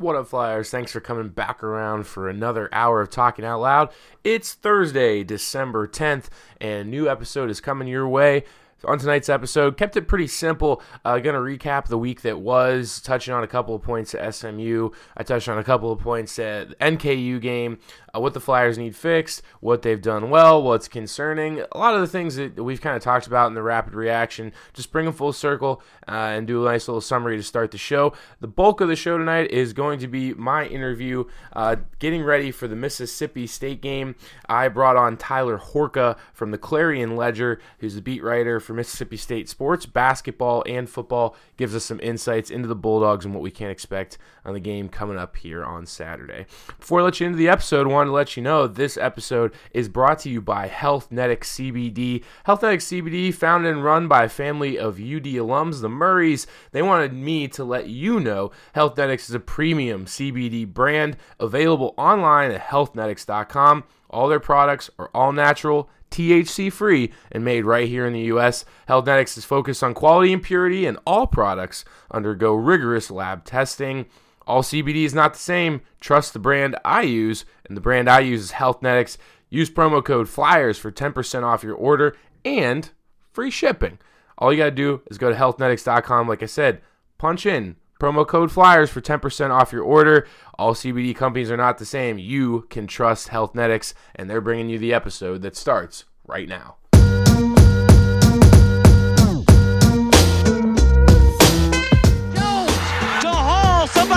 What 0.00 0.16
up, 0.16 0.28
Flyers? 0.28 0.70
Thanks 0.70 0.92
for 0.92 1.00
coming 1.00 1.28
back 1.28 1.62
around 1.62 2.06
for 2.06 2.26
another 2.26 2.70
hour 2.72 3.02
of 3.02 3.10
Talking 3.10 3.44
Out 3.44 3.60
Loud. 3.60 3.90
It's 4.24 4.54
Thursday, 4.54 5.22
December 5.22 5.86
10th, 5.86 6.28
and 6.58 6.80
a 6.80 6.84
new 6.84 7.06
episode 7.06 7.50
is 7.50 7.60
coming 7.60 7.86
your 7.86 8.08
way. 8.08 8.44
On 8.86 8.98
tonight's 8.98 9.28
episode, 9.28 9.76
kept 9.76 9.98
it 9.98 10.08
pretty 10.08 10.26
simple. 10.26 10.82
Uh, 11.04 11.18
going 11.18 11.34
to 11.34 11.40
recap 11.40 11.88
the 11.88 11.98
week 11.98 12.22
that 12.22 12.40
was, 12.40 13.02
touching 13.02 13.34
on 13.34 13.44
a 13.44 13.46
couple 13.46 13.74
of 13.74 13.82
points 13.82 14.14
at 14.14 14.34
SMU. 14.34 14.88
I 15.18 15.22
touched 15.22 15.50
on 15.50 15.58
a 15.58 15.64
couple 15.64 15.92
of 15.92 15.98
points 15.98 16.38
at 16.38 16.78
NKU 16.78 17.38
game, 17.38 17.78
uh, 18.14 18.20
what 18.20 18.34
the 18.34 18.40
Flyers 18.40 18.78
need 18.78 18.96
fixed, 18.96 19.42
what 19.60 19.82
they've 19.82 20.00
done 20.00 20.30
well, 20.30 20.62
what's 20.62 20.88
concerning. 20.88 21.62
A 21.72 21.78
lot 21.78 21.94
of 21.94 22.00
the 22.00 22.06
things 22.06 22.36
that 22.36 22.62
we've 22.62 22.80
kind 22.80 22.96
of 22.96 23.02
talked 23.02 23.26
about 23.26 23.48
in 23.48 23.54
the 23.54 23.62
rapid 23.62 23.94
reaction. 23.94 24.52
Just 24.72 24.92
bring 24.92 25.04
them 25.04 25.14
full 25.14 25.32
circle 25.32 25.82
uh, 26.08 26.12
and 26.12 26.46
do 26.46 26.66
a 26.66 26.70
nice 26.70 26.88
little 26.88 27.00
summary 27.00 27.36
to 27.36 27.42
start 27.42 27.70
the 27.70 27.78
show. 27.78 28.12
The 28.40 28.48
bulk 28.48 28.80
of 28.80 28.88
the 28.88 28.96
show 28.96 29.18
tonight 29.18 29.50
is 29.50 29.72
going 29.72 29.98
to 30.00 30.08
be 30.08 30.34
my 30.34 30.66
interview, 30.66 31.24
uh, 31.52 31.76
getting 31.98 32.22
ready 32.22 32.50
for 32.50 32.68
the 32.68 32.76
Mississippi 32.76 33.46
State 33.46 33.80
game. 33.80 34.14
I 34.48 34.68
brought 34.68 34.96
on 34.96 35.16
Tyler 35.16 35.58
Horka 35.58 36.16
from 36.32 36.50
the 36.50 36.58
Clarion 36.58 37.16
Ledger, 37.16 37.60
who's 37.78 37.94
the 37.94 38.02
beat 38.02 38.22
writer 38.22 38.60
for 38.60 38.74
Mississippi 38.74 39.16
State 39.16 39.48
sports, 39.48 39.86
basketball, 39.86 40.64
and 40.66 40.88
football. 40.88 41.36
Gives 41.56 41.74
us 41.74 41.84
some 41.84 42.00
insights 42.00 42.50
into 42.50 42.68
the 42.68 42.74
Bulldogs 42.74 43.24
and 43.24 43.34
what 43.34 43.42
we 43.42 43.50
can 43.50 43.70
expect 43.70 44.18
on 44.44 44.54
the 44.54 44.60
game 44.60 44.88
coming 44.88 45.18
up 45.18 45.36
here 45.36 45.64
on 45.64 45.86
Saturday. 45.86 46.46
Before 46.78 47.00
I 47.00 47.04
let 47.04 47.20
you 47.20 47.26
into 47.26 47.38
the 47.38 47.48
episode, 47.48 47.86
I 47.86 47.90
wanted 48.00 48.12
to 48.12 48.14
let 48.14 48.34
you 48.34 48.42
know 48.42 48.66
this 48.66 48.96
episode 48.96 49.52
is 49.74 49.90
brought 49.90 50.20
to 50.20 50.30
you 50.30 50.40
by 50.40 50.68
HealthNetics 50.68 51.44
CBD. 51.44 52.24
HealthNetics 52.46 53.02
CBD, 53.02 53.34
founded 53.34 53.74
and 53.74 53.84
run 53.84 54.08
by 54.08 54.24
a 54.24 54.28
family 54.30 54.78
of 54.78 54.94
UD 54.94 55.26
alums, 55.36 55.82
the 55.82 55.90
Murrays. 55.90 56.46
They 56.72 56.80
wanted 56.80 57.12
me 57.12 57.46
to 57.48 57.62
let 57.62 57.90
you 57.90 58.18
know 58.18 58.52
HealthNetics 58.74 59.28
is 59.28 59.34
a 59.34 59.38
premium 59.38 60.06
CBD 60.06 60.66
brand 60.66 61.18
available 61.38 61.92
online 61.98 62.52
at 62.52 62.68
healthnetics.com. 62.68 63.84
All 64.08 64.28
their 64.28 64.40
products 64.40 64.88
are 64.98 65.10
all 65.12 65.32
natural, 65.32 65.90
THC 66.10 66.72
free, 66.72 67.12
and 67.30 67.44
made 67.44 67.66
right 67.66 67.86
here 67.86 68.06
in 68.06 68.14
the 68.14 68.32
US. 68.32 68.64
HealthNetics 68.88 69.36
is 69.36 69.44
focused 69.44 69.84
on 69.84 69.92
quality 69.92 70.32
and 70.32 70.42
purity, 70.42 70.86
and 70.86 70.96
all 71.06 71.26
products 71.26 71.84
undergo 72.10 72.54
rigorous 72.54 73.10
lab 73.10 73.44
testing. 73.44 74.06
All 74.50 74.62
CBD 74.62 75.04
is 75.04 75.14
not 75.14 75.34
the 75.34 75.38
same. 75.38 75.80
Trust 76.00 76.32
the 76.32 76.40
brand 76.40 76.76
I 76.84 77.02
use, 77.02 77.44
and 77.68 77.76
the 77.76 77.80
brand 77.80 78.10
I 78.10 78.18
use 78.18 78.42
is 78.42 78.50
HealthNetics. 78.50 79.16
Use 79.48 79.70
promo 79.70 80.04
code 80.04 80.26
FLYERS 80.26 80.76
for 80.76 80.90
10% 80.90 81.44
off 81.44 81.62
your 81.62 81.76
order 81.76 82.16
and 82.44 82.90
free 83.30 83.52
shipping. 83.52 84.00
All 84.38 84.52
you 84.52 84.58
got 84.58 84.64
to 84.64 84.70
do 84.72 85.02
is 85.08 85.18
go 85.18 85.30
to 85.30 85.36
healthnetics.com. 85.36 86.26
Like 86.26 86.42
I 86.42 86.46
said, 86.46 86.80
punch 87.16 87.46
in 87.46 87.76
promo 88.00 88.26
code 88.26 88.50
FLYERS 88.50 88.88
for 88.88 89.00
10% 89.00 89.50
off 89.50 89.72
your 89.72 89.84
order. 89.84 90.26
All 90.58 90.74
CBD 90.74 91.14
companies 91.14 91.52
are 91.52 91.56
not 91.56 91.78
the 91.78 91.84
same. 91.84 92.18
You 92.18 92.62
can 92.70 92.88
trust 92.88 93.28
HealthNetics, 93.28 93.94
and 94.16 94.28
they're 94.28 94.40
bringing 94.40 94.68
you 94.68 94.80
the 94.80 94.92
episode 94.92 95.42
that 95.42 95.54
starts 95.54 96.06
right 96.26 96.48
now. 96.48 96.74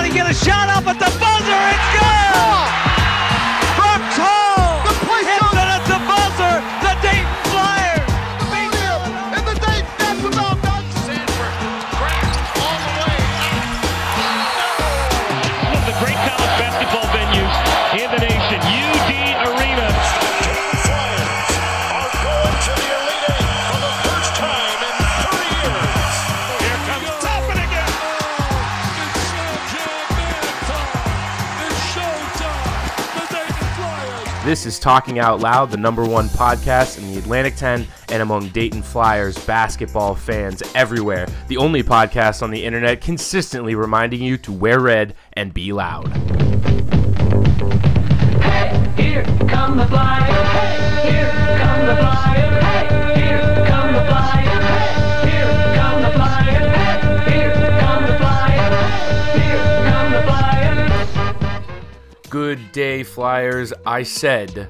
Somebody 0.03 0.19
get 0.19 0.29
a 0.29 0.33
shot 0.33 0.67
up 0.67 0.85
at 0.85 0.99
the 0.99 1.05
buzzer. 1.17 1.63
It's 1.71 1.87
good. 1.95 2.62
This 34.53 34.67
is 34.67 34.77
Talking 34.77 35.17
Out 35.17 35.39
Loud, 35.39 35.71
the 35.71 35.77
number 35.77 36.05
one 36.05 36.27
podcast 36.27 36.99
in 36.99 37.11
the 37.11 37.17
Atlantic 37.17 37.55
10 37.55 37.87
and 38.09 38.21
among 38.21 38.49
Dayton 38.49 38.83
Flyers 38.83 39.35
basketball 39.47 40.13
fans 40.13 40.61
everywhere. 40.75 41.27
The 41.47 41.57
only 41.57 41.81
podcast 41.81 42.43
on 42.43 42.51
the 42.51 42.63
internet 42.63 43.01
consistently 43.01 43.73
reminding 43.73 44.21
you 44.21 44.37
to 44.37 44.51
wear 44.51 44.79
red 44.79 45.15
and 45.33 45.55
be 45.55 45.73
loud. 45.73 46.09
Hey, 48.43 48.93
Here 48.95 49.23
come 49.49 49.75
the 49.75 49.87
flyers. 49.87 50.47
Hey, 50.49 51.11
here 51.11 51.57
come 51.57 51.87
the 51.87 51.95
flyers. 51.95 52.52
Good 62.33 62.71
day, 62.71 63.03
Flyers. 63.03 63.73
I 63.85 64.01
said 64.01 64.67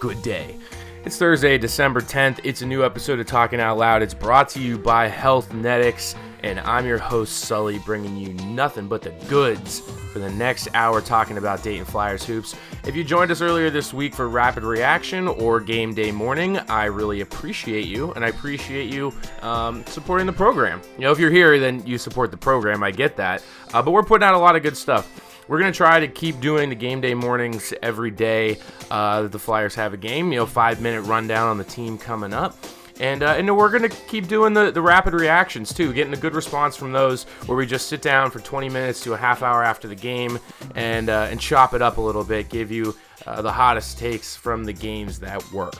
good 0.00 0.20
day. 0.20 0.56
It's 1.04 1.16
Thursday, 1.16 1.56
December 1.56 2.00
10th. 2.00 2.40
It's 2.42 2.62
a 2.62 2.66
new 2.66 2.84
episode 2.84 3.20
of 3.20 3.26
Talking 3.28 3.60
Out 3.60 3.78
Loud. 3.78 4.02
It's 4.02 4.14
brought 4.14 4.48
to 4.48 4.60
you 4.60 4.76
by 4.78 5.08
HealthNetics, 5.08 6.16
and 6.42 6.58
I'm 6.58 6.86
your 6.86 6.98
host, 6.98 7.42
Sully, 7.42 7.78
bringing 7.78 8.16
you 8.16 8.34
nothing 8.48 8.88
but 8.88 9.02
the 9.02 9.10
goods 9.28 9.78
for 10.12 10.18
the 10.18 10.30
next 10.30 10.66
hour 10.74 11.00
talking 11.00 11.38
about 11.38 11.62
Dayton 11.62 11.84
Flyers 11.84 12.24
hoops. 12.24 12.56
If 12.84 12.96
you 12.96 13.04
joined 13.04 13.30
us 13.30 13.40
earlier 13.40 13.70
this 13.70 13.94
week 13.94 14.12
for 14.12 14.28
Rapid 14.28 14.64
Reaction 14.64 15.28
or 15.28 15.60
Game 15.60 15.94
Day 15.94 16.10
Morning, 16.10 16.58
I 16.68 16.86
really 16.86 17.20
appreciate 17.20 17.86
you, 17.86 18.10
and 18.14 18.24
I 18.24 18.28
appreciate 18.28 18.92
you 18.92 19.12
um, 19.42 19.86
supporting 19.86 20.26
the 20.26 20.32
program. 20.32 20.82
You 20.96 21.02
know, 21.02 21.12
if 21.12 21.20
you're 21.20 21.30
here, 21.30 21.60
then 21.60 21.86
you 21.86 21.96
support 21.96 22.32
the 22.32 22.36
program. 22.36 22.82
I 22.82 22.90
get 22.90 23.16
that. 23.18 23.44
Uh, 23.72 23.82
but 23.82 23.92
we're 23.92 24.02
putting 24.02 24.26
out 24.26 24.34
a 24.34 24.38
lot 24.38 24.56
of 24.56 24.64
good 24.64 24.76
stuff. 24.76 25.27
We're 25.48 25.58
gonna 25.58 25.72
try 25.72 25.98
to 26.00 26.08
keep 26.08 26.40
doing 26.40 26.68
the 26.68 26.74
game 26.74 27.00
day 27.00 27.14
mornings 27.14 27.72
every 27.82 28.10
day 28.10 28.58
uh, 28.90 29.22
that 29.22 29.32
the 29.32 29.38
Flyers 29.38 29.74
have 29.74 29.94
a 29.94 29.96
game. 29.96 30.30
You 30.30 30.40
know, 30.40 30.46
five 30.46 30.80
minute 30.80 31.02
rundown 31.02 31.48
on 31.48 31.58
the 31.58 31.64
team 31.64 31.98
coming 31.98 32.32
up. 32.32 32.56
And, 33.00 33.22
uh, 33.22 33.34
and 33.38 33.56
we're 33.56 33.70
going 33.70 33.88
to 33.88 33.96
keep 34.08 34.26
doing 34.26 34.54
the, 34.54 34.72
the 34.72 34.82
rapid 34.82 35.14
reactions 35.14 35.72
too, 35.72 35.92
getting 35.92 36.12
a 36.12 36.16
good 36.16 36.34
response 36.34 36.76
from 36.76 36.90
those 36.92 37.24
where 37.46 37.56
we 37.56 37.64
just 37.64 37.86
sit 37.86 38.02
down 38.02 38.30
for 38.30 38.40
20 38.40 38.68
minutes 38.68 39.00
to 39.04 39.14
a 39.14 39.16
half 39.16 39.42
hour 39.42 39.62
after 39.62 39.86
the 39.86 39.94
game 39.94 40.38
and, 40.74 41.08
uh, 41.08 41.28
and 41.30 41.40
chop 41.40 41.74
it 41.74 41.82
up 41.82 41.98
a 41.98 42.00
little 42.00 42.24
bit, 42.24 42.48
give 42.48 42.72
you 42.72 42.94
uh, 43.26 43.40
the 43.40 43.52
hottest 43.52 43.98
takes 43.98 44.34
from 44.34 44.64
the 44.64 44.72
games 44.72 45.20
that 45.20 45.52
were. 45.52 45.70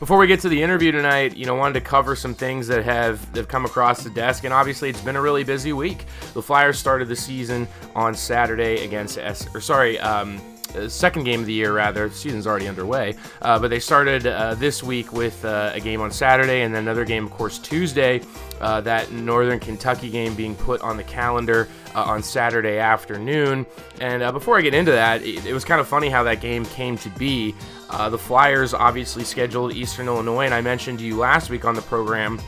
Before 0.00 0.18
we 0.18 0.26
get 0.26 0.40
to 0.40 0.48
the 0.48 0.60
interview 0.60 0.90
tonight, 0.90 1.36
you 1.36 1.46
know, 1.46 1.54
wanted 1.54 1.74
to 1.74 1.80
cover 1.80 2.16
some 2.16 2.34
things 2.34 2.66
that 2.66 2.84
have 2.84 3.32
that 3.32 3.40
have 3.40 3.48
come 3.48 3.64
across 3.64 4.02
the 4.02 4.10
desk, 4.10 4.42
and 4.44 4.52
obviously 4.52 4.90
it's 4.90 5.00
been 5.00 5.14
a 5.14 5.20
really 5.20 5.44
busy 5.44 5.72
week. 5.72 6.04
The 6.34 6.42
Flyers 6.42 6.78
started 6.78 7.08
the 7.08 7.16
season 7.16 7.68
on 7.94 8.14
Saturday 8.14 8.84
against 8.84 9.18
S, 9.18 9.46
or 9.54 9.60
sorry, 9.60 10.00
um, 10.00 10.40
uh, 10.74 10.88
second 10.88 11.22
game 11.22 11.40
of 11.40 11.46
the 11.46 11.52
year 11.52 11.72
rather. 11.72 12.08
The 12.08 12.14
season's 12.14 12.46
already 12.46 12.66
underway, 12.66 13.14
uh, 13.40 13.58
but 13.60 13.68
they 13.70 13.78
started 13.78 14.26
uh, 14.26 14.56
this 14.56 14.82
week 14.82 15.12
with 15.12 15.44
uh, 15.44 15.70
a 15.72 15.80
game 15.80 16.00
on 16.00 16.10
Saturday 16.10 16.62
and 16.62 16.74
then 16.74 16.82
another 16.82 17.04
game, 17.04 17.24
of 17.24 17.30
course, 17.30 17.58
Tuesday. 17.58 18.20
Uh, 18.60 18.80
that 18.80 19.10
Northern 19.12 19.60
Kentucky 19.60 20.10
game 20.10 20.34
being 20.34 20.54
put 20.54 20.80
on 20.80 20.96
the 20.96 21.02
calendar 21.04 21.68
uh, 21.94 22.02
on 22.02 22.22
Saturday 22.22 22.78
afternoon. 22.78 23.66
And 24.00 24.32
before 24.32 24.56
I 24.56 24.60
get 24.62 24.74
into 24.74 24.92
that, 24.92 25.22
it, 25.22 25.44
it 25.44 25.52
was 25.52 25.64
kind 25.64 25.80
of 25.80 25.88
funny 25.88 26.08
how 26.08 26.22
that 26.24 26.40
game 26.40 26.64
came 26.66 26.96
to 26.98 27.10
be. 27.10 27.54
Uh, 27.90 28.08
the 28.08 28.18
Flyers 28.18 28.74
obviously 28.74 29.24
scheduled 29.24 29.72
Eastern 29.74 30.06
Illinois, 30.06 30.44
and 30.44 30.54
I 30.54 30.60
mentioned 30.60 30.98
to 31.00 31.04
you 31.04 31.16
last 31.16 31.50
week 31.50 31.64
on 31.64 31.74
the 31.74 31.82
program 31.82 32.40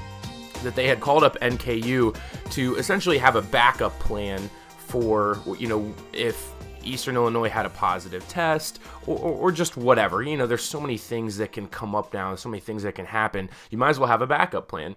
that 0.63 0.75
they 0.75 0.87
had 0.87 1.01
called 1.01 1.25
up 1.25 1.39
NKU 1.41 2.17
to 2.51 2.77
essentially 2.77 3.19
have 3.19 3.37
a 3.37 3.43
backup 3.43 3.99
plan 3.99 4.51
for, 4.79 5.39
you 5.59 5.69
know, 5.69 5.95
if 6.13 6.53
Eastern 6.87 7.17
Illinois 7.17 7.49
had 7.49 7.67
a 7.67 7.71
positive 7.71 8.27
test 8.29 8.79
or, 9.07 9.19
or, 9.19 9.33
or, 9.33 9.53
just 9.53 9.77
whatever. 9.77 10.23
You 10.23 10.37
know, 10.37 10.47
there's 10.47 10.65
so 10.65 10.81
many 10.81 10.97
things 10.97 11.37
that 11.39 11.53
can 11.53 11.67
come 11.67 11.95
up 11.95 12.15
now, 12.15 12.35
so 12.37 12.49
many 12.49 12.61
things 12.61 12.85
that 12.85 12.95
can 12.95 13.07
happen. 13.07 13.51
You 13.71 13.79
might 13.79 13.91
as 13.91 13.99
well 13.99 14.09
have 14.09 14.23
a 14.23 14.27
backup 14.27 14.69
plan. 14.69 14.97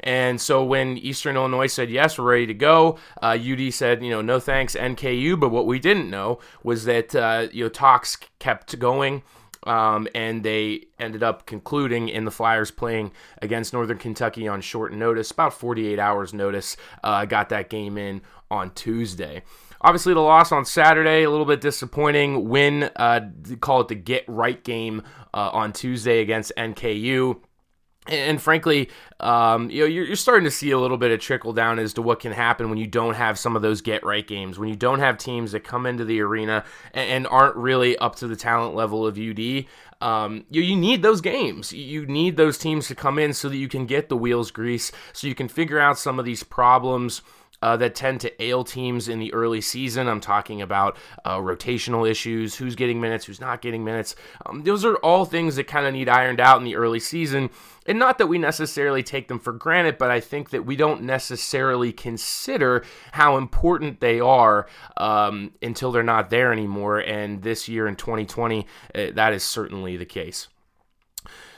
And 0.00 0.40
so 0.40 0.62
when 0.62 0.98
Eastern 0.98 1.36
Illinois 1.36 1.66
said, 1.66 1.90
yes, 1.90 2.18
we're 2.18 2.30
ready 2.30 2.46
to 2.46 2.54
go, 2.54 2.98
uh, 3.22 3.38
UD 3.40 3.72
said, 3.72 4.02
you 4.02 4.10
know, 4.10 4.20
no 4.20 4.38
thanks, 4.38 4.76
NKU. 4.76 5.38
But 5.40 5.50
what 5.50 5.66
we 5.66 5.78
didn't 5.78 6.10
know 6.10 6.40
was 6.62 6.84
that, 6.84 7.14
uh, 7.14 7.48
you 7.52 7.64
know, 7.64 7.70
talks 7.70 8.18
kept 8.38 8.78
going. 8.78 9.22
Um, 9.64 10.08
and 10.14 10.42
they 10.42 10.86
ended 10.98 11.22
up 11.22 11.46
concluding 11.46 12.08
in 12.08 12.24
the 12.24 12.30
Flyers 12.30 12.70
playing 12.70 13.12
against 13.42 13.72
Northern 13.72 13.98
Kentucky 13.98 14.48
on 14.48 14.60
short 14.60 14.92
notice, 14.92 15.30
about 15.30 15.52
48 15.52 15.98
hours 15.98 16.32
notice. 16.32 16.76
Uh, 17.04 17.24
got 17.26 17.50
that 17.50 17.68
game 17.68 17.98
in 17.98 18.22
on 18.50 18.70
Tuesday. 18.70 19.42
Obviously, 19.82 20.12
the 20.12 20.20
loss 20.20 20.52
on 20.52 20.64
Saturday, 20.64 21.22
a 21.22 21.30
little 21.30 21.46
bit 21.46 21.60
disappointing. 21.60 22.48
Win, 22.48 22.90
uh, 22.96 23.20
call 23.60 23.80
it 23.80 23.88
the 23.88 23.94
get 23.94 24.24
right 24.28 24.62
game 24.62 25.02
uh, 25.32 25.50
on 25.52 25.72
Tuesday 25.72 26.20
against 26.20 26.52
NKU. 26.56 27.40
And 28.06 28.40
frankly, 28.40 28.88
um, 29.20 29.70
you 29.70 29.80
know, 29.80 29.86
you're, 29.86 30.04
you're 30.06 30.16
starting 30.16 30.44
to 30.44 30.50
see 30.50 30.70
a 30.70 30.78
little 30.78 30.96
bit 30.96 31.10
of 31.10 31.20
trickle 31.20 31.52
down 31.52 31.78
as 31.78 31.92
to 31.94 32.02
what 32.02 32.18
can 32.18 32.32
happen 32.32 32.70
when 32.70 32.78
you 32.78 32.86
don't 32.86 33.14
have 33.14 33.38
some 33.38 33.54
of 33.56 33.62
those 33.62 33.82
get 33.82 34.02
right 34.04 34.26
games, 34.26 34.58
when 34.58 34.70
you 34.70 34.76
don't 34.76 35.00
have 35.00 35.18
teams 35.18 35.52
that 35.52 35.64
come 35.64 35.84
into 35.84 36.04
the 36.04 36.20
arena 36.20 36.64
and, 36.94 37.10
and 37.10 37.26
aren't 37.26 37.56
really 37.56 37.98
up 37.98 38.16
to 38.16 38.26
the 38.26 38.36
talent 38.36 38.74
level 38.74 39.06
of 39.06 39.18
UD. 39.18 39.66
Um, 40.00 40.44
you, 40.50 40.62
you 40.62 40.76
need 40.76 41.02
those 41.02 41.20
games. 41.20 41.74
You 41.74 42.06
need 42.06 42.38
those 42.38 42.56
teams 42.56 42.88
to 42.88 42.94
come 42.94 43.18
in 43.18 43.34
so 43.34 43.50
that 43.50 43.58
you 43.58 43.68
can 43.68 43.84
get 43.84 44.08
the 44.08 44.16
wheels 44.16 44.50
grease, 44.50 44.90
so 45.12 45.26
you 45.26 45.34
can 45.34 45.48
figure 45.48 45.78
out 45.78 45.98
some 45.98 46.18
of 46.18 46.24
these 46.24 46.42
problems 46.42 47.20
uh, 47.62 47.76
that 47.76 47.94
tend 47.94 48.20
to 48.20 48.42
ail 48.42 48.64
teams 48.64 49.08
in 49.08 49.18
the 49.18 49.32
early 49.32 49.60
season. 49.60 50.08
I'm 50.08 50.20
talking 50.20 50.62
about 50.62 50.96
uh, 51.24 51.38
rotational 51.38 52.08
issues, 52.08 52.56
who's 52.56 52.76
getting 52.76 53.00
minutes, 53.00 53.26
who's 53.26 53.40
not 53.40 53.60
getting 53.60 53.84
minutes. 53.84 54.14
Um, 54.46 54.62
those 54.62 54.84
are 54.84 54.96
all 54.96 55.24
things 55.24 55.56
that 55.56 55.66
kind 55.66 55.86
of 55.86 55.92
need 55.92 56.08
ironed 56.08 56.40
out 56.40 56.58
in 56.58 56.64
the 56.64 56.76
early 56.76 57.00
season. 57.00 57.50
And 57.86 57.98
not 57.98 58.18
that 58.18 58.26
we 58.26 58.38
necessarily 58.38 59.02
take 59.02 59.28
them 59.28 59.38
for 59.38 59.52
granted, 59.52 59.98
but 59.98 60.10
I 60.10 60.20
think 60.20 60.50
that 60.50 60.64
we 60.66 60.76
don't 60.76 61.02
necessarily 61.02 61.92
consider 61.92 62.84
how 63.12 63.36
important 63.36 64.00
they 64.00 64.20
are 64.20 64.66
um, 64.96 65.52
until 65.62 65.90
they're 65.90 66.02
not 66.02 66.30
there 66.30 66.52
anymore. 66.52 66.98
And 66.98 67.42
this 67.42 67.68
year 67.68 67.86
in 67.86 67.96
2020, 67.96 68.66
uh, 68.94 69.06
that 69.14 69.32
is 69.32 69.42
certainly 69.42 69.96
the 69.96 70.04
case. 70.04 70.48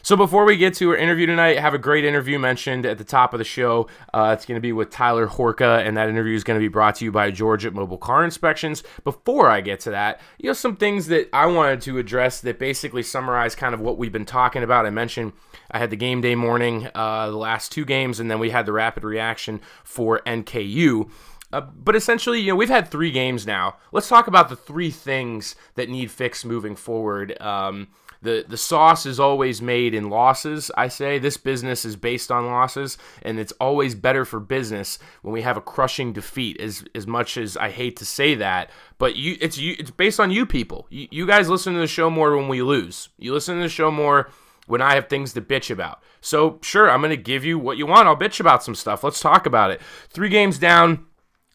So 0.05 0.17
before 0.17 0.45
we 0.45 0.57
get 0.57 0.75
to 0.75 0.91
our 0.91 0.97
interview 0.97 1.27
tonight, 1.27 1.61
have 1.61 1.75
a 1.75 1.79
great 1.79 2.05
interview 2.05 2.37
mentioned 2.37 2.85
at 2.87 2.99
the 2.99 3.05
top 3.05 3.33
of 3.33 3.39
the 3.39 3.45
show. 3.45 3.87
Uh, 4.13 4.35
it's 4.37 4.45
going 4.45 4.57
to 4.57 4.61
be 4.61 4.73
with 4.73 4.91
Tyler 4.91 5.29
Horka, 5.29 5.87
and 5.87 5.97
that 5.97 6.09
interview 6.09 6.35
is 6.35 6.43
going 6.43 6.59
to 6.59 6.65
be 6.65 6.67
brought 6.67 6.97
to 6.97 7.05
you 7.05 7.13
by 7.13 7.31
George 7.31 7.65
at 7.65 7.73
Mobile 7.73 7.99
Car 7.99 8.25
Inspections. 8.25 8.83
Before 9.05 9.49
I 9.49 9.61
get 9.61 9.79
to 9.81 9.91
that, 9.91 10.21
you 10.39 10.49
know, 10.49 10.55
some 10.55 10.75
things 10.75 11.07
that 11.07 11.29
I 11.33 11.47
wanted 11.47 11.83
to 11.83 11.99
address 11.99 12.41
that 12.41 12.59
basically 12.59 13.05
summarize 13.05 13.55
kind 13.55 13.75
of 13.75 13.81
what 13.81 13.97
we've 13.97 14.11
been 14.11 14.27
talking 14.27 14.65
about. 14.65 14.87
I 14.87 14.91
mentioned 14.91 15.35
I 15.71 15.79
had 15.79 15.91
the 15.91 15.97
game 15.97 16.21
day 16.21 16.35
morning, 16.35 16.89
uh, 16.97 17.31
the 17.31 17.37
last 17.37 17.71
two 17.71 17.85
games, 17.85 18.19
and 18.19 18.29
then 18.29 18.41
we 18.41 18.51
had 18.51 18.67
the 18.67 18.73
rapid 18.73 19.05
reaction 19.05 19.61
for 19.85 20.21
NKU. 20.27 21.11
Uh, 21.53 21.61
but 21.61 21.95
essentially, 21.95 22.41
you 22.41 22.49
know, 22.49 22.57
we've 22.57 22.69
had 22.69 22.89
three 22.89 23.13
games 23.13 23.47
now. 23.47 23.77
Let's 23.93 24.09
talk 24.09 24.27
about 24.27 24.49
the 24.49 24.57
three 24.57 24.91
things 24.91 25.55
that 25.77 25.89
need 25.89 26.11
fixed 26.11 26.45
moving 26.45 26.75
forward. 26.75 27.41
Um, 27.41 27.87
the 28.23 28.45
the 28.49 28.57
sauce 28.57 29.05
is 29.05 29.21
always 29.21 29.61
made 29.61 29.95
in 29.95 30.09
losses. 30.09 30.71
I 30.77 30.89
say 30.89 31.19
this 31.19 31.37
business 31.37 31.85
is 31.85 31.97
based 31.97 32.31
on 32.31 32.47
losses, 32.47 32.97
and 33.23 33.39
it's 33.39 33.53
always 33.61 33.95
better 33.95 34.25
for 34.25 34.41
business 34.41 34.99
when 35.23 35.33
we 35.33 35.43
have 35.43 35.57
a 35.57 35.61
crushing 35.61 36.13
defeat. 36.13 36.61
As 36.61 36.85
as 36.95 37.07
much 37.07 37.37
as 37.37 37.57
I 37.57 37.71
hate 37.71 37.97
to 37.97 38.05
say 38.05 38.35
that, 38.37 38.71
but 38.99 39.17
you 39.17 39.37
it's 39.41 39.59
you 39.59 39.77
it's 39.79 39.91
based 39.91 40.21
on 40.21 40.31
you 40.31 40.47
people. 40.47 40.87
You, 40.89 41.09
you 41.11 41.27
guys 41.27 41.49
listen 41.49 41.75
to 41.75 41.81
the 41.81 41.87
show 41.87 42.09
more 42.09 42.37
when 42.37 42.49
we 42.49 42.63
lose. 42.63 43.09
You 43.19 43.35
listen 43.35 43.57
to 43.57 43.63
the 43.63 43.69
show 43.69 43.91
more 43.91 44.31
when 44.67 44.81
I 44.81 44.95
have 44.95 45.09
things 45.09 45.33
to 45.33 45.41
bitch 45.41 45.71
about. 45.71 46.03
So 46.21 46.59
sure, 46.63 46.89
I'm 46.89 47.03
gonna 47.03 47.17
give 47.17 47.45
you 47.45 47.59
what 47.59 47.77
you 47.77 47.87
want. 47.87 48.07
I'll 48.07 48.17
bitch 48.17 48.41
about 48.41 48.63
some 48.63 48.75
stuff. 48.75 49.03
Let's 49.03 49.21
talk 49.21 49.47
about 49.47 49.71
it. 49.71 49.81
Three 50.09 50.29
games 50.29 50.59
down 50.59 51.07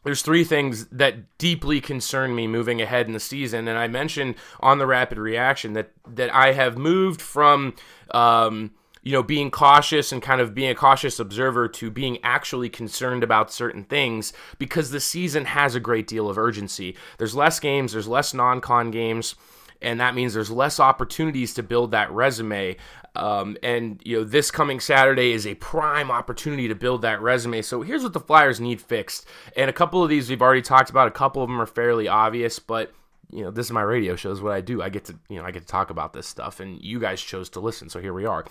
there's 0.04 0.22
three 0.22 0.44
things 0.44 0.86
that 0.88 1.38
deeply 1.38 1.82
concern 1.82 2.36
me 2.36 2.48
moving 2.48 2.82
ahead 2.82 3.08
in 3.08 3.14
the 3.14 3.20
season, 3.20 3.68
and 3.68 3.78
I 3.78 3.88
mentioned 3.88 4.36
on 4.60 4.78
the 4.78 4.88
rapid 4.88 5.18
reaction 5.18 5.74
that 5.74 5.92
that 6.08 6.34
I 6.34 6.54
have 6.54 6.78
moved 6.78 7.22
from. 7.22 7.76
Um, 8.12 8.72
you 9.04 9.14
know, 9.14 9.24
being 9.24 9.50
cautious 9.52 10.12
and 10.12 10.22
kind 10.22 10.42
of 10.42 10.54
being 10.54 10.70
a 10.70 10.76
cautious 10.76 11.18
observer 11.18 11.70
to 11.70 11.90
being 11.90 12.18
actually 12.24 12.68
concerned 12.68 13.24
about 13.24 13.54
certain 13.54 13.86
things 13.86 14.34
because 14.60 14.92
the 14.92 15.00
season 15.00 15.46
has 15.46 15.76
a 15.76 15.80
great 15.80 16.08
deal 16.08 16.30
of 16.30 16.38
urgency. 16.38 16.94
There's 17.18 17.34
less 17.34 17.58
games, 17.62 17.94
there's 17.94 18.08
less 18.10 18.34
non 18.34 18.60
con 18.60 18.92
games 18.92 19.36
and 19.82 20.00
that 20.00 20.16
means 20.16 20.34
there's 20.34 20.52
less 20.52 20.80
opportunities 20.80 21.54
to 21.56 21.64
build 21.64 21.92
that 21.92 22.12
resume. 22.12 22.76
Um, 23.18 23.58
and 23.64 24.02
you 24.06 24.18
know, 24.18 24.24
this 24.24 24.52
coming 24.52 24.80
Saturday 24.80 25.32
is 25.32 25.46
a 25.46 25.56
prime 25.56 26.12
opportunity 26.12 26.68
to 26.68 26.76
build 26.76 27.02
that 27.02 27.22
resume. 27.22 27.62
So 27.62 27.82
here's 27.82 28.04
what 28.04 28.14
the 28.14 28.20
Flyers 28.20 28.60
need 28.60 28.82
fixed, 28.82 29.26
and 29.56 29.70
a 29.70 29.74
couple 29.74 30.04
of 30.04 30.10
these 30.10 30.30
we've 30.30 30.42
already 30.42 30.62
talked 30.62 30.90
about. 30.90 31.08
A 31.08 31.12
couple 31.12 31.44
of 31.44 31.50
them 31.50 31.60
are 31.60 31.66
fairly 31.66 32.08
obvious, 32.08 32.60
but 32.60 32.94
you 33.32 33.44
know, 33.44 33.52
this 33.52 33.66
is 33.66 33.72
my 33.72 33.82
radio 33.82 34.16
show. 34.16 34.32
Is 34.32 34.42
what 34.42 34.54
I 34.54 34.62
do. 34.62 34.82
I 34.82 34.90
get 34.90 35.06
to 35.06 35.20
you 35.30 35.38
know 35.38 35.46
I 35.46 35.52
get 35.52 35.62
to 35.62 35.68
talk 35.68 35.90
about 35.90 36.14
this 36.14 36.28
stuff, 36.28 36.60
and 36.60 36.82
you 36.82 37.00
guys 37.00 37.22
chose 37.22 37.50
to 37.52 37.60
listen, 37.60 37.90
so 37.90 38.00
here 38.00 38.14
we 38.14 38.26
are. 38.26 38.46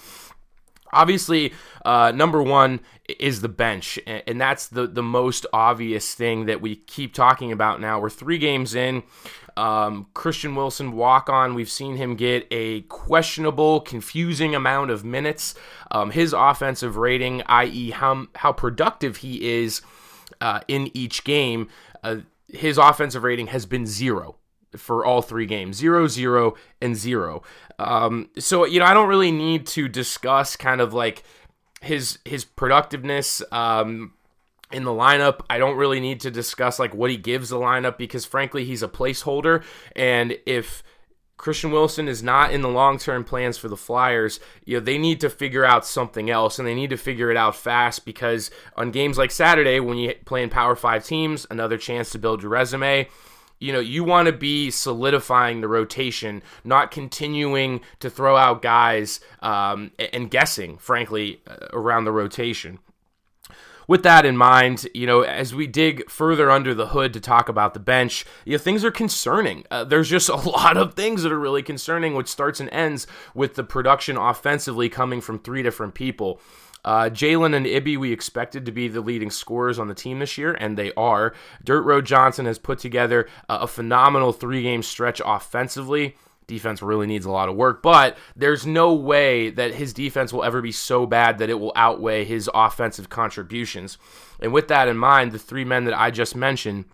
Obviously, 0.92 1.52
uh, 1.84 2.12
number 2.14 2.42
one 2.42 2.80
is 3.18 3.40
the 3.40 3.48
bench, 3.48 3.98
and 4.06 4.40
that's 4.40 4.66
the 4.66 4.86
the 4.86 5.02
most 5.02 5.46
obvious 5.52 6.14
thing 6.14 6.46
that 6.46 6.60
we 6.60 6.76
keep 6.76 7.14
talking 7.14 7.52
about 7.52 7.80
now. 7.80 8.00
We're 8.00 8.10
three 8.10 8.38
games 8.38 8.74
in. 8.74 9.02
Um, 9.56 10.08
Christian 10.12 10.54
Wilson 10.54 10.92
walk 10.92 11.30
on. 11.30 11.54
We've 11.54 11.70
seen 11.70 11.96
him 11.96 12.14
get 12.14 12.46
a 12.50 12.82
questionable, 12.82 13.80
confusing 13.80 14.54
amount 14.54 14.90
of 14.90 15.04
minutes. 15.04 15.54
Um, 15.90 16.10
his 16.10 16.34
offensive 16.34 16.96
rating, 16.96 17.42
i.e., 17.46 17.90
how 17.90 18.26
how 18.34 18.52
productive 18.52 19.18
he 19.18 19.60
is 19.60 19.80
uh, 20.40 20.60
in 20.68 20.90
each 20.94 21.24
game, 21.24 21.68
uh, 22.02 22.18
his 22.48 22.78
offensive 22.78 23.22
rating 23.22 23.48
has 23.48 23.66
been 23.66 23.86
zero 23.86 24.36
for 24.76 25.04
all 25.04 25.22
three 25.22 25.46
games 25.46 25.76
zero, 25.76 26.06
zero, 26.06 26.54
and 26.80 26.96
zero. 26.96 27.42
Um, 27.78 28.30
so 28.38 28.64
you 28.64 28.80
know, 28.80 28.86
I 28.86 28.94
don't 28.94 29.08
really 29.08 29.32
need 29.32 29.66
to 29.68 29.88
discuss 29.88 30.56
kind 30.56 30.80
of 30.80 30.94
like 30.94 31.22
his 31.80 32.18
his 32.24 32.44
productiveness. 32.44 33.42
Um, 33.52 34.12
in 34.72 34.82
the 34.82 34.90
lineup. 34.90 35.42
I 35.48 35.58
don't 35.58 35.76
really 35.76 36.00
need 36.00 36.20
to 36.22 36.30
discuss 36.30 36.80
like 36.80 36.92
what 36.92 37.08
he 37.08 37.16
gives 37.16 37.50
the 37.50 37.56
lineup 37.56 37.98
because 37.98 38.24
frankly 38.24 38.64
he's 38.64 38.82
a 38.82 38.88
placeholder 38.88 39.62
and 39.94 40.36
if 40.44 40.82
Christian 41.36 41.70
Wilson 41.70 42.08
is 42.08 42.22
not 42.22 42.50
in 42.50 42.62
the 42.62 42.68
long-term 42.68 43.24
plans 43.24 43.58
for 43.58 43.68
the 43.68 43.76
Flyers. 43.76 44.40
You 44.64 44.78
know, 44.78 44.84
they 44.84 44.96
need 44.96 45.20
to 45.20 45.28
figure 45.28 45.64
out 45.64 45.86
something 45.86 46.30
else 46.30 46.58
and 46.58 46.66
they 46.66 46.74
need 46.74 46.90
to 46.90 46.96
figure 46.96 47.30
it 47.30 47.36
out 47.36 47.54
fast 47.54 48.04
because 48.04 48.50
on 48.74 48.90
games 48.90 49.18
like 49.18 49.30
Saturday 49.30 49.78
when 49.78 49.98
you 49.98 50.14
play 50.24 50.42
in 50.42 50.48
Power 50.48 50.74
5 50.74 51.04
teams, 51.04 51.46
another 51.50 51.76
chance 51.76 52.10
to 52.10 52.18
build 52.18 52.42
your 52.42 52.50
resume 52.50 53.08
you 53.58 53.72
know, 53.72 53.80
you 53.80 54.04
want 54.04 54.26
to 54.26 54.32
be 54.32 54.70
solidifying 54.70 55.60
the 55.60 55.68
rotation, 55.68 56.42
not 56.64 56.90
continuing 56.90 57.80
to 58.00 58.10
throw 58.10 58.36
out 58.36 58.62
guys 58.62 59.20
um, 59.40 59.92
and 60.12 60.30
guessing, 60.30 60.78
frankly, 60.78 61.40
uh, 61.46 61.66
around 61.72 62.04
the 62.04 62.12
rotation 62.12 62.78
with 63.88 64.02
that 64.02 64.26
in 64.26 64.36
mind, 64.36 64.88
you 64.94 65.06
know, 65.06 65.22
as 65.22 65.54
we 65.54 65.66
dig 65.66 66.08
further 66.10 66.50
under 66.50 66.74
the 66.74 66.88
hood 66.88 67.12
to 67.12 67.20
talk 67.20 67.48
about 67.48 67.74
the 67.74 67.80
bench, 67.80 68.24
you 68.44 68.52
know, 68.52 68.58
things 68.58 68.84
are 68.84 68.90
concerning. 68.90 69.64
Uh, 69.70 69.84
there's 69.84 70.08
just 70.08 70.28
a 70.28 70.36
lot 70.36 70.76
of 70.76 70.94
things 70.94 71.22
that 71.22 71.32
are 71.32 71.38
really 71.38 71.62
concerning, 71.62 72.14
which 72.14 72.28
starts 72.28 72.60
and 72.60 72.70
ends 72.70 73.06
with 73.34 73.54
the 73.54 73.64
production 73.64 74.16
offensively 74.16 74.88
coming 74.88 75.20
from 75.20 75.38
three 75.38 75.62
different 75.62 75.94
people. 75.94 76.40
Uh, 76.86 77.10
Jalen 77.10 77.54
and 77.54 77.66
Ibi, 77.66 77.96
we 77.96 78.12
expected 78.12 78.64
to 78.64 78.72
be 78.72 78.88
the 78.88 79.00
leading 79.02 79.30
scorers 79.30 79.78
on 79.78 79.88
the 79.88 79.94
team 79.94 80.20
this 80.20 80.38
year, 80.38 80.54
and 80.54 80.78
they 80.78 80.92
are. 80.96 81.34
Dirt 81.62 81.82
Road 81.82 82.06
Johnson 82.06 82.46
has 82.46 82.58
put 82.58 82.78
together 82.78 83.28
a, 83.48 83.56
a 83.56 83.66
phenomenal 83.66 84.32
three 84.32 84.62
game 84.62 84.82
stretch 84.82 85.20
offensively 85.24 86.16
defense 86.46 86.80
really 86.80 87.06
needs 87.06 87.26
a 87.26 87.30
lot 87.30 87.48
of 87.48 87.56
work, 87.56 87.82
but 87.82 88.16
there's 88.36 88.66
no 88.66 88.94
way 88.94 89.50
that 89.50 89.74
his 89.74 89.92
defense 89.92 90.32
will 90.32 90.44
ever 90.44 90.62
be 90.62 90.70
so 90.72 91.06
bad 91.06 91.38
that 91.38 91.50
it 91.50 91.58
will 91.58 91.72
outweigh 91.74 92.24
his 92.24 92.48
offensive 92.54 93.08
contributions. 93.08 93.98
And 94.40 94.52
with 94.52 94.68
that 94.68 94.86
in 94.88 94.96
mind, 94.96 95.32
the 95.32 95.38
three 95.38 95.64
men 95.64 95.84
that 95.84 95.98
I 95.98 96.10
just 96.10 96.36
mentioned 96.36 96.84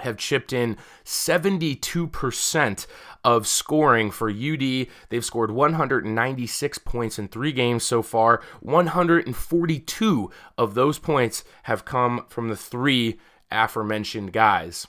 have 0.00 0.16
chipped 0.16 0.52
in 0.52 0.76
72% 1.04 2.86
of 3.24 3.46
scoring 3.46 4.10
for 4.10 4.30
UD. 4.30 4.86
They've 5.08 5.24
scored 5.24 5.50
196 5.50 6.78
points 6.78 7.18
in 7.18 7.28
three 7.28 7.52
games 7.52 7.84
so 7.84 8.02
far. 8.02 8.42
142 8.60 10.30
of 10.56 10.74
those 10.74 10.98
points 10.98 11.44
have 11.64 11.84
come 11.84 12.24
from 12.28 12.48
the 12.48 12.56
three 12.56 13.18
aforementioned 13.50 14.32
guys. 14.32 14.86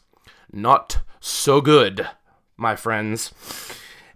Not 0.52 1.02
so 1.20 1.62
good, 1.62 2.08
my 2.58 2.76
friends. 2.76 3.34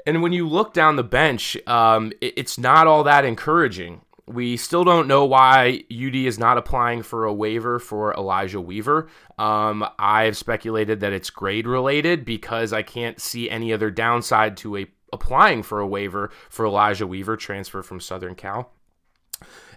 And 0.06 0.22
when 0.22 0.34
you 0.34 0.48
look 0.48 0.74
down 0.74 0.96
the 0.96 1.04
bench, 1.04 1.58
um, 1.68 2.12
it's 2.22 2.58
not 2.58 2.88
all 2.88 3.04
that 3.04 3.26
encouraging. 3.26 4.02
We 4.26 4.56
still 4.56 4.84
don't 4.84 5.08
know 5.08 5.26
why 5.26 5.84
UD 5.92 6.16
is 6.16 6.40
not 6.40 6.58
applying 6.58 7.04
for 7.04 7.26
a 7.26 7.34
waiver 7.34 7.78
for 7.78 8.14
Elijah 8.14 8.62
Weaver. 8.62 9.10
Um, 9.38 9.86
I've 10.00 10.38
speculated 10.38 11.02
that 11.02 11.12
it's 11.12 11.30
grade 11.30 11.68
related 11.68 12.24
because 12.24 12.72
I 12.72 12.84
can't 12.84 13.20
see 13.20 13.50
any 13.50 13.74
other 13.74 13.92
downside 13.92 14.56
to 14.58 14.78
a 14.78 14.88
applying 15.12 15.62
for 15.62 15.80
a 15.80 15.88
waiver 15.88 16.32
for 16.50 16.66
Elijah 16.66 17.06
Weaver, 17.06 17.38
transfer 17.38 17.84
from 17.84 18.00
Southern 18.00 18.34
Cal. 18.34 18.72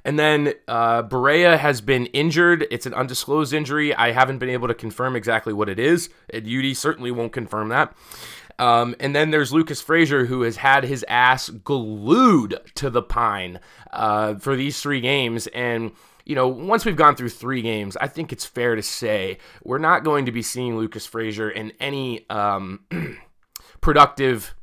And 0.05 0.19
then 0.19 0.55
uh, 0.69 1.03
Brea 1.03 1.57
has 1.57 1.81
been 1.81 2.07
injured. 2.07 2.67
It's 2.71 2.87
an 2.87 2.95
undisclosed 2.95 3.53
injury. 3.53 3.93
I 3.93 4.13
haven't 4.13 4.39
been 4.39 4.49
able 4.49 4.69
to 4.69 4.75
confirm 4.75 5.17
exactly 5.17 5.53
what 5.53 5.69
it 5.69 5.81
is. 5.81 6.11
And 6.31 6.47
UD 6.47 6.77
certainly 6.77 7.11
won't 7.11 7.33
confirm 7.33 7.71
that. 7.71 7.93
Um, 8.59 8.95
and 9.01 9.15
then 9.15 9.31
there's 9.31 9.53
Lucas 9.53 9.81
Frazier, 9.81 10.27
who 10.27 10.43
has 10.43 10.57
had 10.57 10.85
his 10.85 11.05
ass 11.09 11.51
glued 11.51 12.59
to 12.77 12.91
the 12.91 13.03
pine 13.03 13.61
uh, 13.93 14.37
for 14.37 14.57
these 14.57 14.81
three 14.81 15.01
games. 15.01 15.47
And, 15.49 15.93
you 16.25 16.35
know, 16.35 16.49
once 16.49 16.85
we've 16.85 16.97
gone 16.97 17.17
through 17.17 17.31
three 17.31 17.63
games, 17.63 17.97
I 17.99 18.09
think 18.09 18.33
it's 18.33 18.45
fair 18.45 18.75
to 18.75 18.83
say 18.83 19.39
we're 19.63 19.79
not 19.79 20.05
going 20.05 20.27
to 20.27 20.33
be 20.33 20.43
seeing 20.43 20.77
Lucas 20.77 21.07
Frazier 21.07 21.51
in 21.51 21.73
any 21.81 22.29
um, 22.31 22.81
productive 23.81 24.55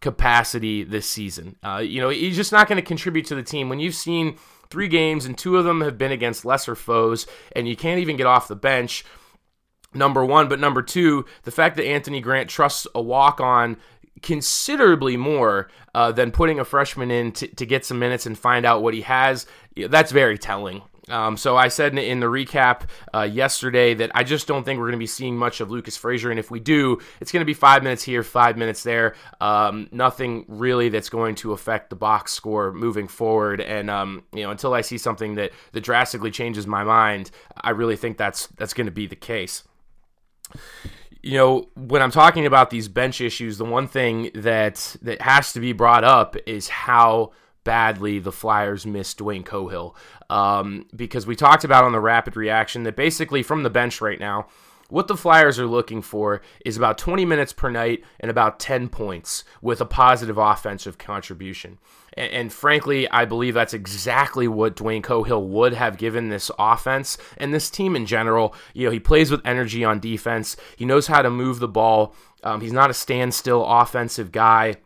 capacity 0.00 0.84
this 0.84 1.08
season. 1.08 1.56
Uh, 1.62 1.78
you 1.78 2.00
know, 2.00 2.08
he's 2.08 2.36
just 2.36 2.52
not 2.52 2.68
going 2.68 2.76
to 2.76 2.86
contribute 2.86 3.26
to 3.26 3.34
the 3.34 3.42
team. 3.42 3.68
When 3.68 3.80
you've 3.80 3.94
seen 3.94 4.36
three 4.70 4.88
games, 4.88 5.26
and 5.26 5.36
two 5.36 5.56
of 5.56 5.64
them 5.64 5.80
have 5.80 5.98
been 5.98 6.12
against 6.12 6.44
lesser 6.44 6.74
foes, 6.74 7.26
and 7.54 7.68
you 7.68 7.76
can't 7.76 8.00
even 8.00 8.16
get 8.16 8.26
off 8.26 8.48
the 8.48 8.56
bench. 8.56 9.04
Number 9.92 10.24
one, 10.24 10.48
but 10.48 10.60
number 10.60 10.82
two, 10.82 11.24
the 11.42 11.50
fact 11.50 11.76
that 11.76 11.84
Anthony 11.84 12.20
Grant 12.20 12.48
trusts 12.48 12.86
a 12.94 13.02
walk 13.02 13.40
on 13.40 13.76
considerably 14.22 15.16
more 15.16 15.68
uh, 15.94 16.12
than 16.12 16.30
putting 16.30 16.60
a 16.60 16.64
freshman 16.64 17.10
in 17.10 17.32
to, 17.32 17.66
get 17.66 17.84
some 17.84 17.98
minutes 17.98 18.26
and 18.26 18.38
find 18.38 18.64
out 18.64 18.82
what 18.82 18.94
he 18.94 19.00
has, 19.00 19.46
that's 19.88 20.12
very 20.12 20.38
telling. 20.38 20.82
Um, 21.08 21.36
so 21.36 21.56
I 21.56 21.68
said 21.68 21.98
in 21.98 22.20
the 22.20 22.26
recap 22.26 22.82
uh, 23.12 23.22
yesterday 23.22 23.94
that 23.94 24.12
I 24.14 24.22
just 24.22 24.46
don't 24.46 24.62
think 24.62 24.78
we're 24.78 24.86
going 24.86 24.92
to 24.92 24.98
be 24.98 25.08
seeing 25.08 25.36
much 25.36 25.60
of 25.60 25.68
Lucas 25.68 25.96
Frazier, 25.96 26.30
and 26.30 26.38
if 26.38 26.52
we 26.52 26.60
do, 26.60 27.00
it's 27.20 27.32
going 27.32 27.40
to 27.40 27.46
be 27.46 27.54
five 27.54 27.82
minutes 27.82 28.04
here, 28.04 28.22
five 28.22 28.56
minutes 28.56 28.84
there. 28.84 29.16
Um, 29.40 29.88
nothing 29.90 30.44
really 30.46 30.88
that's 30.88 31.08
going 31.08 31.34
to 31.36 31.52
affect 31.52 31.90
the 31.90 31.96
box 31.96 32.32
score 32.32 32.72
moving 32.72 33.08
forward. 33.08 33.60
And 33.60 33.90
um, 33.90 34.22
you 34.32 34.44
know, 34.44 34.50
until 34.50 34.72
I 34.72 34.82
see 34.82 34.98
something 34.98 35.34
that 35.34 35.50
that 35.72 35.80
drastically 35.80 36.30
changes 36.30 36.66
my 36.66 36.84
mind, 36.84 37.32
I 37.56 37.70
really 37.70 37.96
think 37.96 38.16
that's 38.16 38.46
that's 38.48 38.74
going 38.74 38.86
to 38.86 38.92
be 38.92 39.08
the 39.08 39.16
case 39.16 39.64
you 41.22 41.36
know, 41.36 41.68
when 41.74 42.02
I'm 42.02 42.10
talking 42.10 42.46
about 42.46 42.70
these 42.70 42.88
bench 42.88 43.20
issues, 43.20 43.58
the 43.58 43.64
one 43.64 43.86
thing 43.86 44.30
that 44.34 44.96
that 45.02 45.20
has 45.22 45.52
to 45.52 45.60
be 45.60 45.72
brought 45.72 46.04
up 46.04 46.36
is 46.46 46.68
how 46.68 47.32
badly 47.64 48.18
the 48.18 48.32
Flyers 48.32 48.86
missed 48.86 49.18
Dwayne 49.18 49.44
Cohill. 49.44 49.94
Um, 50.30 50.86
because 50.94 51.26
we 51.26 51.36
talked 51.36 51.64
about 51.64 51.84
on 51.84 51.92
the 51.92 52.00
rapid 52.00 52.36
reaction 52.36 52.84
that 52.84 52.96
basically 52.96 53.42
from 53.42 53.62
the 53.64 53.70
bench 53.70 54.00
right 54.00 54.18
now, 54.18 54.46
what 54.90 55.08
the 55.08 55.16
Flyers 55.16 55.58
are 55.58 55.66
looking 55.66 56.02
for 56.02 56.42
is 56.64 56.76
about 56.76 56.98
20 56.98 57.24
minutes 57.24 57.52
per 57.52 57.70
night 57.70 58.04
and 58.18 58.30
about 58.30 58.60
10 58.60 58.88
points 58.88 59.44
with 59.62 59.80
a 59.80 59.86
positive 59.86 60.38
offensive 60.38 60.98
contribution. 60.98 61.78
And, 62.14 62.32
and, 62.32 62.52
frankly, 62.52 63.08
I 63.10 63.24
believe 63.24 63.54
that's 63.54 63.74
exactly 63.74 64.48
what 64.48 64.76
Dwayne 64.76 65.02
Cohill 65.02 65.46
would 65.46 65.74
have 65.74 65.96
given 65.96 66.28
this 66.28 66.50
offense 66.58 67.16
and 67.36 67.54
this 67.54 67.70
team 67.70 67.94
in 67.94 68.06
general. 68.06 68.54
You 68.74 68.86
know, 68.86 68.92
he 68.92 69.00
plays 69.00 69.30
with 69.30 69.46
energy 69.46 69.84
on 69.84 70.00
defense, 70.00 70.56
he 70.76 70.84
knows 70.84 71.06
how 71.06 71.22
to 71.22 71.30
move 71.30 71.60
the 71.60 71.68
ball. 71.68 72.14
Um, 72.42 72.60
he's 72.60 72.72
not 72.72 72.90
a 72.90 72.94
standstill 72.94 73.64
offensive 73.64 74.32
guy. 74.32 74.76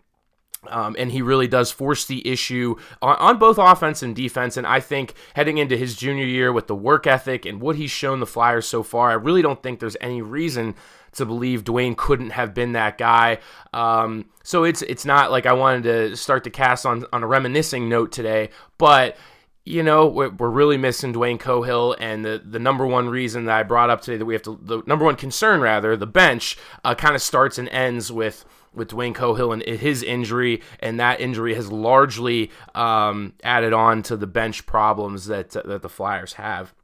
Um, 0.70 0.96
and 0.98 1.12
he 1.12 1.22
really 1.22 1.46
does 1.46 1.70
force 1.70 2.04
the 2.04 2.26
issue 2.26 2.76
on, 3.02 3.16
on, 3.16 3.38
both 3.38 3.58
offense 3.58 4.02
and 4.02 4.14
defense. 4.14 4.56
And 4.56 4.66
I 4.66 4.80
think 4.80 5.14
heading 5.34 5.58
into 5.58 5.76
his 5.76 5.96
junior 5.96 6.24
year 6.24 6.52
with 6.52 6.66
the 6.66 6.74
work 6.74 7.06
ethic 7.06 7.44
and 7.46 7.60
what 7.60 7.76
he's 7.76 7.90
shown 7.90 8.20
the 8.20 8.26
Flyers 8.26 8.66
so 8.66 8.82
far, 8.82 9.10
I 9.10 9.14
really 9.14 9.42
don't 9.42 9.62
think 9.62 9.80
there's 9.80 9.96
any 10.00 10.22
reason 10.22 10.74
to 11.12 11.24
believe 11.24 11.64
Dwayne 11.64 11.96
couldn't 11.96 12.30
have 12.30 12.54
been 12.54 12.72
that 12.72 12.98
guy. 12.98 13.38
Um, 13.72 14.26
so 14.42 14.64
it's 14.64 14.82
it's 14.82 15.04
not 15.04 15.30
like 15.30 15.46
I 15.46 15.52
wanted 15.52 15.84
to 15.84 16.16
start 16.16 16.44
to 16.44 16.50
cast 16.50 16.84
on 16.86 17.04
on 17.12 17.22
a 17.22 17.26
reminiscing 17.26 17.88
note 17.88 18.12
today, 18.12 18.50
but 18.78 19.16
you 19.64 19.82
know, 19.82 20.06
we're, 20.06 20.28
we're 20.28 20.50
really 20.50 20.76
missing 20.76 21.14
Dwayne 21.14 21.38
Cohill, 21.38 21.96
and 21.98 22.24
the, 22.24 22.42
the 22.44 22.58
number 22.58 22.86
one 22.86 23.08
reason 23.08 23.46
that 23.46 23.56
I 23.56 23.62
brought 23.62 23.88
up 23.88 24.02
today 24.02 24.18
that 24.18 24.24
we 24.24 24.34
have 24.34 24.42
to, 24.42 24.58
the 24.62 24.82
number 24.86 25.04
one 25.04 25.16
concern 25.16 25.60
rather, 25.60 25.96
the 25.96 26.06
bench, 26.06 26.58
uh, 26.84 26.94
kind 26.94 27.14
of 27.14 27.22
starts 27.22 27.56
and 27.56 27.68
ends 27.70 28.12
with 28.12 28.44
with 28.74 28.90
Dwayne 28.90 29.14
Cohill 29.14 29.52
and 29.52 29.62
his 29.62 30.02
injury, 30.02 30.62
and 30.80 30.98
that 31.00 31.20
injury 31.20 31.54
has 31.54 31.70
largely 31.70 32.50
um, 32.74 33.34
added 33.42 33.72
on 33.72 34.02
to 34.04 34.16
the 34.16 34.26
bench 34.26 34.66
problems 34.66 35.26
that 35.26 35.50
that 35.50 35.82
the 35.82 35.88
Flyers 35.88 36.34
have. 36.34 36.74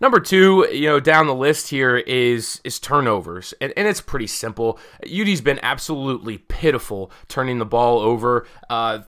Number 0.00 0.20
two, 0.20 0.68
you 0.72 0.88
know, 0.88 1.00
down 1.00 1.26
the 1.26 1.34
list 1.34 1.68
here 1.68 1.96
is 1.96 2.60
is 2.64 2.78
turnovers, 2.78 3.54
and, 3.60 3.72
and 3.76 3.86
it's 3.86 4.00
pretty 4.00 4.26
simple. 4.26 4.78
UD's 5.04 5.40
been 5.40 5.60
absolutely 5.62 6.38
pitiful 6.38 7.10
turning 7.28 7.58
the 7.58 7.64
ball 7.64 8.00
over. 8.00 8.46
Uh, 8.68 9.00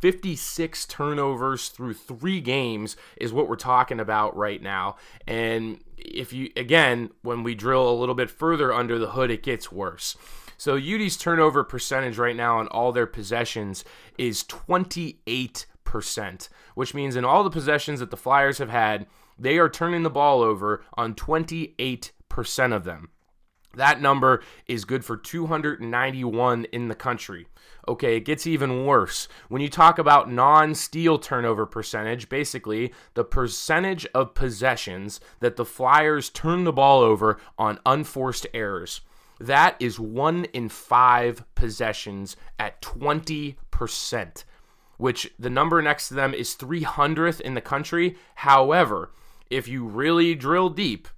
56 0.00 0.86
turnovers 0.86 1.68
through 1.68 1.94
three 1.94 2.40
games 2.40 2.96
is 3.16 3.32
what 3.32 3.48
we're 3.48 3.56
talking 3.56 4.00
about 4.00 4.36
right 4.36 4.62
now. 4.62 4.96
And 5.26 5.80
if 5.98 6.32
you, 6.32 6.50
again, 6.56 7.10
when 7.22 7.42
we 7.42 7.54
drill 7.54 7.88
a 7.88 7.94
little 7.94 8.14
bit 8.14 8.30
further 8.30 8.72
under 8.72 8.98
the 8.98 9.10
hood, 9.10 9.30
it 9.30 9.42
gets 9.42 9.70
worse. 9.70 10.16
So 10.60 10.76
UD's 10.76 11.16
turnover 11.16 11.64
percentage 11.64 12.18
right 12.18 12.36
now 12.36 12.58
on 12.58 12.68
all 12.68 12.92
their 12.92 13.06
possessions 13.06 13.82
is 14.18 14.44
28%, 14.44 16.48
which 16.74 16.92
means 16.92 17.16
in 17.16 17.24
all 17.24 17.42
the 17.42 17.48
possessions 17.48 18.00
that 18.00 18.10
the 18.10 18.18
Flyers 18.18 18.58
have 18.58 18.68
had, 18.68 19.06
they 19.38 19.56
are 19.56 19.70
turning 19.70 20.02
the 20.02 20.10
ball 20.10 20.42
over 20.42 20.84
on 20.92 21.14
28% 21.14 22.76
of 22.76 22.84
them. 22.84 23.08
That 23.74 24.02
number 24.02 24.42
is 24.66 24.84
good 24.84 25.02
for 25.02 25.16
291 25.16 26.64
in 26.66 26.88
the 26.88 26.94
country. 26.94 27.46
Okay, 27.88 28.18
it 28.18 28.26
gets 28.26 28.46
even 28.46 28.84
worse. 28.84 29.28
When 29.48 29.62
you 29.62 29.70
talk 29.70 29.98
about 29.98 30.30
non 30.30 30.74
steal 30.74 31.18
turnover 31.18 31.64
percentage, 31.64 32.28
basically 32.28 32.92
the 33.14 33.24
percentage 33.24 34.04
of 34.14 34.34
possessions 34.34 35.20
that 35.38 35.56
the 35.56 35.64
Flyers 35.64 36.28
turn 36.28 36.64
the 36.64 36.72
ball 36.72 37.00
over 37.00 37.38
on 37.56 37.78
unforced 37.86 38.46
errors. 38.52 39.00
That 39.40 39.76
is 39.80 39.98
one 39.98 40.44
in 40.52 40.68
five 40.68 41.42
possessions 41.54 42.36
at 42.58 42.82
20%, 42.82 44.44
which 44.98 45.32
the 45.38 45.48
number 45.48 45.80
next 45.80 46.08
to 46.08 46.14
them 46.14 46.34
is 46.34 46.54
300th 46.54 47.40
in 47.40 47.54
the 47.54 47.62
country. 47.62 48.16
However, 48.36 49.12
if 49.48 49.66
you 49.66 49.86
really 49.86 50.34
drill 50.34 50.68
deep, 50.68 51.08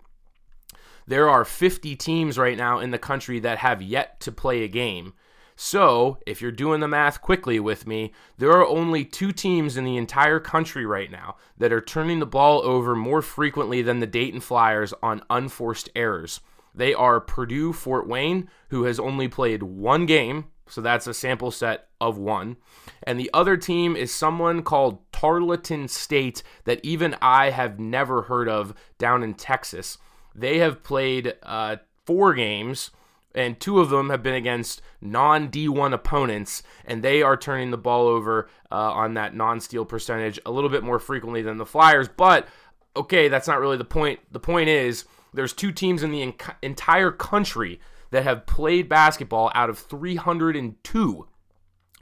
there 1.05 1.29
are 1.29 1.45
50 1.45 1.97
teams 1.97 2.39
right 2.39 2.57
now 2.57 2.79
in 2.79 2.93
the 2.93 2.99
country 2.99 3.41
that 3.41 3.59
have 3.59 3.83
yet 3.83 4.21
to 4.21 4.31
play 4.31 4.63
a 4.63 4.69
game. 4.69 5.15
So, 5.57 6.19
if 6.25 6.41
you're 6.41 6.53
doing 6.53 6.81
the 6.81 6.89
math 6.89 7.21
quickly 7.21 7.59
with 7.59 7.89
me, 7.89 8.13
there 8.39 8.53
are 8.53 8.67
only 8.67 9.05
two 9.05 9.33
teams 9.33 9.77
in 9.77 9.85
the 9.85 9.97
entire 9.97 10.41
country 10.41 10.87
right 10.87 11.11
now 11.11 11.37
that 11.59 11.73
are 11.73 11.81
turning 11.81 12.21
the 12.21 12.27
ball 12.27 12.63
over 12.63 12.95
more 12.95 13.21
frequently 13.21 13.83
than 13.83 13.99
the 13.99 14.07
Dayton 14.07 14.41
Flyers 14.41 14.95
on 15.03 15.23
unforced 15.29 15.91
errors. 15.95 16.41
They 16.75 16.95
are 16.95 17.21
Purdue 17.21 17.73
Fort 17.73 18.07
Wayne, 18.07 18.49
who 18.69 18.85
has 18.85 18.99
only 18.99 19.29
played 19.29 19.63
one 19.63 20.07
game, 20.07 20.47
so 20.67 20.81
that's 20.81 21.07
a 21.07 21.15
sample 21.15 21.51
set 21.51 21.89
of 22.01 22.17
one. 22.17 22.57
And 23.03 23.19
the 23.19 23.31
other 23.35 23.57
team 23.57 23.95
is 23.95 24.13
someone 24.13 24.63
called 24.63 25.01
Tarleton 25.13 25.89
State 25.89 26.43
that 26.65 26.81
even 26.83 27.15
I 27.21 27.51
have 27.51 27.79
never 27.79 28.23
heard 28.23 28.49
of 28.49 28.75
down 28.99 29.23
in 29.23 29.35
Texas. 29.35 29.99
They 30.35 30.59
have 30.59 30.83
played 30.83 31.35
uh, 31.43 31.77
four 32.07 32.33
games, 32.33 32.91
and 33.35 33.61
two 33.61 33.81
of 33.81 33.91
them 33.91 34.11
have 34.11 34.23
been 34.23 34.35
against 34.35 34.81
non 35.01 35.49
D1 35.49 35.93
opponents, 35.93 36.63
and 36.87 37.03
they 37.03 37.23
are 37.23 37.37
turning 37.37 37.71
the 37.71 37.77
ball 37.77 38.07
over 38.07 38.49
uh, 38.71 38.93
on 38.93 39.15
that 39.15 39.35
non 39.35 39.61
steal 39.61 39.85
percentage 39.85 40.41
a 40.47 40.51
little 40.51 40.71
bit 40.71 40.83
more 40.83 40.99
frequently 40.99 41.43
than 41.43 41.59
the 41.59 41.67
Flyers. 41.67 42.09
But 42.09 42.49
okay, 42.97 43.29
that's 43.29 43.49
not 43.49 43.61
really 43.61 43.77
the 43.77 43.85
point. 43.85 44.21
The 44.33 44.41
point 44.41 44.69
is 44.69 45.05
there's 45.33 45.53
two 45.53 45.73
teams 45.73 46.03
in 46.03 46.11
the 46.11 46.23
en- 46.23 46.35
entire 46.63 47.11
country 47.11 47.81
that 48.11 48.25
have 48.25 48.47
played 48.47 48.89
basketball 48.89 49.51
out 49.55 49.71
of 49.71 49.79
302 49.79 51.27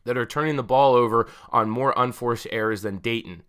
that 0.04 0.18
are 0.18 0.26
turning 0.26 0.56
the 0.56 0.62
ball 0.62 0.94
over 0.94 1.28
on 1.50 1.70
more 1.70 1.94
unforced 1.96 2.46
errors 2.50 2.82
than 2.82 2.98
Dayton. 2.98 3.42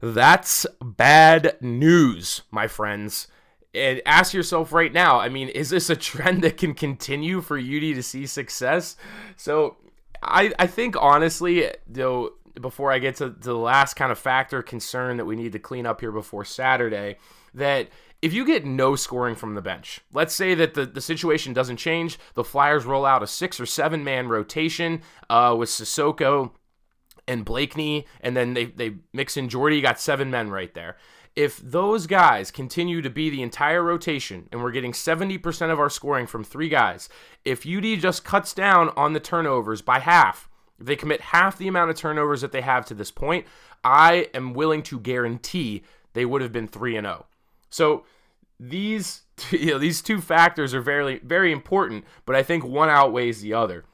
That's 0.00 0.66
bad 0.82 1.56
news, 1.60 2.42
my 2.50 2.68
friends. 2.68 3.28
And 3.74 4.00
ask 4.06 4.32
yourself 4.32 4.72
right 4.72 4.92
now, 4.92 5.20
I 5.20 5.28
mean, 5.28 5.48
is 5.48 5.70
this 5.70 5.90
a 5.90 5.96
trend 5.96 6.42
that 6.42 6.56
can 6.56 6.74
continue 6.74 7.40
for 7.40 7.58
UD 7.58 7.64
to 7.64 8.02
see 8.02 8.26
success? 8.26 8.96
So 9.36 9.76
I, 10.22 10.52
I 10.58 10.66
think 10.66 10.96
honestly, 10.98 11.70
though, 11.86 12.34
before 12.60 12.90
I 12.90 12.98
get 12.98 13.16
to, 13.16 13.30
to 13.30 13.36
the 13.36 13.54
last 13.54 13.94
kind 13.94 14.10
of 14.10 14.18
factor 14.18 14.62
concern 14.62 15.16
that 15.18 15.26
we 15.26 15.36
need 15.36 15.52
to 15.52 15.58
clean 15.58 15.86
up 15.86 16.00
here 16.00 16.12
before 16.12 16.44
Saturday, 16.44 17.18
that 17.54 17.88
if 18.20 18.32
you 18.32 18.44
get 18.44 18.64
no 18.64 18.96
scoring 18.96 19.34
from 19.34 19.54
the 19.54 19.62
bench, 19.62 20.00
let's 20.12 20.34
say 20.34 20.54
that 20.54 20.74
the, 20.74 20.86
the 20.86 21.00
situation 21.00 21.52
doesn't 21.52 21.76
change, 21.76 22.18
the 22.34 22.44
Flyers 22.44 22.84
roll 22.84 23.04
out 23.06 23.22
a 23.22 23.26
six 23.26 23.60
or 23.60 23.66
seven 23.66 24.02
man 24.02 24.28
rotation 24.28 25.02
uh, 25.30 25.54
with 25.56 25.68
Sissoko 25.68 26.50
and 27.28 27.46
Blakney, 27.46 28.06
and 28.20 28.36
then 28.36 28.54
they, 28.54 28.64
they 28.64 28.96
mix 29.12 29.36
in 29.36 29.48
Jordy, 29.48 29.76
you 29.76 29.82
got 29.82 30.00
seven 30.00 30.30
men 30.30 30.50
right 30.50 30.72
there. 30.74 30.96
If 31.36 31.58
those 31.58 32.08
guys 32.08 32.50
continue 32.50 33.00
to 33.02 33.10
be 33.10 33.30
the 33.30 33.42
entire 33.42 33.82
rotation 33.82 34.48
and 34.50 34.60
we're 34.60 34.72
getting 34.72 34.92
70% 34.92 35.70
of 35.70 35.78
our 35.78 35.90
scoring 35.90 36.26
from 36.26 36.42
three 36.42 36.68
guys, 36.68 37.08
if 37.44 37.64
UD 37.64 38.00
just 38.00 38.24
cuts 38.24 38.52
down 38.52 38.88
on 38.96 39.12
the 39.12 39.20
turnovers 39.20 39.80
by 39.80 40.00
half, 40.00 40.48
if 40.80 40.86
they 40.86 40.96
commit 40.96 41.20
half 41.20 41.56
the 41.56 41.68
amount 41.68 41.90
of 41.90 41.96
turnovers 41.96 42.40
that 42.40 42.50
they 42.50 42.62
have 42.62 42.86
to 42.86 42.94
this 42.94 43.12
point, 43.12 43.46
I 43.84 44.28
am 44.34 44.52
willing 44.52 44.82
to 44.84 44.98
guarantee 44.98 45.84
they 46.14 46.24
would 46.24 46.42
have 46.42 46.52
been 46.52 46.66
3 46.66 46.96
and 46.96 47.06
0. 47.06 47.26
So 47.70 48.04
these 48.60 49.22
you 49.50 49.72
know 49.72 49.78
these 49.78 50.02
two 50.02 50.20
factors 50.20 50.74
are 50.74 50.80
very 50.80 51.18
very 51.20 51.52
important, 51.52 52.04
but 52.26 52.36
I 52.36 52.42
think 52.42 52.64
one 52.64 52.88
outweighs 52.88 53.40
the 53.40 53.54
other. 53.54 53.84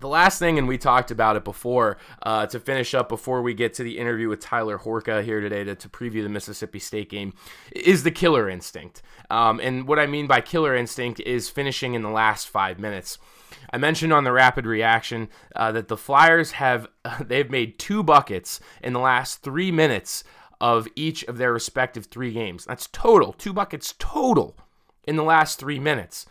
The 0.00 0.08
last 0.08 0.40
thing, 0.40 0.58
and 0.58 0.66
we 0.66 0.78
talked 0.78 1.12
about 1.12 1.36
it 1.36 1.44
before, 1.44 1.96
uh, 2.24 2.46
to 2.46 2.58
finish 2.58 2.92
up 2.92 3.08
before 3.08 3.40
we 3.40 3.54
get 3.54 3.72
to 3.74 3.84
the 3.84 3.98
interview 3.98 4.28
with 4.28 4.40
Tyler 4.40 4.76
Horka 4.76 5.22
here 5.22 5.40
today 5.40 5.62
to, 5.62 5.76
to 5.76 5.88
preview 5.88 6.24
the 6.24 6.28
Mississippi 6.28 6.80
State 6.80 7.08
game, 7.08 7.34
is 7.70 8.02
the 8.02 8.10
killer 8.10 8.50
instinct. 8.50 9.00
Um, 9.30 9.60
and 9.60 9.86
what 9.86 10.00
I 10.00 10.06
mean 10.06 10.26
by 10.26 10.40
killer 10.40 10.74
instinct 10.74 11.20
is 11.20 11.48
finishing 11.48 11.94
in 11.94 12.02
the 12.02 12.10
last 12.10 12.48
five 12.48 12.80
minutes. 12.80 13.18
I 13.72 13.78
mentioned 13.78 14.12
on 14.12 14.24
the 14.24 14.32
rapid 14.32 14.66
reaction 14.66 15.28
uh, 15.54 15.70
that 15.70 15.86
the 15.86 15.96
Flyers 15.96 16.52
have 16.52 16.88
they've 17.20 17.48
made 17.48 17.78
two 17.78 18.02
buckets 18.02 18.58
in 18.82 18.94
the 18.94 18.98
last 18.98 19.42
three 19.42 19.70
minutes 19.70 20.24
of 20.62 20.86
each 20.94 21.24
of 21.24 21.38
their 21.38 21.52
respective 21.52 22.06
three 22.06 22.32
games. 22.32 22.64
That's 22.64 22.86
total, 22.92 23.32
two 23.32 23.52
buckets 23.52 23.94
total 23.98 24.56
in 25.04 25.16
the 25.16 25.24
last 25.24 25.58
three 25.58 25.80
minutes. 25.80 26.24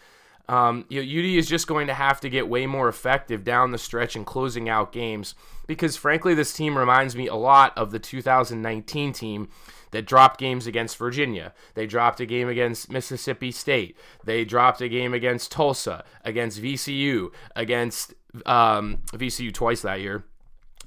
Um, 0.47 0.85
you 0.89 1.01
know, 1.01 1.07
UD 1.07 1.37
is 1.37 1.47
just 1.47 1.67
going 1.67 1.87
to 1.87 1.93
have 1.93 2.21
to 2.21 2.29
get 2.29 2.47
way 2.47 2.65
more 2.65 2.87
effective 2.87 3.43
down 3.43 3.71
the 3.71 3.77
stretch 3.77 4.15
and 4.15 4.25
closing 4.25 4.69
out 4.69 4.93
games 4.93 5.35
because, 5.67 5.97
frankly, 5.97 6.33
this 6.33 6.53
team 6.53 6.77
reminds 6.77 7.15
me 7.15 7.27
a 7.27 7.35
lot 7.35 7.77
of 7.77 7.91
the 7.91 7.99
2019 7.99 9.13
team 9.13 9.49
that 9.91 10.05
dropped 10.05 10.39
games 10.39 10.65
against 10.65 10.97
Virginia. 10.97 11.53
They 11.73 11.85
dropped 11.85 12.21
a 12.21 12.25
game 12.25 12.47
against 12.47 12.89
Mississippi 12.89 13.51
State. 13.51 13.97
They 14.23 14.45
dropped 14.45 14.79
a 14.79 14.87
game 14.87 15.13
against 15.13 15.51
Tulsa, 15.51 16.05
against 16.23 16.61
VCU, 16.61 17.31
against 17.55 18.13
um, 18.45 18.99
VCU 19.11 19.53
twice 19.53 19.81
that 19.81 19.99
year. 19.99 20.23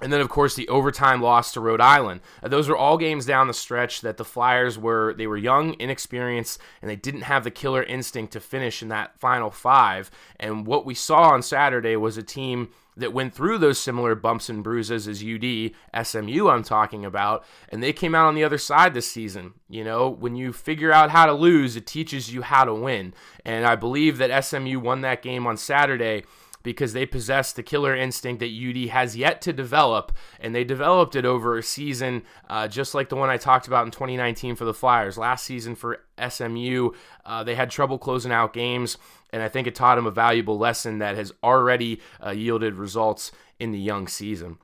And 0.01 0.13
then, 0.13 0.21
of 0.21 0.29
course, 0.29 0.57
the 0.57 0.69
overtime 0.69 1.23
loss 1.23 1.53
to 1.53 1.61
Rhode 1.61 1.81
Island. 1.81 2.21
Uh, 2.43 2.49
those 2.49 2.69
were 2.69 2.77
all 2.77 2.99
games 2.99 3.27
down 3.27 3.47
the 3.47 3.55
stretch 3.55 4.01
that 4.01 4.17
the 4.17 4.25
Flyers 4.25 4.77
were 4.77 5.15
they 5.15 5.27
were 5.27 5.37
young, 5.37 5.77
inexperienced, 5.79 6.61
and 6.83 6.91
they 6.91 6.97
didn't 6.97 7.23
have 7.23 7.45
the 7.45 7.51
killer 7.51 7.83
instinct 7.83 8.33
to 8.33 8.41
finish 8.41 8.83
in 8.83 8.89
that 8.89 9.19
final 9.21 9.51
five. 9.51 10.11
And 10.39 10.67
what 10.67 10.85
we 10.85 10.95
saw 10.95 11.31
on 11.31 11.43
Saturday 11.43 11.97
was 11.97 12.17
a 12.17 12.25
team 12.25 12.71
that 12.97 13.13
went 13.13 13.35
through 13.35 13.59
those 13.59 13.79
similar 13.79 14.15
bumps 14.15 14.49
and 14.49 14.63
bruises 14.63 15.09
as 15.09 15.23
UD, 15.23 15.73
SMU, 16.07 16.49
I'm 16.49 16.63
talking 16.63 17.05
about, 17.05 17.45
and 17.69 17.83
they 17.83 17.93
came 17.93 18.15
out 18.15 18.27
on 18.27 18.35
the 18.35 18.45
other 18.45 18.59
side 18.59 18.95
this 18.95 19.11
season. 19.11 19.55
You 19.69 19.85
know, 19.85 20.09
when 20.09 20.37
you 20.37 20.53
figure 20.53 20.93
out 20.93 21.11
how 21.11 21.27
to 21.27 21.33
lose, 21.33 21.77
it 21.77 21.87
teaches 21.87 22.33
you 22.33 22.43
how 22.43 22.65
to 22.65 22.75
win. 22.75 23.15
And 23.45 23.67
I 23.67 23.75
believe 23.75 24.19
that 24.19 24.45
SMU 24.45 24.79
won 24.79 25.01
that 25.01 25.23
game 25.23 25.47
on 25.47 25.57
Saturday 25.57 26.25
because 26.65 26.95
they 26.95 27.07
possess 27.07 27.53
the 27.53 27.63
killer 27.63 27.95
instinct 27.95 28.41
that 28.41 28.51
UD 28.51 28.89
has 28.89 29.17
yet 29.17 29.41
to 29.43 29.53
develop, 29.53 30.11
and 30.41 30.53
they 30.53 30.65
developed 30.65 31.15
it 31.15 31.25
over 31.25 31.57
a 31.57 31.63
season 31.63 32.25
uh, 32.49 32.67
just 32.67 32.95
like 32.95 33.09
the 33.11 33.17
one 33.17 33.31
I 33.31 33.37
talked 33.37 33.69
about 33.69 33.85
in 33.85 33.93
2019 33.93 34.57
for 34.57 34.65
the 34.65 34.75
Flyers. 34.75 35.17
Last 35.17 35.45
season 35.45 35.77
for 35.77 36.01
SMU, 36.29 36.91
uh, 37.25 37.45
they 37.45 37.55
had 37.55 37.71
trouble 37.71 37.99
closing 37.99 38.33
out 38.33 38.53
games, 38.53 38.99
and 39.31 39.43
I 39.43 39.49
think 39.49 39.69
it 39.69 39.77
taught 39.77 39.95
them 39.95 40.07
a 40.07 40.11
valuable 40.11 40.59
lesson 40.59 40.99
that 40.99 41.15
has 41.15 41.33
already 41.45 42.01
uh, 42.25 42.31
yielded 42.31 42.75
results 42.75 43.31
in 43.61 43.71
the 43.71 43.79
young 43.79 44.09
season. 44.09 44.59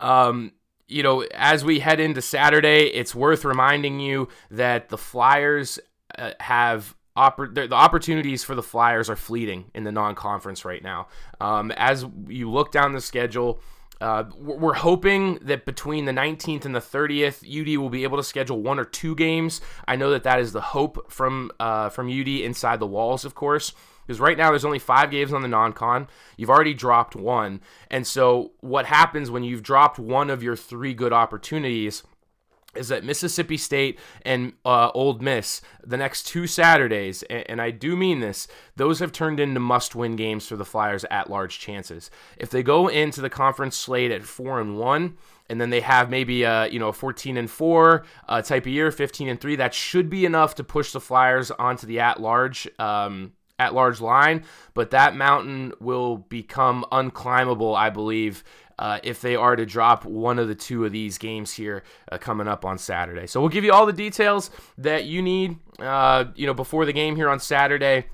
Um, 0.00 0.52
you 0.88 1.02
know, 1.02 1.22
as 1.34 1.64
we 1.64 1.80
head 1.80 2.00
into 2.00 2.22
Saturday, 2.22 2.86
it's 2.86 3.14
worth 3.14 3.44
reminding 3.44 4.00
you 4.00 4.28
that 4.50 4.88
the 4.88 4.98
Flyers 4.98 5.78
uh, 6.16 6.32
have 6.40 6.96
oppor- 7.16 7.54
the, 7.54 7.72
opportunities 7.74 8.44
for 8.44 8.54
the 8.54 8.62
Flyers 8.62 9.08
are 9.10 9.16
fleeting 9.16 9.70
in 9.74 9.84
the 9.84 9.92
non-conference 9.92 10.64
right 10.64 10.82
now. 10.82 11.08
Um, 11.40 11.70
as 11.72 12.04
you 12.28 12.50
look 12.50 12.72
down 12.72 12.92
the 12.92 13.00
schedule, 13.00 13.60
uh, 14.00 14.24
we're 14.38 14.74
hoping 14.74 15.38
that 15.42 15.64
between 15.64 16.04
the 16.04 16.12
19th 16.12 16.66
and 16.66 16.74
the 16.74 16.80
30th, 16.80 17.42
UD 17.42 17.78
will 17.78 17.88
be 17.88 18.02
able 18.02 18.18
to 18.18 18.22
schedule 18.22 18.60
one 18.60 18.78
or 18.78 18.84
two 18.84 19.14
games. 19.14 19.60
I 19.88 19.96
know 19.96 20.10
that 20.10 20.24
that 20.24 20.38
is 20.38 20.52
the 20.52 20.60
hope 20.60 21.10
from 21.10 21.50
uh, 21.58 21.88
from 21.88 22.08
UD 22.08 22.28
inside 22.28 22.78
the 22.78 22.86
walls, 22.86 23.24
of 23.24 23.34
course. 23.34 23.72
Because 24.06 24.20
right 24.20 24.38
now 24.38 24.50
there's 24.50 24.64
only 24.64 24.78
five 24.78 25.10
games 25.10 25.32
on 25.32 25.42
the 25.42 25.48
non-con. 25.48 26.06
You've 26.36 26.50
already 26.50 26.74
dropped 26.74 27.16
one, 27.16 27.60
and 27.90 28.06
so 28.06 28.52
what 28.60 28.86
happens 28.86 29.32
when 29.32 29.42
you've 29.42 29.64
dropped 29.64 29.98
one 29.98 30.30
of 30.30 30.44
your 30.44 30.54
three 30.54 30.94
good 30.94 31.12
opportunities? 31.12 32.04
Is 32.76 32.88
that 32.88 33.04
Mississippi 33.04 33.56
State 33.56 33.98
and 34.22 34.52
uh, 34.64 34.90
Ole 34.94 35.18
Miss, 35.18 35.60
the 35.84 35.96
next 35.96 36.24
two 36.26 36.46
Saturdays, 36.46 37.22
and, 37.24 37.44
and, 37.48 37.60
I 37.60 37.70
do 37.70 37.96
mean 37.96 38.20
this, 38.20 38.46
those 38.76 38.98
have 38.98 39.12
turned 39.12 39.40
into 39.40 39.60
must 39.60 39.94
win 39.94 40.16
games 40.16 40.46
for 40.46 40.56
the 40.56 40.64
Flyers 40.64 41.04
at 41.10 41.30
large 41.30 41.58
chances. 41.58 42.10
If 42.36 42.50
they 42.50 42.62
go 42.62 42.88
into 42.88 43.20
the 43.20 43.30
conference 43.30 43.76
slate 43.76 44.10
at 44.10 44.24
4 44.24 44.60
and 44.60 44.78
1, 44.78 45.16
and 45.48 45.60
then 45.60 45.70
they 45.70 45.80
have 45.80 46.10
maybe 46.10 46.42
a 46.42 46.66
you 46.66 46.78
know 46.78 46.92
14 46.92 47.36
and 47.36 47.50
4 47.50 48.04
uh, 48.28 48.42
type 48.42 48.64
of 48.64 48.72
year 48.72 48.90
15 48.90 49.28
and 49.28 49.40
3 49.40 49.56
that 49.56 49.74
should 49.74 50.10
be 50.10 50.24
enough 50.24 50.56
to 50.56 50.64
push 50.64 50.90
the 50.90 51.00
flyers 51.00 51.52
onto 51.52 51.86
the 51.86 52.00
at 52.00 52.20
large 52.20 52.68
um, 52.80 53.32
at 53.58 53.74
large 53.74 54.00
line 54.00 54.44
but 54.74 54.90
that 54.90 55.16
mountain 55.16 55.72
will 55.80 56.16
become 56.16 56.84
unclimbable 56.92 57.76
i 57.76 57.90
believe 57.90 58.44
uh, 58.78 58.98
if 59.02 59.20
they 59.20 59.36
are 59.36 59.56
to 59.56 59.64
drop 59.64 60.04
one 60.04 60.38
of 60.38 60.48
the 60.48 60.54
two 60.54 60.84
of 60.84 60.92
these 60.92 61.18
games 61.18 61.52
here 61.52 61.82
uh, 62.12 62.18
coming 62.18 62.46
up 62.46 62.64
on 62.64 62.78
Saturday. 62.78 63.26
So 63.26 63.40
we'll 63.40 63.48
give 63.48 63.64
you 63.64 63.72
all 63.72 63.86
the 63.86 63.92
details 63.92 64.50
that 64.78 65.06
you 65.06 65.22
need, 65.22 65.56
uh, 65.78 66.26
you 66.34 66.46
know, 66.46 66.54
before 66.54 66.84
the 66.84 66.92
game 66.92 67.16
here 67.16 67.28
on 67.28 67.40
Saturday. 67.40 68.06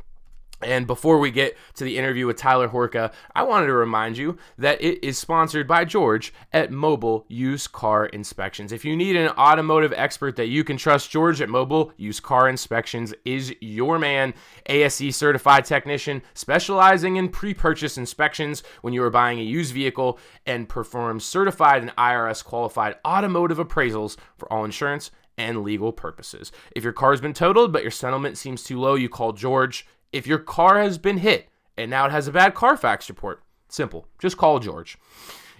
And 0.62 0.86
before 0.86 1.18
we 1.18 1.30
get 1.30 1.56
to 1.74 1.84
the 1.84 1.98
interview 1.98 2.26
with 2.26 2.36
Tyler 2.36 2.68
Horka, 2.68 3.12
I 3.34 3.42
wanted 3.42 3.66
to 3.66 3.72
remind 3.74 4.16
you 4.16 4.38
that 4.58 4.80
it 4.80 5.04
is 5.04 5.18
sponsored 5.18 5.66
by 5.66 5.84
George 5.84 6.32
at 6.52 6.70
Mobile 6.70 7.24
Used 7.28 7.72
Car 7.72 8.06
Inspections. 8.06 8.72
If 8.72 8.84
you 8.84 8.96
need 8.96 9.16
an 9.16 9.30
automotive 9.30 9.92
expert 9.96 10.36
that 10.36 10.48
you 10.48 10.64
can 10.64 10.76
trust, 10.76 11.10
George 11.10 11.40
at 11.40 11.48
Mobile 11.48 11.92
Used 11.96 12.22
Car 12.22 12.48
Inspections 12.48 13.12
is 13.24 13.54
your 13.60 13.98
man. 13.98 14.34
ASE 14.66 15.16
certified 15.16 15.64
technician 15.64 16.22
specializing 16.34 17.16
in 17.16 17.28
pre 17.28 17.54
purchase 17.54 17.98
inspections 17.98 18.62
when 18.82 18.94
you 18.94 19.02
are 19.02 19.10
buying 19.10 19.38
a 19.38 19.42
used 19.42 19.74
vehicle 19.74 20.18
and 20.46 20.68
performs 20.68 21.24
certified 21.24 21.82
and 21.82 21.94
IRS 21.96 22.44
qualified 22.44 22.96
automotive 23.04 23.58
appraisals 23.58 24.16
for 24.36 24.52
all 24.52 24.64
insurance 24.64 25.10
and 25.38 25.62
legal 25.62 25.92
purposes. 25.92 26.52
If 26.76 26.84
your 26.84 26.92
car's 26.92 27.20
been 27.20 27.32
totaled 27.32 27.72
but 27.72 27.82
your 27.82 27.90
settlement 27.90 28.38
seems 28.38 28.62
too 28.62 28.78
low, 28.78 28.94
you 28.94 29.08
call 29.08 29.32
George 29.32 29.86
if 30.12 30.26
your 30.26 30.38
car 30.38 30.80
has 30.80 30.98
been 30.98 31.18
hit 31.18 31.48
and 31.76 31.90
now 31.90 32.06
it 32.06 32.12
has 32.12 32.28
a 32.28 32.32
bad 32.32 32.54
Carfax 32.54 33.08
report, 33.08 33.42
simple. 33.68 34.06
Just 34.18 34.36
call 34.36 34.58
George. 34.58 34.98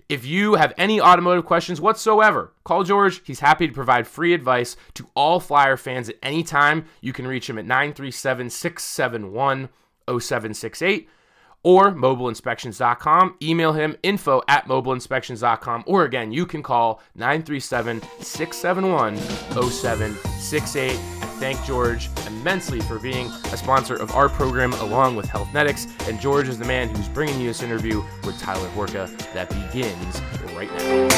If 0.08 0.26
you 0.26 0.56
have 0.56 0.74
any 0.76 1.00
automotive 1.00 1.46
questions 1.46 1.80
whatsoever, 1.80 2.52
call 2.64 2.84
George. 2.84 3.22
He's 3.24 3.40
happy 3.40 3.66
to 3.66 3.72
provide 3.72 4.06
free 4.06 4.34
advice 4.34 4.76
to 4.94 5.08
all 5.14 5.40
Flyer 5.40 5.76
fans 5.76 6.08
at 6.08 6.16
any 6.22 6.42
time. 6.42 6.84
You 7.00 7.12
can 7.12 7.26
reach 7.26 7.48
him 7.48 7.58
at 7.58 7.64
937 7.64 8.50
671 8.50 9.68
0768 10.06 11.08
or 11.62 11.92
mobileinspections.com. 11.92 13.36
Email 13.42 13.72
him 13.72 13.96
info 14.02 14.42
at 14.48 14.66
mobileinspections.com. 14.66 15.84
Or 15.86 16.04
again, 16.04 16.32
you 16.32 16.44
can 16.44 16.62
call 16.62 17.00
937 17.14 18.02
671 18.20 19.16
0768 19.16 21.21
thank 21.42 21.64
George 21.64 22.08
immensely 22.28 22.78
for 22.82 23.00
being 23.00 23.26
a 23.26 23.56
sponsor 23.56 23.96
of 23.96 24.12
our 24.12 24.28
program 24.28 24.72
along 24.74 25.16
with 25.16 25.26
Healthnetics. 25.26 25.88
And 26.08 26.20
George 26.20 26.48
is 26.48 26.56
the 26.56 26.64
man 26.64 26.88
who's 26.88 27.08
bringing 27.08 27.40
you 27.40 27.48
this 27.48 27.64
interview 27.64 28.00
with 28.22 28.38
Tyler 28.38 28.68
Horka 28.68 29.08
that 29.32 29.48
begins 29.50 30.20
right 30.54 30.70
now. 30.70 31.08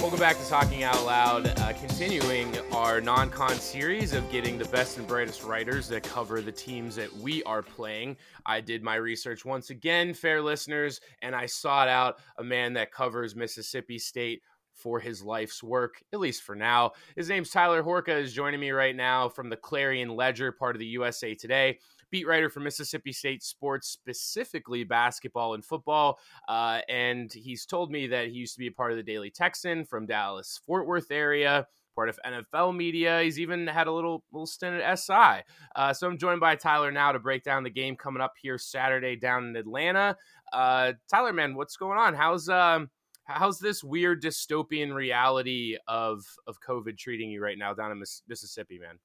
Welcome 0.00 0.18
back 0.18 0.38
to 0.38 0.48
Talking 0.48 0.84
Out 0.84 1.04
Loud, 1.04 1.52
continuing 1.88 2.52
our 2.72 3.00
non 3.00 3.30
con 3.30 3.54
series 3.54 4.12
of 4.12 4.28
getting 4.32 4.58
the 4.58 4.64
best 4.66 4.98
and 4.98 5.06
brightest 5.06 5.44
writers 5.44 5.88
that 5.88 6.02
cover 6.02 6.40
the 6.40 6.50
teams 6.50 6.96
that 6.96 7.12
we 7.18 7.44
are 7.44 7.62
playing. 7.62 8.16
I 8.44 8.60
did 8.60 8.82
my 8.82 8.96
research 8.96 9.44
once 9.44 9.70
again, 9.70 10.12
fair 10.12 10.42
listeners, 10.42 11.00
and 11.22 11.32
I 11.32 11.46
sought 11.46 11.86
out 11.86 12.16
a 12.38 12.42
man 12.44 12.72
that 12.72 12.90
covers 12.90 13.36
Mississippi 13.36 14.00
State 14.00 14.42
for 14.74 14.98
his 14.98 15.22
life's 15.22 15.62
work, 15.62 16.02
at 16.12 16.18
least 16.18 16.42
for 16.42 16.56
now. 16.56 16.90
His 17.14 17.28
name's 17.28 17.50
Tyler 17.50 17.84
Horka, 17.84 18.20
is 18.20 18.32
joining 18.32 18.58
me 18.58 18.72
right 18.72 18.96
now 18.96 19.28
from 19.28 19.48
the 19.48 19.56
Clarion 19.56 20.08
Ledger, 20.08 20.50
part 20.50 20.74
of 20.74 20.80
the 20.80 20.86
USA 20.86 21.36
Today 21.36 21.78
beat 22.10 22.26
writer 22.26 22.48
for 22.48 22.60
Mississippi 22.60 23.12
State 23.12 23.42
sports, 23.42 23.88
specifically 23.88 24.84
basketball 24.84 25.54
and 25.54 25.64
football. 25.64 26.18
Uh, 26.48 26.80
and 26.88 27.32
he's 27.32 27.66
told 27.66 27.90
me 27.90 28.06
that 28.08 28.28
he 28.28 28.34
used 28.34 28.54
to 28.54 28.60
be 28.60 28.68
a 28.68 28.72
part 28.72 28.92
of 28.92 28.96
the 28.96 29.02
Daily 29.02 29.30
Texan 29.30 29.84
from 29.84 30.06
Dallas, 30.06 30.60
Fort 30.66 30.86
Worth 30.86 31.10
area. 31.10 31.66
Part 31.94 32.10
of 32.10 32.20
NFL 32.26 32.76
media. 32.76 33.22
He's 33.22 33.40
even 33.40 33.66
had 33.66 33.86
a 33.86 33.92
little 33.92 34.22
little 34.30 34.46
stint 34.46 34.82
at 34.82 34.98
SI. 34.98 35.42
Uh, 35.74 35.94
so 35.94 36.06
I'm 36.06 36.18
joined 36.18 36.40
by 36.40 36.54
Tyler 36.54 36.92
now 36.92 37.10
to 37.10 37.18
break 37.18 37.42
down 37.42 37.62
the 37.62 37.70
game 37.70 37.96
coming 37.96 38.20
up 38.20 38.34
here 38.38 38.58
Saturday 38.58 39.16
down 39.16 39.46
in 39.46 39.56
Atlanta. 39.56 40.14
Uh, 40.52 40.92
Tyler, 41.10 41.32
man, 41.32 41.54
what's 41.54 41.78
going 41.78 41.96
on? 41.96 42.12
How's 42.12 42.50
um, 42.50 42.90
how's 43.24 43.58
this 43.58 43.82
weird 43.82 44.22
dystopian 44.22 44.94
reality 44.94 45.78
of 45.88 46.22
of 46.46 46.58
COVID 46.60 46.98
treating 46.98 47.30
you 47.30 47.42
right 47.42 47.56
now 47.56 47.72
down 47.72 47.92
in 47.92 48.02
Mississippi, 48.28 48.78
man? 48.78 48.98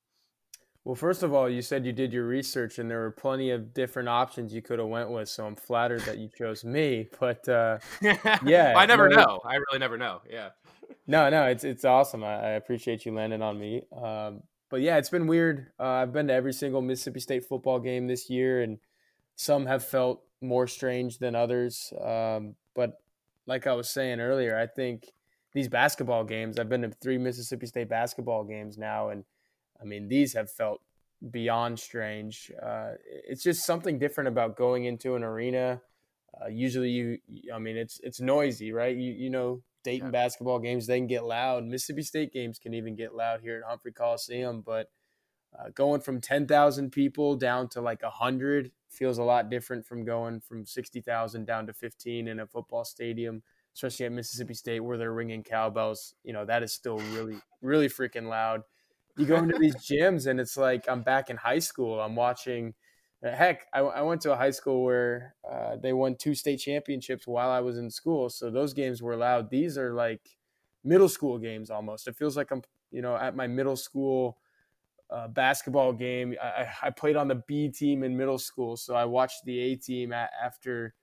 Well, 0.84 0.96
first 0.96 1.22
of 1.22 1.32
all, 1.32 1.48
you 1.48 1.62
said 1.62 1.86
you 1.86 1.92
did 1.92 2.12
your 2.12 2.26
research, 2.26 2.80
and 2.80 2.90
there 2.90 3.02
were 3.02 3.12
plenty 3.12 3.52
of 3.52 3.74
different 3.74 4.10
options 4.10 4.52
you 4.52 4.64
could 4.64 4.80
have 4.80 4.88
went 4.88 5.12
with. 5.12 5.30
So 5.30 5.46
I'm 5.46 5.56
flattered 5.56 6.02
that 6.02 6.18
you 6.18 6.30
chose 6.36 6.64
me. 6.64 7.08
But 7.20 7.48
uh, 7.48 7.78
yeah, 8.02 8.74
I 8.76 8.86
never 8.88 9.08
no, 9.08 9.16
know. 9.16 9.42
I 9.46 9.56
really 9.56 9.78
never 9.78 9.98
know. 9.98 10.22
Yeah. 10.28 10.50
No, 11.06 11.30
no, 11.30 11.46
it's 11.46 11.64
it's 11.64 11.86
awesome. 11.86 12.24
I, 12.24 12.34
I 12.34 12.50
appreciate 12.52 13.06
you 13.06 13.14
landing 13.14 13.42
on 13.42 13.60
me. 13.60 13.84
Um, 13.96 14.42
but 14.70 14.82
yeah, 14.82 14.98
it's 14.98 15.10
been 15.10 15.28
weird. 15.28 15.68
Uh, 15.80 15.84
I've 15.84 16.14
been 16.14 16.28
to 16.28 16.34
every 16.34 16.54
single 16.54 16.82
Mississippi 16.82 17.20
State 17.20 17.46
football 17.46 17.80
game 17.80 18.08
this 18.08 18.30
year, 18.30 18.62
and 18.62 18.80
some 19.36 19.66
have 19.68 19.84
felt 19.86 20.24
more 20.42 20.68
strange 20.68 21.20
than 21.20 21.36
others. 21.36 21.94
Um, 22.04 22.56
but 22.74 22.94
like 23.46 23.68
I 23.68 23.74
was 23.74 23.90
saying 23.90 24.20
earlier, 24.20 24.58
I 24.58 24.66
think 24.66 25.12
these 25.54 25.68
basketball 25.68 26.24
games. 26.24 26.58
I've 26.58 26.70
been 26.70 26.82
to 26.82 26.90
three 26.90 27.18
Mississippi 27.18 27.68
State 27.68 27.90
basketball 27.90 28.44
games 28.44 28.78
now, 28.78 29.10
and 29.10 29.24
I 29.82 29.86
mean 29.86 30.08
these 30.08 30.34
have 30.34 30.52
felt 30.52 30.82
beyond 31.30 31.80
strange. 31.80 32.52
Uh, 32.62 32.94
it's 33.06 33.44
just 33.44 33.66
something 33.66 34.00
different 34.00 34.28
about 34.28 34.56
going 34.58 34.86
into 34.86 35.16
an 35.16 35.24
arena. 35.24 35.82
Uh, 36.42 36.48
usually, 36.48 36.90
you, 36.90 37.18
I 37.54 37.60
mean, 37.60 37.78
it's 37.78 38.00
it's 38.04 38.20
noisy, 38.22 38.72
right? 38.72 38.96
You 38.96 39.12
you 39.12 39.30
know, 39.30 39.62
Dayton 39.84 40.08
Yeah. 40.08 40.12
basketball 40.12 40.60
games 40.60 40.88
they 40.88 40.98
can 40.98 41.08
get 41.08 41.26
loud. 41.26 41.66
Mississippi 41.66 42.04
State 42.04 42.34
games 42.34 42.60
can 42.60 42.74
even 42.74 42.96
get 42.96 43.14
loud 43.16 43.42
here 43.42 43.58
at 43.64 43.70
Humphrey 43.70 43.92
Coliseum, 43.92 44.62
but 44.62 44.90
uh, 45.58 45.70
going 45.76 46.02
from 46.02 46.22
ten 46.22 46.48
thousand 46.48 46.92
people 46.92 47.36
down 47.36 47.68
to 47.70 47.82
like 47.82 48.02
hundred 48.04 48.72
feels 48.90 49.18
a 49.18 49.24
lot 49.24 49.50
different 49.50 49.86
from 49.86 50.06
going 50.06 50.40
from 50.40 50.66
sixty 50.66 51.02
thousand 51.02 51.46
down 51.46 51.68
to 51.68 51.74
fifteen 51.74 52.28
in 52.28 52.40
a 52.40 52.48
football 52.48 52.86
stadium, 52.86 53.44
especially 53.76 54.06
at 54.06 54.12
Mississippi 54.14 54.54
State 54.54 54.80
where 54.80 54.98
they're 54.98 55.14
ringing 55.14 55.44
cowbells. 55.44 56.16
You 56.24 56.34
know, 56.34 56.46
that 56.46 56.64
is 56.64 56.74
still 56.74 56.98
really 57.14 57.38
really 57.62 57.90
freaking 57.90 58.30
loud 58.30 58.64
you 59.16 59.26
go 59.26 59.38
into 59.40 59.56
these 59.58 59.76
gyms 59.78 60.28
and 60.28 60.40
it's 60.40 60.58
like 60.58 60.88
I'm 60.88 61.04
back 61.04 61.30
in 61.30 61.38
high 61.38 61.60
school. 61.60 62.00
I'm 62.00 62.16
watching. 62.16 62.74
Heck, 63.24 63.68
I, 63.72 63.80
I 63.82 64.02
went 64.02 64.22
to 64.22 64.34
a 64.34 64.36
high 64.36 64.50
school 64.52 64.84
where 64.84 65.36
uh, 65.50 65.76
they 65.76 65.94
won 65.94 66.16
two 66.16 66.34
state 66.34 66.58
championships 66.58 67.28
while 67.28 67.50
I 67.52 67.60
was 67.60 67.78
in 67.78 67.92
school, 67.92 68.30
so 68.30 68.50
those 68.50 68.74
games 68.74 69.02
were 69.02 69.16
loud. 69.16 69.50
These 69.52 69.78
are 69.78 69.94
like 69.94 70.38
middle 70.84 71.10
school 71.10 71.38
games 71.38 71.70
almost. 71.70 72.08
It 72.08 72.16
feels 72.16 72.36
like 72.36 72.50
I'm, 72.50 72.64
you 72.90 73.04
know, 73.04 73.16
at 73.16 73.36
my 73.36 73.46
middle 73.46 73.76
school 73.76 74.40
uh, 75.10 75.28
basketball 75.28 75.94
game. 75.94 76.36
I, 76.42 76.68
I- 76.84 76.90
played 76.92 77.16
on 77.16 77.28
the 77.28 77.44
B 77.48 77.70
team 77.70 78.04
in 78.04 78.16
middle 78.18 78.38
school, 78.38 78.78
so 78.78 78.96
I 78.96 79.06
watched 79.06 79.46
the 79.46 79.60
A 79.60 79.76
team 79.76 80.12
a- 80.12 80.30
after 80.42 80.94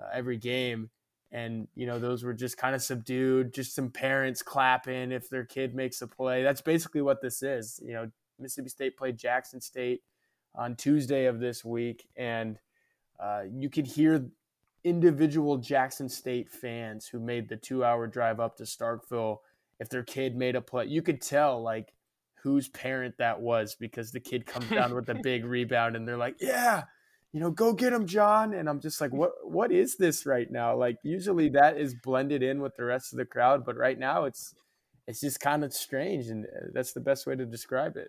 uh, 0.00 0.08
every 0.12 0.36
game, 0.36 0.90
and 1.34 1.66
you 1.74 1.84
know 1.84 1.98
those 1.98 2.22
were 2.22 2.32
just 2.32 2.56
kind 2.56 2.76
of 2.76 2.82
subdued. 2.82 3.52
Just 3.52 3.74
some 3.74 3.90
parents 3.90 4.40
clapping 4.40 5.10
if 5.10 5.28
their 5.28 5.44
kid 5.44 5.74
makes 5.74 6.00
a 6.00 6.06
play. 6.06 6.44
That's 6.44 6.60
basically 6.60 7.02
what 7.02 7.20
this 7.20 7.42
is. 7.42 7.80
You 7.84 7.92
know, 7.92 8.10
Mississippi 8.38 8.68
State 8.68 8.96
played 8.96 9.18
Jackson 9.18 9.60
State 9.60 10.02
on 10.54 10.76
Tuesday 10.76 11.26
of 11.26 11.40
this 11.40 11.64
week, 11.64 12.06
and 12.16 12.60
uh, 13.18 13.42
you 13.52 13.68
could 13.68 13.86
hear 13.86 14.28
individual 14.84 15.58
Jackson 15.58 16.08
State 16.08 16.48
fans 16.48 17.08
who 17.08 17.18
made 17.18 17.48
the 17.48 17.56
two-hour 17.56 18.06
drive 18.06 18.38
up 18.38 18.56
to 18.58 18.62
Starkville. 18.62 19.38
If 19.80 19.88
their 19.88 20.04
kid 20.04 20.36
made 20.36 20.54
a 20.54 20.60
play, 20.60 20.86
you 20.86 21.02
could 21.02 21.20
tell 21.20 21.60
like 21.60 21.92
whose 22.44 22.68
parent 22.68 23.16
that 23.18 23.40
was 23.40 23.74
because 23.74 24.12
the 24.12 24.20
kid 24.20 24.46
comes 24.46 24.68
down 24.70 24.94
with 24.94 25.08
a 25.08 25.14
big 25.22 25.44
rebound, 25.44 25.96
and 25.96 26.06
they're 26.06 26.16
like, 26.16 26.36
"Yeah." 26.40 26.84
You 27.34 27.40
know, 27.40 27.50
go 27.50 27.72
get 27.72 27.92
him, 27.92 28.06
John. 28.06 28.54
And 28.54 28.68
I'm 28.68 28.80
just 28.80 29.00
like, 29.00 29.12
what? 29.12 29.32
What 29.42 29.72
is 29.72 29.96
this 29.96 30.24
right 30.24 30.50
now? 30.50 30.76
Like, 30.76 30.98
usually 31.02 31.50
that 31.50 31.76
is 31.76 31.94
blended 31.94 32.42
in 32.42 32.62
with 32.62 32.76
the 32.76 32.84
rest 32.84 33.12
of 33.12 33.18
the 33.18 33.26
crowd, 33.26 33.66
but 33.66 33.76
right 33.76 33.98
now 33.98 34.24
it's 34.24 34.54
it's 35.06 35.20
just 35.20 35.40
kind 35.40 35.64
of 35.64 35.74
strange, 35.74 36.28
and 36.28 36.46
uh, 36.46 36.68
that's 36.72 36.92
the 36.92 37.00
best 37.00 37.26
way 37.26 37.36
to 37.36 37.44
describe 37.44 37.96
it. 37.96 38.08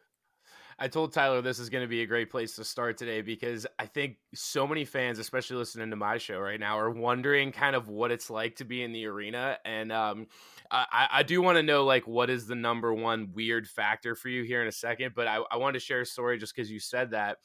I 0.77 0.89
told 0.89 1.13
Tyler 1.13 1.41
this 1.41 1.59
is 1.59 1.69
going 1.69 1.83
to 1.83 1.88
be 1.88 2.01
a 2.01 2.05
great 2.05 2.29
place 2.29 2.57
to 2.57 2.65
start 2.65 2.97
today 2.97 3.21
because 3.21 3.65
I 3.79 3.85
think 3.85 4.17
so 4.33 4.67
many 4.67 4.83
fans, 4.83 5.19
especially 5.19 5.55
listening 5.55 5.89
to 5.89 5.95
my 5.95 6.17
show 6.17 6.38
right 6.38 6.59
now, 6.59 6.77
are 6.77 6.91
wondering 6.91 7.53
kind 7.53 7.77
of 7.77 7.88
what 7.88 8.11
it's 8.11 8.29
like 8.29 8.57
to 8.57 8.65
be 8.65 8.83
in 8.83 8.91
the 8.91 9.05
arena. 9.05 9.57
And 9.63 9.93
um, 9.93 10.27
I, 10.69 11.07
I 11.11 11.23
do 11.23 11.41
want 11.41 11.57
to 11.57 11.63
know, 11.63 11.85
like, 11.85 12.05
what 12.07 12.29
is 12.29 12.45
the 12.45 12.55
number 12.55 12.93
one 12.93 13.31
weird 13.33 13.69
factor 13.69 14.15
for 14.15 14.27
you 14.27 14.43
here 14.43 14.61
in 14.61 14.67
a 14.67 14.73
second. 14.73 15.13
But 15.15 15.27
I, 15.27 15.39
I 15.49 15.57
wanted 15.57 15.79
to 15.79 15.85
share 15.85 16.01
a 16.01 16.05
story 16.05 16.38
just 16.38 16.53
because 16.53 16.69
you 16.69 16.81
said 16.81 17.11
that. 17.11 17.38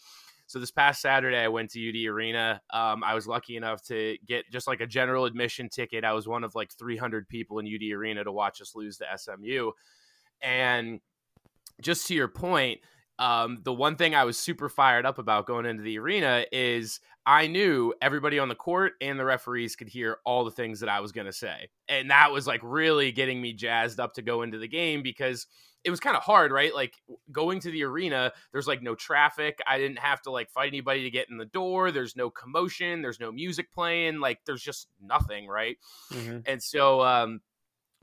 So 0.51 0.59
this 0.59 0.73
past 0.73 1.01
Saturday, 1.01 1.39
I 1.39 1.47
went 1.47 1.71
to 1.71 1.89
UD 1.89 2.13
Arena. 2.13 2.61
Um, 2.71 3.05
I 3.05 3.15
was 3.15 3.29
lucky 3.29 3.57
enough 3.57 3.85
to 3.85 4.19
get 4.27 4.51
just 4.51 4.67
like 4.67 4.81
a 4.81 4.87
general 4.87 5.25
admission 5.25 5.69
ticket. 5.69 6.03
I 6.03 6.13
was 6.13 6.27
one 6.27 6.43
of 6.43 6.57
like 6.57 6.73
300 6.73 7.29
people 7.29 7.61
in 7.61 7.73
UD 7.73 7.93
Arena 7.97 8.25
to 8.25 8.33
watch 8.33 8.61
us 8.61 8.75
lose 8.75 8.99
to 8.99 9.05
SMU. 9.17 9.71
And 10.43 10.99
just 11.81 12.09
to 12.09 12.15
your 12.15 12.27
point, 12.27 12.81
um, 13.21 13.61
the 13.63 13.73
one 13.73 13.95
thing 13.95 14.17
I 14.17 14.25
was 14.25 14.37
super 14.37 14.69
fired 14.69 15.07
up 15.07 15.19
about 15.19 15.47
going 15.47 15.67
into 15.67 15.85
the 15.85 16.01
arena 16.01 16.45
is 16.51 16.99
I 17.25 17.47
knew 17.47 17.95
everybody 18.03 18.41
on 18.41 18.49
the 18.49 18.57
court 18.57 18.95
and 19.01 19.21
the 19.21 19.25
referees 19.25 19.77
could 19.77 19.89
hear 19.89 20.17
all 20.25 20.45
the 20.45 20.51
things 20.51 20.81
that 20.81 20.89
I 20.89 20.99
was 20.99 21.13
going 21.13 21.29
to 21.29 21.33
say. 21.33 21.69
And 21.89 22.11
that 22.11 22.33
was 22.33 22.49
like 22.49 22.61
really 22.65 23.13
getting 23.13 23.41
me 23.41 23.53
jazzed 23.53 24.01
up 24.01 24.15
to 24.15 24.23
go 24.23 24.43
into 24.43 24.59
the 24.59 24.67
game 24.67 25.05
because 25.05 25.47
it 25.85 25.91
was 25.91 26.01
kind 26.01 26.17
of 26.17 26.23
hard, 26.23 26.53
right? 26.53 26.75
Like 26.75 26.95
going 27.33 27.61
to 27.61 27.71
the 27.71 27.85
arena, 27.85 28.33
there's 28.53 28.67
like 28.67 28.83
no 28.83 28.95
traffic. 28.95 29.61
I 29.67 29.79
didn't 29.79 29.99
have 29.99 30.21
to 30.23 30.31
like 30.31 30.51
fight 30.51 30.69
anybody 30.69 31.05
to 31.05 31.11
get 31.11 31.31
in 31.31 31.39
the 31.39 31.47
door. 31.47 31.91
There's 31.91 32.17
no 32.17 32.31
commotion. 32.31 33.03
There's 33.03 33.21
no 33.21 33.33
music 33.33 33.73
playing. 33.73 34.21
Like 34.21 34.41
there's 34.45 34.63
just 34.63 34.89
nothing, 35.03 35.47
right? 35.47 35.79
And 36.47 36.63
so, 36.63 37.03
um, 37.03 37.41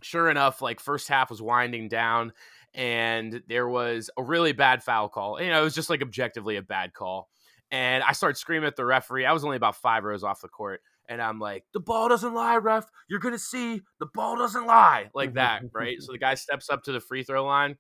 sure 0.02 0.30
enough, 0.30 0.62
like 0.62 0.80
first 0.80 1.08
half 1.08 1.30
was 1.30 1.42
winding 1.42 1.88
down, 1.88 2.34
and 2.74 3.44
there 3.48 3.68
was 3.68 4.10
a 4.18 4.24
really 4.24 4.54
bad 4.54 4.84
foul 4.84 5.10
call. 5.10 5.42
You 5.42 5.50
know, 5.50 5.62
it 5.62 5.64
was 5.64 5.76
just 5.76 5.90
like 5.90 6.02
objectively 6.02 6.56
a 6.56 6.62
bad 6.62 6.94
call. 6.94 7.30
And 7.70 8.04
I 8.04 8.14
started 8.14 8.38
screaming 8.38 8.68
at 8.68 8.76
the 8.76 8.86
referee. 8.86 9.26
I 9.26 9.34
was 9.34 9.44
only 9.44 9.58
about 9.58 9.76
five 9.76 10.04
rows 10.04 10.24
off 10.24 10.42
the 10.42 10.48
court. 10.48 10.82
And 11.10 11.22
I'm 11.22 11.40
like, 11.40 11.64
the 11.74 11.80
ball 11.80 12.10
doesn't 12.10 12.34
lie, 12.34 12.58
ref. 12.58 12.86
You're 13.10 13.20
going 13.20 13.34
to 13.34 13.40
see 13.40 13.82
the 14.00 14.08
ball 14.14 14.38
doesn't 14.38 14.66
lie. 14.66 15.10
Like 15.14 15.30
mm-hmm. 15.30 15.38
that, 15.38 15.62
right? 15.74 16.02
So 16.02 16.12
the 16.12 16.18
guy 16.18 16.36
steps 16.36 16.70
up 16.70 16.84
to 16.84 16.92
the 16.92 17.00
free 17.00 17.24
throw 17.24 17.46
line, 17.46 17.78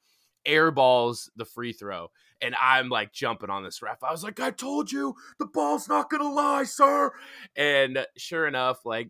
airballs 0.47 1.29
the 1.35 1.45
free 1.45 1.73
throw. 1.73 2.07
And 2.41 2.55
I'm 2.61 2.89
like 2.89 3.11
jumping 3.11 3.49
on 3.49 3.63
this 3.63 3.81
ref. 3.81 4.03
I 4.03 4.11
was 4.11 4.23
like, 4.23 4.39
I 4.39 4.51
told 4.51 4.91
you 4.91 5.15
the 5.39 5.47
ball's 5.47 5.89
not 5.89 6.09
going 6.09 6.23
to 6.23 6.29
lie, 6.29 6.63
sir. 6.63 7.11
And 7.55 8.05
sure 8.17 8.47
enough, 8.47 8.85
like 8.85 9.09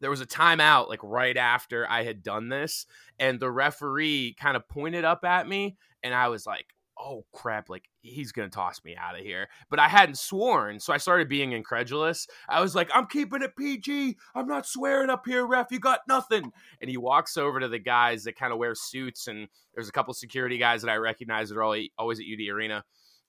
there 0.00 0.10
was 0.10 0.20
a 0.20 0.26
timeout 0.26 0.88
like 0.88 1.02
right 1.02 1.36
after 1.36 1.88
I 1.88 2.04
had 2.04 2.22
done 2.22 2.48
this, 2.48 2.86
and 3.18 3.40
the 3.40 3.50
referee 3.50 4.36
kind 4.40 4.56
of 4.56 4.68
pointed 4.68 5.04
up 5.04 5.24
at 5.24 5.48
me, 5.48 5.76
and 6.02 6.14
I 6.14 6.28
was 6.28 6.46
like, 6.46 6.66
"Oh 6.98 7.24
crap!" 7.32 7.68
Like 7.68 7.84
he's 8.00 8.32
gonna 8.32 8.48
toss 8.48 8.82
me 8.84 8.96
out 8.96 9.18
of 9.18 9.22
here. 9.22 9.48
But 9.70 9.80
I 9.80 9.88
hadn't 9.88 10.18
sworn, 10.18 10.80
so 10.80 10.92
I 10.92 10.98
started 10.98 11.28
being 11.28 11.52
incredulous. 11.52 12.26
I 12.48 12.60
was 12.60 12.74
like, 12.74 12.90
"I'm 12.94 13.06
keeping 13.06 13.42
it 13.42 13.56
PG. 13.56 14.16
I'm 14.34 14.46
not 14.46 14.66
swearing 14.66 15.10
up 15.10 15.26
here, 15.26 15.46
ref. 15.46 15.68
You 15.70 15.80
got 15.80 16.00
nothing." 16.08 16.52
And 16.80 16.90
he 16.90 16.96
walks 16.96 17.36
over 17.36 17.60
to 17.60 17.68
the 17.68 17.78
guys 17.78 18.24
that 18.24 18.36
kind 18.36 18.52
of 18.52 18.58
wear 18.58 18.74
suits, 18.74 19.28
and 19.28 19.48
there's 19.74 19.88
a 19.88 19.92
couple 19.92 20.14
security 20.14 20.58
guys 20.58 20.82
that 20.82 20.90
I 20.90 20.96
recognize 20.96 21.48
that 21.48 21.58
are 21.58 21.62
always 21.62 21.88
always 21.98 22.20
at 22.20 22.26
UD 22.26 22.48
Arena 22.48 22.84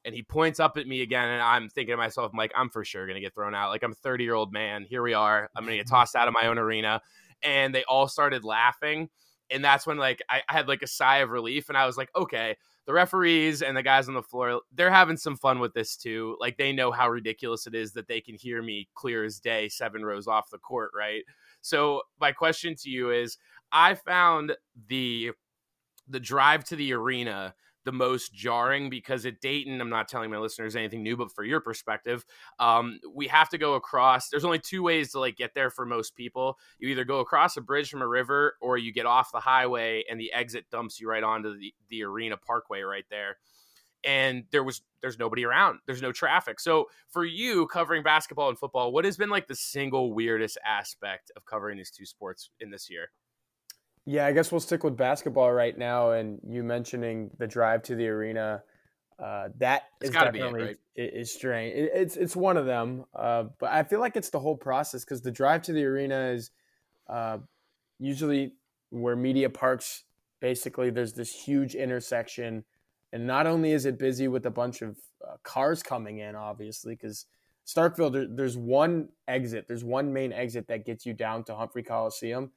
and 0.06 0.16
he 0.16 0.24
points 0.24 0.60
up 0.60 0.78
at 0.78 0.88
me 0.88 1.02
again 1.02 1.28
and 1.28 1.42
i'm 1.42 1.70
thinking 1.70 1.94
to 1.94 1.98
myself 1.98 2.32
i'm 2.32 2.38
like 2.38 2.52
i'm 2.56 2.70
for 2.70 2.84
sure 2.84 3.08
gonna 3.08 3.20
get 3.20 3.34
thrown 3.34 3.56
out 3.56 3.70
like 3.70 3.84
i'm 3.84 3.92
a 3.92 3.96
30 3.96 4.24
year 4.24 4.34
old 4.34 4.52
man 4.52 4.86
here 4.90 5.04
we 5.04 5.14
are 5.14 5.50
i'm 5.56 5.64
gonna 5.64 5.78
get 5.78 5.88
tossed 5.90 6.16
out 6.16 6.28
of 6.28 6.34
my 6.34 6.48
own 6.48 6.58
arena 6.58 7.02
and 7.44 7.74
they 7.74 7.84
all 7.84 8.08
started 8.08 8.44
laughing 8.44 9.10
and 9.50 9.64
that's 9.64 9.88
when 9.88 9.98
like 9.98 10.22
I, 10.30 10.42
I 10.48 10.54
had 10.54 10.68
like 10.68 10.82
a 10.82 10.88
sigh 10.88 11.18
of 11.18 11.30
relief 11.30 11.70
and 11.70 11.78
i 11.78 11.86
was 11.86 11.98
like 11.98 12.10
okay 12.16 12.56
the 12.90 12.94
referees 12.94 13.62
and 13.62 13.78
the 13.78 13.84
guys 13.84 14.08
on 14.08 14.16
the 14.16 14.24
floor 14.24 14.62
they're 14.74 14.90
having 14.90 15.16
some 15.16 15.38
fun 15.38 15.60
with 15.60 15.72
this 15.76 15.96
too. 15.96 16.36
Like 16.40 16.58
they 16.58 16.74
know 16.74 16.92
how 16.92 17.08
ridiculous 17.08 17.68
it 17.68 17.76
is 17.76 17.94
that 17.94 18.08
they 18.08 18.20
can 18.20 18.34
hear 18.34 18.64
me 18.64 18.90
clear 18.96 19.24
as 19.24 19.40
day 19.40 19.70
seven 19.70 20.04
rows 20.04 20.26
off 20.26 20.50
the 20.50 20.58
court 20.58 20.90
right? 20.98 21.22
So 21.62 22.02
my 22.20 22.32
question 22.32 22.74
to 22.80 22.90
you 22.90 23.12
is 23.12 23.38
i 23.72 23.94
found 23.94 24.58
the 24.88 25.30
the 26.08 26.20
drive 26.20 26.64
to 26.64 26.76
the 26.76 26.92
arena 26.92 27.54
the 27.86 27.92
most 27.92 28.34
jarring 28.34 28.90
because 28.90 29.26
at 29.26 29.42
Dayton, 29.42 29.80
I'm 29.82 29.90
not 29.90 30.08
telling 30.08 30.30
my 30.30 30.38
listeners 30.38 30.76
anything 30.76 31.04
new, 31.04 31.16
but 31.16 31.32
for 31.32 31.44
your 31.44 31.62
perspective, 31.62 32.26
um, 32.60 33.00
we 33.14 33.28
have 33.28 33.50
to 33.50 33.58
go 33.58 33.76
across. 33.76 34.30
There's 34.30 34.46
only 34.46 34.60
two 34.60 34.84
ways 34.84 35.12
to 35.12 35.20
like 35.20 35.38
get 35.38 35.54
there 35.56 35.70
for 35.70 35.86
most 35.86 36.16
people. 36.16 36.58
You 36.78 36.90
either 36.90 37.06
go 37.06 37.20
across 37.20 37.58
a 37.58 37.62
bridge 37.62 37.90
from 37.90 38.02
a 38.02 38.08
river, 38.08 38.56
or 38.62 38.78
you 38.78 38.92
get 38.92 39.06
off 39.06 39.32
the 39.32 39.40
highway, 39.40 40.04
and 40.10 40.20
the 40.20 40.34
exit 40.34 40.66
dumps 40.72 41.00
you 41.00 41.10
right 41.10 41.24
onto 41.24 41.58
the, 41.58 41.74
the 41.90 42.04
arena 42.04 42.38
parkway 42.38 42.82
right 42.82 43.06
there. 43.10 43.38
And 44.06 44.46
there 44.52 44.64
was 44.64 44.82
there's 45.02 45.20
nobody 45.20 45.46
around. 45.46 45.80
There's 45.86 46.02
no 46.02 46.12
traffic. 46.12 46.60
So 46.60 46.86
for 47.10 47.26
you 47.26 47.68
covering 47.68 48.04
basketball 48.04 48.50
and 48.50 48.58
football, 48.58 48.92
what 48.92 49.06
has 49.06 49.18
been 49.18 49.30
like 49.30 49.48
the 49.48 49.56
single 49.56 50.14
weirdest 50.14 50.58
aspect 50.66 51.32
of 51.36 51.46
covering 51.46 51.78
these 51.78 51.92
two 51.92 52.06
sports 52.06 52.50
in 52.60 52.70
this 52.70 52.90
year? 52.90 53.10
Yeah, 54.10 54.26
I 54.26 54.32
guess 54.32 54.52
we'll 54.52 54.60
stick 54.60 54.84
with 54.84 54.98
basketball 54.98 55.52
right 55.52 55.78
now. 55.78 56.14
And 56.14 56.40
you 56.50 56.64
mentioning 56.64 57.30
the 57.38 57.46
drive 57.46 57.84
to 57.84 57.96
the 57.96 58.08
arena, 58.08 58.64
uh, 59.24 59.50
that 59.60 59.84
It's 60.02 60.10
is 60.10 60.16
be 60.16 60.18
it, 60.18 60.24
definitely 60.24 60.62
right? 60.64 60.78
is 60.96 61.32
strange. 61.32 61.76
It, 61.76 61.92
it's 61.94 62.18
it's 62.18 62.36
one 62.36 62.58
of 62.58 62.66
them, 62.66 63.06
uh, 63.14 63.44
but 63.60 63.70
I 63.70 63.84
feel 63.84 64.00
like 64.00 64.16
it's 64.16 64.32
the 64.32 64.40
whole 64.40 64.58
process 64.58 65.06
because 65.06 65.22
the 65.22 65.30
drive 65.30 65.62
to 65.64 65.74
the 65.74 65.84
arena 65.84 66.30
is 66.30 66.50
uh, 67.08 67.38
usually 68.00 68.54
where 68.90 69.16
media 69.16 69.48
parks. 69.48 70.06
Basically, 70.42 70.90
there's 70.90 71.14
this 71.14 71.32
huge 71.32 71.76
intersection, 71.76 72.64
and 73.14 73.28
not 73.28 73.46
only 73.46 73.74
is 73.74 73.86
it 73.86 74.00
busy 74.00 74.28
with 74.28 74.44
a 74.48 74.52
bunch 74.52 74.82
of 74.82 74.98
uh, 75.24 75.36
cars 75.44 75.84
coming 75.84 76.18
in, 76.18 76.36
obviously, 76.36 76.96
because 76.96 77.28
Starkville, 77.68 78.12
there, 78.12 78.26
there's 78.28 78.58
one 78.58 79.10
exit, 79.28 79.66
there's 79.68 79.84
one 79.84 80.12
main 80.12 80.34
exit 80.34 80.68
that 80.70 80.84
gets 80.84 81.06
you 81.06 81.14
down 81.14 81.44
to 81.44 81.56
Humphrey 81.56 81.84
Coliseum, 81.84 82.50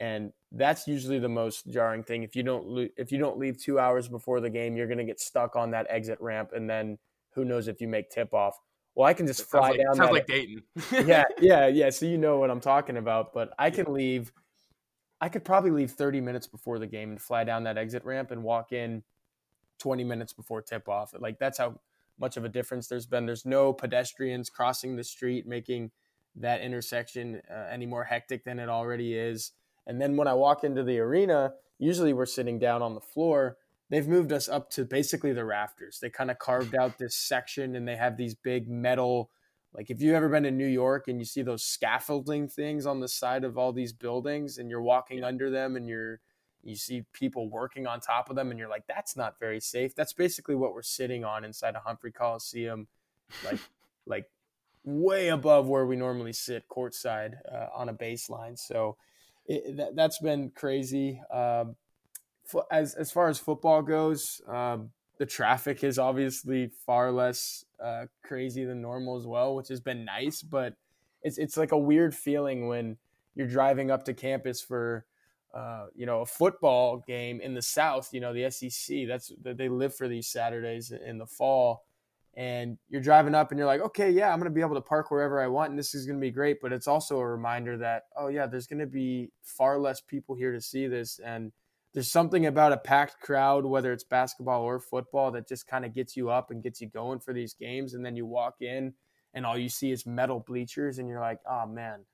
and 0.00 0.32
that's 0.52 0.86
usually 0.86 1.18
the 1.18 1.28
most 1.28 1.66
jarring 1.68 2.02
thing. 2.02 2.22
If 2.22 2.36
you 2.36 2.42
don't 2.42 2.66
lo- 2.66 2.88
if 2.96 3.10
you 3.12 3.18
don't 3.18 3.38
leave 3.38 3.60
two 3.62 3.78
hours 3.78 4.08
before 4.08 4.40
the 4.40 4.50
game, 4.50 4.76
you're 4.76 4.86
going 4.86 4.98
to 4.98 5.04
get 5.04 5.20
stuck 5.20 5.56
on 5.56 5.70
that 5.72 5.86
exit 5.90 6.20
ramp, 6.20 6.50
and 6.54 6.68
then 6.68 6.98
who 7.34 7.44
knows 7.44 7.68
if 7.68 7.80
you 7.80 7.88
make 7.88 8.10
tip 8.10 8.32
off. 8.32 8.58
Well, 8.94 9.06
I 9.06 9.14
can 9.14 9.26
just 9.26 9.40
Sounds 9.40 9.50
fly 9.50 9.68
like, 9.70 9.78
down. 9.78 9.94
sounds 9.94 10.08
that, 10.08 10.12
like 10.12 10.26
Dayton. 10.26 10.62
yeah, 11.06 11.24
yeah, 11.40 11.66
yeah. 11.68 11.90
So 11.90 12.06
you 12.06 12.18
know 12.18 12.38
what 12.38 12.50
I'm 12.50 12.60
talking 12.60 12.96
about. 12.96 13.32
But 13.32 13.50
I 13.58 13.70
can 13.70 13.92
leave. 13.92 14.32
I 15.20 15.28
could 15.28 15.44
probably 15.44 15.70
leave 15.72 15.92
30 15.92 16.20
minutes 16.20 16.46
before 16.46 16.78
the 16.78 16.86
game 16.86 17.10
and 17.10 17.20
fly 17.20 17.42
down 17.44 17.64
that 17.64 17.76
exit 17.76 18.04
ramp 18.04 18.30
and 18.30 18.44
walk 18.44 18.72
in 18.72 19.02
20 19.80 20.04
minutes 20.04 20.32
before 20.32 20.62
tip 20.62 20.88
off. 20.88 21.12
Like 21.18 21.38
that's 21.38 21.58
how 21.58 21.80
much 22.20 22.36
of 22.36 22.44
a 22.44 22.48
difference 22.48 22.88
there's 22.88 23.06
been. 23.06 23.26
There's 23.26 23.46
no 23.46 23.72
pedestrians 23.72 24.50
crossing 24.50 24.96
the 24.96 25.04
street, 25.04 25.46
making 25.46 25.90
that 26.36 26.60
intersection 26.60 27.40
uh, 27.50 27.66
any 27.70 27.86
more 27.86 28.04
hectic 28.04 28.44
than 28.44 28.58
it 28.58 28.68
already 28.68 29.14
is. 29.14 29.52
And 29.88 30.00
then 30.00 30.16
when 30.16 30.28
I 30.28 30.34
walk 30.34 30.62
into 30.62 30.84
the 30.84 31.00
arena, 31.00 31.54
usually 31.78 32.12
we're 32.12 32.26
sitting 32.26 32.60
down 32.60 32.82
on 32.82 32.94
the 32.94 33.00
floor. 33.00 33.56
They've 33.90 34.06
moved 34.06 34.32
us 34.32 34.48
up 34.48 34.70
to 34.72 34.84
basically 34.84 35.32
the 35.32 35.44
rafters. 35.44 35.98
They 36.00 36.10
kind 36.10 36.30
of 36.30 36.38
carved 36.38 36.76
out 36.76 36.98
this 36.98 37.16
section 37.16 37.74
and 37.74 37.88
they 37.88 37.96
have 37.96 38.16
these 38.16 38.34
big 38.34 38.68
metal 38.68 39.30
like 39.74 39.90
if 39.90 40.00
you've 40.00 40.14
ever 40.14 40.28
been 40.28 40.44
to 40.44 40.50
New 40.50 40.66
York 40.66 41.08
and 41.08 41.18
you 41.18 41.24
see 41.24 41.42
those 41.42 41.62
scaffolding 41.62 42.48
things 42.48 42.86
on 42.86 43.00
the 43.00 43.08
side 43.08 43.44
of 43.44 43.58
all 43.58 43.72
these 43.72 43.92
buildings 43.92 44.58
and 44.58 44.70
you're 44.70 44.82
walking 44.82 45.22
under 45.22 45.50
them 45.50 45.76
and 45.76 45.86
you're 45.88 46.20
you 46.62 46.74
see 46.74 47.04
people 47.12 47.48
working 47.48 47.86
on 47.86 48.00
top 48.00 48.30
of 48.30 48.36
them 48.36 48.50
and 48.50 48.58
you're 48.58 48.68
like 48.68 48.86
that's 48.86 49.16
not 49.16 49.38
very 49.38 49.60
safe. 49.60 49.94
That's 49.94 50.12
basically 50.12 50.54
what 50.54 50.74
we're 50.74 50.82
sitting 50.82 51.24
on 51.24 51.44
inside 51.44 51.74
a 51.74 51.80
Humphrey 51.80 52.12
Coliseum 52.12 52.88
like 53.44 53.60
like 54.06 54.30
way 54.84 55.28
above 55.28 55.68
where 55.68 55.86
we 55.86 55.96
normally 55.96 56.32
sit 56.32 56.66
courtside 56.68 57.34
uh, 57.52 57.66
on 57.74 57.88
a 57.88 57.94
baseline. 57.94 58.58
So 58.58 58.96
that, 59.48 59.92
that's 59.94 60.18
been 60.18 60.50
crazy. 60.50 61.20
Um, 61.32 61.76
as 62.70 62.94
as 62.94 63.10
far 63.10 63.28
as 63.28 63.38
football 63.38 63.82
goes, 63.82 64.40
um, 64.46 64.90
the 65.18 65.26
traffic 65.26 65.84
is 65.84 65.98
obviously 65.98 66.70
far 66.86 67.10
less 67.10 67.64
uh, 67.82 68.06
crazy 68.22 68.64
than 68.64 68.80
normal 68.80 69.16
as 69.16 69.26
well, 69.26 69.54
which 69.54 69.68
has 69.68 69.80
been 69.80 70.04
nice. 70.04 70.42
But 70.42 70.74
it's 71.22 71.38
it's 71.38 71.56
like 71.56 71.72
a 71.72 71.78
weird 71.78 72.14
feeling 72.14 72.68
when 72.68 72.96
you're 73.34 73.48
driving 73.48 73.90
up 73.90 74.04
to 74.04 74.14
campus 74.14 74.60
for 74.60 75.04
uh, 75.54 75.86
you 75.94 76.06
know 76.06 76.20
a 76.20 76.26
football 76.26 77.02
game 77.06 77.40
in 77.40 77.54
the 77.54 77.62
South. 77.62 78.12
You 78.12 78.20
know 78.20 78.32
the 78.32 78.50
SEC. 78.50 79.08
That's 79.08 79.32
they 79.42 79.68
live 79.68 79.94
for 79.94 80.08
these 80.08 80.28
Saturdays 80.28 80.90
in 80.90 81.18
the 81.18 81.26
fall. 81.26 81.84
And 82.38 82.78
you're 82.88 83.02
driving 83.02 83.34
up, 83.34 83.50
and 83.50 83.58
you're 83.58 83.66
like, 83.66 83.80
okay, 83.80 84.12
yeah, 84.12 84.32
I'm 84.32 84.38
going 84.38 84.48
to 84.48 84.54
be 84.54 84.60
able 84.60 84.76
to 84.76 84.80
park 84.80 85.10
wherever 85.10 85.42
I 85.42 85.48
want, 85.48 85.70
and 85.70 85.78
this 85.78 85.92
is 85.92 86.06
going 86.06 86.20
to 86.20 86.20
be 86.20 86.30
great. 86.30 86.60
But 86.62 86.72
it's 86.72 86.86
also 86.86 87.18
a 87.18 87.26
reminder 87.26 87.76
that, 87.78 88.04
oh 88.16 88.28
yeah, 88.28 88.46
there's 88.46 88.68
going 88.68 88.78
to 88.78 88.86
be 88.86 89.32
far 89.42 89.76
less 89.76 90.00
people 90.00 90.36
here 90.36 90.52
to 90.52 90.60
see 90.60 90.86
this, 90.86 91.18
and 91.18 91.50
there's 91.92 92.12
something 92.12 92.46
about 92.46 92.72
a 92.72 92.76
packed 92.76 93.20
crowd, 93.20 93.64
whether 93.64 93.92
it's 93.92 94.04
basketball 94.04 94.62
or 94.62 94.78
football, 94.78 95.32
that 95.32 95.48
just 95.48 95.66
kind 95.66 95.84
of 95.84 95.92
gets 95.92 96.16
you 96.16 96.30
up 96.30 96.52
and 96.52 96.62
gets 96.62 96.80
you 96.80 96.86
going 96.86 97.18
for 97.18 97.32
these 97.32 97.54
games. 97.54 97.94
And 97.94 98.06
then 98.06 98.14
you 98.14 98.24
walk 98.24 98.56
in 98.60 98.94
and 99.34 99.44
all 99.44 99.58
you 99.58 99.68
see 99.68 99.90
is 99.90 100.06
metal 100.06 100.38
bleachers, 100.38 101.00
and 101.00 101.08
you're 101.08 101.20
like, 101.20 101.40
oh 101.44 101.66
man, 101.66 102.04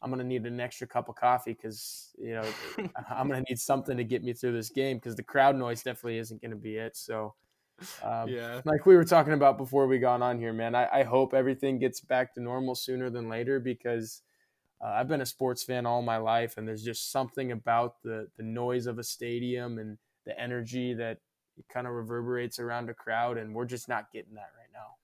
I'm 0.00 0.08
gonna 0.08 0.24
need 0.24 0.46
an 0.46 0.60
extra 0.60 0.86
cup 0.86 1.10
of 1.10 1.16
coffee 1.16 1.52
because 1.52 2.14
you 2.18 2.34
know 2.34 2.44
I'm 3.10 3.28
gonna 3.28 3.44
need 3.50 3.58
something 3.58 3.98
to 3.98 4.04
get 4.04 4.24
me 4.24 4.32
through 4.32 4.52
this 4.52 4.70
game 4.70 4.96
because 4.96 5.14
the 5.14 5.22
crowd 5.22 5.56
noise 5.56 5.82
definitely 5.82 6.18
isn't 6.18 6.40
gonna 6.40 6.56
be 6.56 6.76
it. 6.76 6.96
So. 6.96 7.34
Um, 8.02 8.28
Yeah. 8.28 8.60
like 8.64 8.86
we 8.86 8.96
were 8.96 9.04
talking 9.04 9.32
about 9.32 9.56
before 9.58 9.86
we 9.86 9.98
got 9.98 10.22
on 10.22 10.38
here, 10.38 10.52
man. 10.52 10.74
I, 10.74 10.88
I 10.92 11.02
hope 11.02 11.34
everything 11.34 11.78
gets 11.78 12.00
back 12.00 12.34
to 12.34 12.40
normal 12.40 12.74
sooner 12.74 13.10
than 13.10 13.28
later 13.28 13.60
because 13.60 14.22
uh, 14.80 14.88
I've 14.88 15.08
been 15.08 15.20
a 15.20 15.26
sports 15.26 15.62
fan 15.62 15.86
all 15.86 16.02
my 16.02 16.16
life, 16.18 16.56
and 16.56 16.66
there's 16.68 16.82
just 16.84 17.10
something 17.12 17.52
about 17.52 18.02
the 18.02 18.28
the 18.36 18.42
noise 18.42 18.86
of 18.86 18.98
a 18.98 19.04
stadium 19.04 19.78
and 19.78 19.96
the 20.26 20.38
energy 20.38 20.94
that 20.94 21.18
kind 21.68 21.86
of 21.86 21.92
reverberates 21.92 22.58
around 22.58 22.90
a 22.90 22.94
crowd, 22.94 23.38
and 23.38 23.54
we're 23.54 23.64
just 23.66 23.88
not 23.88 24.10
getting 24.12 24.34
that 24.34 24.50
right 24.58 24.68
now. 24.72 24.96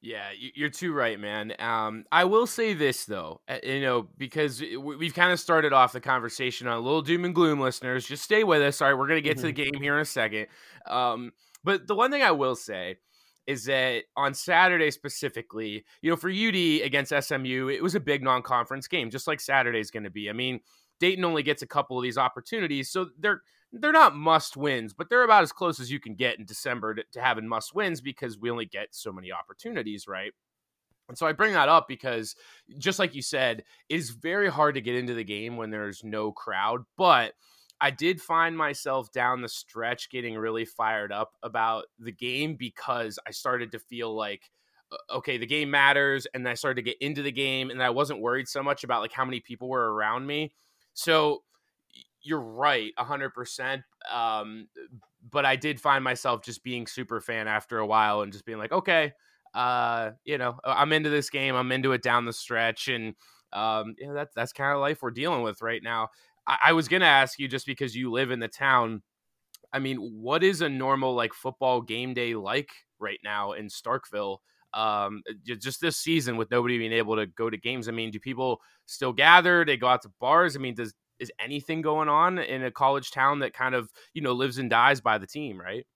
Yeah, 0.00 0.28
you're 0.36 0.68
too 0.68 0.92
right, 0.92 1.18
man. 1.18 1.54
Um, 1.58 2.04
I 2.12 2.24
will 2.24 2.46
say 2.46 2.74
this 2.74 3.06
though, 3.06 3.40
you 3.62 3.80
know, 3.80 4.06
because 4.18 4.60
we- 4.60 4.76
we've 4.76 5.14
kind 5.14 5.32
of 5.32 5.40
started 5.40 5.72
off 5.72 5.92
the 5.94 6.00
conversation 6.00 6.68
on 6.68 6.76
a 6.76 6.80
little 6.80 7.00
doom 7.00 7.24
and 7.24 7.34
gloom, 7.34 7.58
listeners. 7.58 8.06
Just 8.06 8.22
stay 8.22 8.44
with 8.44 8.60
us. 8.60 8.82
All 8.82 8.88
right, 8.88 8.98
we're 8.98 9.08
gonna 9.08 9.22
get 9.22 9.38
to 9.38 9.44
the 9.44 9.52
game 9.52 9.72
here 9.80 9.94
in 9.94 10.02
a 10.02 10.04
second. 10.04 10.48
Um, 10.84 11.32
but 11.64 11.86
the 11.86 11.94
one 11.94 12.10
thing 12.10 12.22
I 12.22 12.32
will 12.32 12.54
say 12.54 12.96
is 13.46 13.64
that 13.64 14.04
on 14.16 14.32
Saturday 14.34 14.90
specifically, 14.90 15.84
you 16.00 16.10
know, 16.10 16.16
for 16.16 16.30
UD 16.30 16.82
against 16.82 17.12
SMU, 17.12 17.68
it 17.68 17.82
was 17.82 17.94
a 17.94 18.00
big 18.00 18.22
non-conference 18.22 18.88
game, 18.88 19.10
just 19.10 19.26
like 19.26 19.40
Saturday's 19.40 19.90
going 19.90 20.04
to 20.04 20.10
be. 20.10 20.30
I 20.30 20.32
mean, 20.32 20.60
Dayton 21.00 21.24
only 21.24 21.42
gets 21.42 21.62
a 21.62 21.66
couple 21.66 21.98
of 21.98 22.02
these 22.02 22.18
opportunities, 22.18 22.90
so 22.90 23.08
they're 23.18 23.42
they're 23.72 23.92
not 23.92 24.14
must 24.14 24.56
wins, 24.56 24.92
but 24.92 25.10
they're 25.10 25.24
about 25.24 25.42
as 25.42 25.50
close 25.50 25.80
as 25.80 25.90
you 25.90 25.98
can 25.98 26.14
get 26.14 26.38
in 26.38 26.44
December 26.44 26.94
to, 26.94 27.02
to 27.12 27.20
having 27.20 27.48
must 27.48 27.74
wins 27.74 28.00
because 28.00 28.38
we 28.38 28.50
only 28.50 28.66
get 28.66 28.94
so 28.94 29.12
many 29.12 29.32
opportunities, 29.32 30.06
right? 30.06 30.32
And 31.08 31.18
so 31.18 31.26
I 31.26 31.32
bring 31.32 31.52
that 31.54 31.68
up 31.68 31.86
because, 31.88 32.36
just 32.78 32.98
like 32.98 33.14
you 33.14 33.22
said, 33.22 33.64
it 33.88 33.96
is 33.96 34.10
very 34.10 34.48
hard 34.48 34.76
to 34.76 34.80
get 34.80 34.94
into 34.94 35.14
the 35.14 35.24
game 35.24 35.56
when 35.56 35.70
there's 35.70 36.02
no 36.04 36.32
crowd. 36.32 36.84
But 36.96 37.34
I 37.84 37.90
did 37.90 38.18
find 38.18 38.56
myself 38.56 39.12
down 39.12 39.42
the 39.42 39.48
stretch 39.48 40.08
getting 40.08 40.38
really 40.38 40.64
fired 40.64 41.12
up 41.12 41.34
about 41.42 41.84
the 41.98 42.12
game 42.12 42.56
because 42.56 43.18
I 43.28 43.30
started 43.30 43.72
to 43.72 43.78
feel 43.78 44.14
like, 44.16 44.50
okay, 45.10 45.36
the 45.36 45.44
game 45.44 45.70
matters. 45.70 46.26
And 46.32 46.48
I 46.48 46.54
started 46.54 46.76
to 46.76 46.90
get 46.90 46.96
into 47.02 47.20
the 47.20 47.30
game 47.30 47.68
and 47.68 47.82
I 47.82 47.90
wasn't 47.90 48.22
worried 48.22 48.48
so 48.48 48.62
much 48.62 48.84
about 48.84 49.02
like 49.02 49.12
how 49.12 49.26
many 49.26 49.38
people 49.40 49.68
were 49.68 49.92
around 49.92 50.26
me. 50.26 50.54
So 50.94 51.42
you're 52.22 52.40
right, 52.40 52.90
100%. 52.98 53.82
Um, 54.10 54.66
but 55.30 55.44
I 55.44 55.56
did 55.56 55.78
find 55.78 56.02
myself 56.02 56.42
just 56.42 56.64
being 56.64 56.86
super 56.86 57.20
fan 57.20 57.48
after 57.48 57.80
a 57.80 57.86
while 57.86 58.22
and 58.22 58.32
just 58.32 58.46
being 58.46 58.56
like, 58.56 58.72
okay, 58.72 59.12
uh, 59.52 60.12
you 60.24 60.38
know, 60.38 60.58
I'm 60.64 60.94
into 60.94 61.10
this 61.10 61.28
game. 61.28 61.54
I'm 61.54 61.70
into 61.70 61.92
it 61.92 62.02
down 62.02 62.24
the 62.24 62.32
stretch, 62.32 62.88
and 62.88 63.14
um, 63.52 63.94
you 63.98 64.08
know, 64.08 64.14
that's 64.14 64.34
that's 64.34 64.52
kind 64.52 64.72
of 64.72 64.80
life 64.80 65.00
we're 65.00 65.12
dealing 65.12 65.42
with 65.42 65.62
right 65.62 65.82
now. 65.82 66.08
I, 66.46 66.58
I 66.66 66.72
was 66.72 66.88
gonna 66.88 67.04
ask 67.04 67.38
you 67.38 67.48
just 67.48 67.66
because 67.66 67.94
you 67.94 68.10
live 68.10 68.30
in 68.30 68.40
the 68.40 68.48
town. 68.48 69.02
I 69.72 69.78
mean, 69.78 69.96
what 69.96 70.42
is 70.42 70.60
a 70.60 70.68
normal 70.68 71.14
like 71.14 71.34
football 71.34 71.80
game 71.80 72.14
day 72.14 72.34
like 72.34 72.70
right 72.98 73.18
now 73.24 73.52
in 73.52 73.66
Starkville? 73.66 74.38
Um, 74.72 75.22
just 75.44 75.80
this 75.80 75.96
season 75.96 76.36
with 76.36 76.50
nobody 76.50 76.78
being 76.78 76.92
able 76.92 77.14
to 77.16 77.26
go 77.26 77.48
to 77.48 77.56
games. 77.56 77.88
I 77.88 77.92
mean, 77.92 78.10
do 78.10 78.18
people 78.18 78.60
still 78.86 79.12
gather? 79.12 79.64
They 79.64 79.76
go 79.76 79.86
out 79.86 80.02
to 80.02 80.10
bars. 80.20 80.56
I 80.56 80.58
mean, 80.58 80.74
does 80.74 80.94
is 81.20 81.30
anything 81.38 81.80
going 81.80 82.08
on 82.08 82.38
in 82.38 82.64
a 82.64 82.70
college 82.70 83.10
town 83.10 83.38
that 83.40 83.52
kind 83.52 83.74
of 83.74 83.90
you 84.14 84.22
know 84.22 84.32
lives 84.32 84.58
and 84.58 84.70
dies 84.70 85.00
by 85.00 85.18
the 85.18 85.26
team, 85.26 85.60
right? 85.60 85.86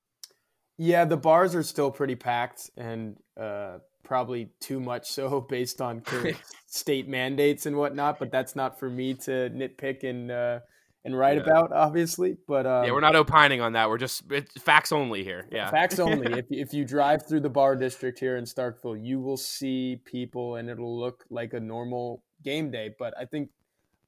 Yeah, 0.77 1.05
the 1.05 1.17
bars 1.17 1.57
are 1.57 1.65
still 1.65 1.91
pretty 1.91 2.15
packed 2.15 2.71
and 2.77 3.17
uh, 3.39 3.79
probably 4.09 4.49
too 4.59 4.81
much 4.81 5.09
so 5.13 5.41
based 5.49 5.81
on 5.81 6.01
current 6.11 6.37
state 6.67 7.07
mandates 7.07 7.67
and 7.67 7.77
whatnot. 7.77 8.19
But 8.19 8.33
that's 8.33 8.57
not 8.57 8.81
for 8.81 8.91
me 8.91 9.15
to 9.15 9.51
nitpick 9.51 10.03
and 10.03 10.31
uh, 10.33 10.61
and 11.05 11.17
write 11.17 11.37
Yeah. 11.37 11.45
about, 11.45 11.73
obviously. 11.73 12.37
But 12.49 12.67
um, 12.67 12.85
yeah, 12.87 12.91
we're 12.93 13.01
not 13.01 13.15
opining 13.15 13.61
on 13.61 13.75
that. 13.75 13.89
We're 13.89 13.99
just 13.99 14.25
it's 14.33 14.61
facts 14.61 14.91
only 14.91 15.23
here. 15.23 15.47
Yeah, 15.53 15.71
Facts 15.79 16.01
only. 16.01 16.33
if, 16.39 16.47
if 16.51 16.75
you 16.75 16.85
drive 16.85 17.29
through 17.29 17.41
the 17.41 17.51
bar 17.51 17.77
district 17.77 18.19
here 18.19 18.37
in 18.37 18.45
Starkville, 18.45 18.99
you 19.01 19.21
will 19.21 19.37
see 19.37 20.01
people 20.05 20.57
and 20.57 20.69
it'll 20.69 20.99
look 20.99 21.25
like 21.31 21.53
a 21.53 21.61
normal 21.61 22.25
game 22.43 22.71
day. 22.71 22.95
But 22.99 23.15
I 23.17 23.27
think 23.27 23.51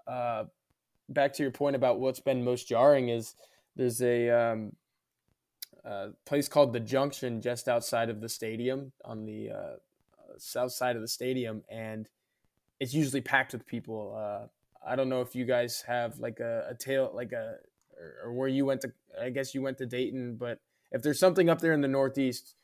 uh, 0.09 0.45
back 1.09 1.35
to 1.35 1.43
your 1.43 1.53
point 1.53 1.77
about 1.77 2.01
what's 2.01 2.21
been 2.21 2.43
most 2.43 2.67
jarring 2.67 3.09
is 3.11 3.35
there's 3.77 4.03
a 4.03 4.29
um, 4.31 4.73
uh, 5.85 6.09
place 6.27 6.49
called 6.49 6.73
the 6.73 6.81
Junction 6.81 7.41
just 7.41 7.69
outside 7.69 8.11
of 8.11 8.21
the 8.21 8.29
stadium 8.29 8.93
on 9.05 9.25
the 9.27 9.51
uh, 9.51 9.77
south 10.39 10.73
side 10.73 10.97
of 10.97 11.03
the 11.03 11.09
stadium, 11.09 11.63
and 11.69 12.09
it's 12.79 12.95
usually 12.95 13.21
packed 13.21 13.53
with 13.53 13.67
people. 13.67 14.17
Uh, 14.17 14.47
I 14.87 14.97
don't 14.97 15.09
know 15.09 15.21
if 15.21 15.35
you 15.35 15.45
guys 15.45 15.83
have 15.87 16.19
like 16.19 16.41
a, 16.41 16.69
a 16.71 16.75
tail, 16.75 17.11
like 17.15 17.33
a, 17.33 17.57
or, 17.97 18.29
or 18.29 18.33
where 18.33 18.49
you 18.49 18.65
went 18.65 18.81
to. 18.83 18.93
I 19.21 19.31
guess 19.31 19.55
you 19.55 19.63
went 19.63 19.79
to 19.79 19.87
Dayton, 19.87 20.37
but 20.37 20.59
if 20.93 21.03
there's 21.03 21.19
something 21.19 21.51
up 21.51 21.61
there 21.61 21.73
in 21.73 21.81
the 21.81 21.89
Northeast, 21.89 22.55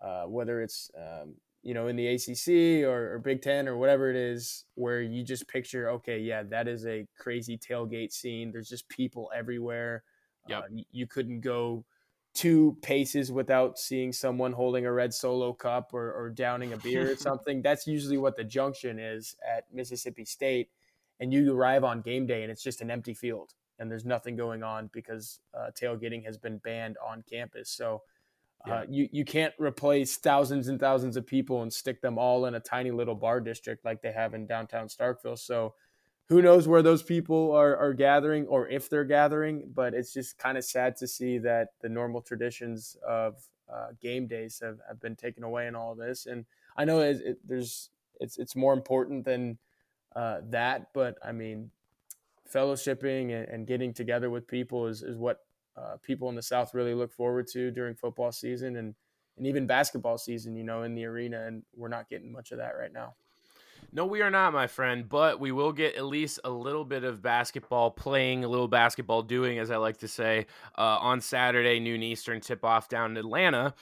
uh, 0.00 0.24
whether 0.24 0.60
it's 0.60 0.90
um, 0.96 1.34
you 1.62 1.74
know 1.74 1.88
in 1.88 1.96
the 1.96 2.08
ACC 2.08 2.86
or, 2.88 3.14
or 3.14 3.18
Big 3.18 3.42
Ten 3.42 3.68
or 3.68 3.76
whatever 3.76 4.10
it 4.10 4.16
is, 4.16 4.64
where 4.74 5.00
you 5.00 5.24
just 5.24 5.48
picture, 5.48 5.90
okay, 5.90 6.18
yeah, 6.18 6.42
that 6.44 6.68
is 6.68 6.86
a 6.86 7.06
crazy 7.18 7.56
tailgate 7.56 8.12
scene. 8.12 8.52
There's 8.52 8.68
just 8.68 8.88
people 8.88 9.30
everywhere. 9.34 10.02
Yep. 10.48 10.58
Uh, 10.58 10.82
you 10.90 11.06
couldn't 11.06 11.40
go 11.40 11.84
two 12.34 12.76
paces 12.82 13.30
without 13.30 13.78
seeing 13.78 14.12
someone 14.12 14.52
holding 14.52 14.86
a 14.86 14.92
red 14.92 15.12
solo 15.12 15.52
cup 15.52 15.92
or, 15.92 16.12
or 16.12 16.30
downing 16.30 16.72
a 16.72 16.76
beer 16.78 17.12
or 17.12 17.16
something. 17.18 17.60
That's 17.62 17.86
usually 17.86 18.18
what 18.18 18.36
the 18.36 18.44
junction 18.44 18.98
is 18.98 19.36
at 19.46 19.64
Mississippi 19.72 20.24
State. 20.24 20.70
And 21.20 21.32
you 21.32 21.54
arrive 21.54 21.84
on 21.84 22.00
game 22.00 22.26
day 22.26 22.42
and 22.42 22.50
it's 22.50 22.62
just 22.62 22.80
an 22.80 22.90
empty 22.90 23.14
field 23.14 23.54
and 23.78 23.90
there's 23.90 24.04
nothing 24.04 24.34
going 24.36 24.62
on 24.62 24.88
because 24.92 25.40
uh, 25.54 25.70
tailgating 25.78 26.24
has 26.24 26.38
been 26.38 26.58
banned 26.58 26.96
on 27.06 27.22
campus. 27.28 27.68
So 27.70 28.02
uh, 28.66 28.70
Yeah. 28.70 28.84
you, 28.88 29.08
you 29.12 29.24
can't 29.24 29.54
replace 29.58 30.16
thousands 30.16 30.68
and 30.68 30.80
thousands 30.80 31.16
of 31.16 31.26
people 31.26 31.62
and 31.62 31.72
stick 31.72 32.00
them 32.00 32.18
all 32.18 32.46
in 32.46 32.54
a 32.54 32.60
tiny 32.60 32.90
little 32.90 33.14
bar 33.14 33.40
district 33.40 33.84
like 33.84 34.00
they 34.02 34.12
have 34.12 34.34
in 34.34 34.46
downtown 34.46 34.88
Starkville. 34.88 35.38
So 35.38 35.74
who 36.28 36.40
knows 36.40 36.66
where 36.66 36.82
those 36.82 37.02
people 37.02 37.52
are, 37.52 37.76
are 37.76 37.92
gathering 37.92 38.46
or 38.46 38.68
if 38.68 38.88
they're 38.88 39.04
gathering, 39.04 39.70
but 39.74 39.92
it's 39.94 40.12
just 40.12 40.38
kind 40.38 40.56
of 40.56 40.64
sad 40.64 40.96
to 40.96 41.06
see 41.06 41.38
that 41.38 41.68
the 41.80 41.88
normal 41.88 42.20
traditions 42.20 42.96
of 43.06 43.36
uh, 43.72 43.88
game 44.00 44.26
days 44.26 44.60
have, 44.62 44.78
have 44.88 45.00
been 45.00 45.16
taken 45.16 45.44
away 45.44 45.66
in 45.66 45.74
all 45.74 45.94
this. 45.94 46.26
And 46.26 46.44
I 46.76 46.84
know 46.84 47.00
it, 47.00 47.20
it, 47.24 47.38
there's 47.46 47.90
it's 48.20 48.38
it's 48.38 48.54
more 48.54 48.72
important 48.72 49.24
than 49.24 49.58
uh, 50.14 50.38
that, 50.50 50.92
but 50.92 51.16
I 51.24 51.32
mean, 51.32 51.70
fellowshipping 52.52 53.32
and, 53.32 53.48
and, 53.48 53.66
getting 53.66 53.94
together 53.94 54.30
with 54.30 54.46
people 54.46 54.86
is 54.86 55.02
is 55.02 55.16
what 55.16 55.40
uh, 55.76 55.96
people 56.02 56.28
in 56.28 56.34
the 56.34 56.42
South 56.42 56.74
really 56.74 56.94
look 56.94 57.12
forward 57.12 57.46
to 57.48 57.70
during 57.70 57.94
football 57.94 58.30
season 58.30 58.76
and 58.76 58.94
and 59.38 59.46
even 59.46 59.66
basketball 59.66 60.18
season. 60.18 60.54
You 60.54 60.64
know, 60.64 60.82
in 60.82 60.94
the 60.94 61.04
arena, 61.04 61.46
and 61.46 61.62
we're 61.74 61.88
not 61.88 62.08
getting 62.08 62.30
much 62.30 62.52
of 62.52 62.58
that 62.58 62.76
right 62.78 62.92
now. 62.92 63.14
No, 63.94 64.06
we 64.06 64.22
are 64.22 64.30
not, 64.30 64.54
my 64.54 64.68
friend, 64.68 65.06
but 65.06 65.38
we 65.38 65.52
will 65.52 65.72
get 65.72 65.96
at 65.96 66.06
least 66.06 66.40
a 66.44 66.50
little 66.50 66.84
bit 66.84 67.04
of 67.04 67.20
basketball 67.20 67.90
playing, 67.90 68.42
a 68.42 68.48
little 68.48 68.66
basketball 68.66 69.20
doing, 69.20 69.58
as 69.58 69.70
I 69.70 69.76
like 69.76 69.98
to 69.98 70.08
say, 70.08 70.46
uh, 70.78 70.96
on 70.98 71.20
Saturday, 71.20 71.78
noon 71.78 72.02
Eastern 72.02 72.40
tip 72.40 72.64
off 72.64 72.88
down 72.88 73.10
in 73.10 73.16
Atlanta. 73.18 73.74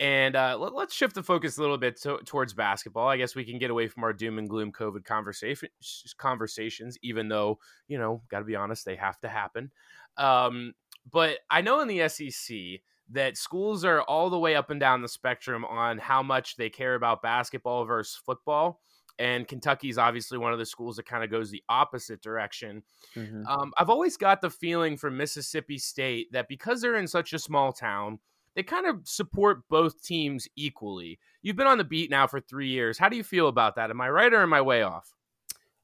And 0.00 0.36
uh, 0.36 0.56
let, 0.58 0.72
us 0.72 0.94
shift 0.94 1.14
the 1.14 1.22
focus 1.22 1.58
a 1.58 1.60
little 1.60 1.76
bit 1.76 2.00
to, 2.02 2.16
towards 2.24 2.54
basketball. 2.54 3.08
I 3.08 3.18
guess 3.18 3.34
we 3.34 3.44
can 3.44 3.58
get 3.58 3.70
away 3.70 3.88
from 3.88 4.04
our 4.04 4.14
doom 4.14 4.38
and 4.38 4.48
gloom 4.48 4.72
COVID 4.72 5.04
conversation, 5.04 5.68
conversations, 6.16 6.96
even 7.02 7.28
though, 7.28 7.58
you 7.88 7.98
know, 7.98 8.22
got 8.30 8.38
to 8.38 8.46
be 8.46 8.56
honest, 8.56 8.86
they 8.86 8.96
have 8.96 9.20
to 9.20 9.28
happen. 9.28 9.70
Um, 10.16 10.72
but 11.10 11.40
I 11.50 11.60
know 11.60 11.80
in 11.80 11.88
the 11.88 12.08
SEC, 12.08 12.80
that 13.10 13.36
schools 13.36 13.84
are 13.84 14.02
all 14.02 14.30
the 14.30 14.38
way 14.38 14.54
up 14.54 14.70
and 14.70 14.80
down 14.80 15.02
the 15.02 15.08
spectrum 15.08 15.64
on 15.64 15.98
how 15.98 16.22
much 16.22 16.56
they 16.56 16.70
care 16.70 16.94
about 16.94 17.22
basketball 17.22 17.84
versus 17.84 18.20
football 18.24 18.80
and 19.18 19.46
Kentucky 19.46 19.88
is 19.88 19.98
obviously 19.98 20.38
one 20.38 20.52
of 20.52 20.58
the 20.58 20.66
schools 20.66 20.96
that 20.96 21.06
kind 21.06 21.24
of 21.24 21.30
goes 21.30 21.50
the 21.50 21.62
opposite 21.68 22.22
direction. 22.22 22.82
Mm-hmm. 23.16 23.46
Um, 23.46 23.72
I've 23.78 23.90
always 23.90 24.16
got 24.16 24.40
the 24.40 24.50
feeling 24.50 24.96
from 24.96 25.16
Mississippi 25.16 25.78
State 25.78 26.32
that 26.32 26.48
because 26.48 26.80
they're 26.80 26.96
in 26.96 27.08
such 27.08 27.32
a 27.32 27.38
small 27.38 27.72
town, 27.72 28.18
they 28.54 28.62
kind 28.62 28.86
of 28.86 29.06
support 29.06 29.68
both 29.68 30.02
teams 30.02 30.48
equally. 30.56 31.18
You've 31.42 31.56
been 31.56 31.66
on 31.66 31.78
the 31.78 31.84
beat 31.84 32.10
now 32.10 32.26
for 32.26 32.40
three 32.40 32.68
years. 32.68 32.98
How 32.98 33.08
do 33.08 33.16
you 33.16 33.24
feel 33.24 33.48
about 33.48 33.76
that? 33.76 33.90
Am 33.90 34.00
I 34.00 34.10
right 34.10 34.32
or 34.32 34.42
am 34.42 34.52
I 34.52 34.60
way 34.62 34.82
off? 34.82 35.14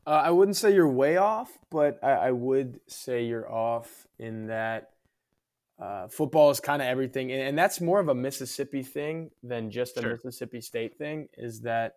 Uh, 0.07 0.23
I 0.25 0.31
wouldn't 0.31 0.57
say 0.57 0.75
you're 0.75 0.88
way 0.88 1.16
off, 1.16 1.51
but 1.70 1.99
I, 2.03 2.11
I 2.11 2.31
would 2.31 2.81
say 2.88 3.25
you're 3.25 3.51
off 3.51 4.07
in 4.18 4.49
that 4.49 4.90
uh, 5.79 6.09
football 6.09 6.51
is 6.51 6.61
kind 6.61 6.83
of 6.83 6.87
everything, 6.87 7.33
and, 7.33 7.42
and, 7.42 7.59
that's 7.59 7.81
more 7.81 7.99
of 7.99 8.09
a 8.09 8.14
Mississippi 8.14 8.83
thing 8.83 9.31
than 9.42 9.70
just 9.70 9.97
a 9.97 10.03
sure. 10.03 10.12
Mississippi 10.12 10.61
State 10.61 10.97
thing. 10.97 11.29
Is 11.37 11.62
that 11.62 11.97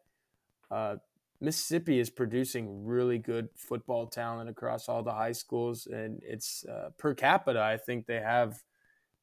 uh, 0.72 0.96
Mississippi 1.40 2.00
is 2.00 2.10
producing 2.10 2.86
really 2.86 3.20
good 3.20 3.50
football 3.56 4.08
talent 4.08 4.50
across 4.50 4.90
all 4.90 5.04
the 5.04 5.14
high 5.14 5.32
schools, 5.32 5.88
and 5.88 6.20
it's 6.24 6.66
uh, 6.66 6.90
per 6.98 7.14
capita. 7.14 7.62
I 7.62 7.78
think 7.78 8.08
they 8.08 8.20
have 8.20 8.64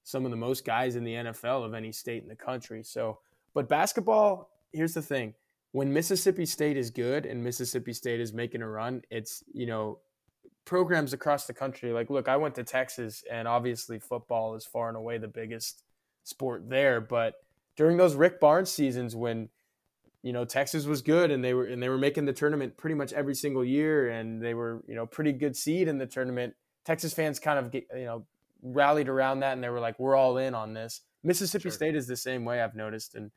some 0.04 0.24
of 0.24 0.30
the 0.30 0.36
most 0.36 0.64
guys 0.64 0.96
in 0.96 1.02
the 1.02 1.14
NFL 1.14 1.64
of 1.64 1.74
any 1.74 1.90
state 1.90 2.22
in 2.22 2.28
the 2.28 2.36
country. 2.36 2.84
So, 2.84 3.18
but 3.52 3.68
basketball, 3.68 4.50
here's 4.72 4.94
the 4.94 5.02
thing: 5.02 5.34
when 5.72 5.92
Mississippi 5.92 6.46
State 6.46 6.76
is 6.76 6.90
good 6.90 7.26
and 7.26 7.42
Mississippi 7.42 7.92
State 7.92 8.20
is 8.20 8.32
making 8.32 8.62
a 8.62 8.68
run, 8.68 9.02
it's 9.10 9.42
you 9.52 9.66
know 9.66 9.98
programs 10.64 11.12
across 11.12 11.46
the 11.46 11.52
country. 11.52 11.92
Like, 11.92 12.10
look, 12.10 12.28
I 12.28 12.36
went 12.36 12.54
to 12.54 12.64
Texas, 12.64 13.24
and 13.30 13.48
obviously 13.48 13.98
football 13.98 14.54
is 14.54 14.64
far 14.64 14.86
and 14.86 14.96
away 14.96 15.18
the 15.18 15.26
biggest 15.26 15.82
sport 16.22 16.68
there. 16.68 17.00
But 17.00 17.34
during 17.76 17.96
those 17.96 18.14
Rick 18.14 18.38
Barnes 18.38 18.70
seasons 18.70 19.16
when 19.16 19.48
you 20.24 20.32
know 20.32 20.46
Texas 20.46 20.86
was 20.86 21.02
good 21.02 21.30
and 21.30 21.44
they 21.44 21.52
were 21.52 21.66
and 21.66 21.82
they 21.82 21.90
were 21.90 21.98
making 21.98 22.24
the 22.24 22.32
tournament 22.32 22.78
pretty 22.78 22.94
much 22.94 23.12
every 23.12 23.34
single 23.34 23.62
year 23.62 24.08
and 24.08 24.42
they 24.42 24.54
were 24.54 24.82
you 24.88 24.94
know 24.94 25.04
pretty 25.04 25.32
good 25.32 25.54
seed 25.54 25.86
in 25.86 25.98
the 25.98 26.06
tournament. 26.06 26.54
Texas 26.84 27.12
fans 27.12 27.38
kind 27.38 27.58
of 27.58 27.70
get, 27.70 27.86
you 27.94 28.06
know 28.06 28.26
rallied 28.62 29.10
around 29.10 29.40
that 29.40 29.52
and 29.52 29.62
they 29.62 29.68
were 29.68 29.80
like 29.80 29.98
we're 30.00 30.16
all 30.16 30.38
in 30.38 30.54
on 30.54 30.72
this. 30.72 31.02
Mississippi 31.22 31.64
sure. 31.64 31.72
State 31.72 31.94
is 31.94 32.06
the 32.06 32.16
same 32.16 32.46
way 32.46 32.62
I've 32.62 32.74
noticed 32.74 33.14
and 33.14 33.30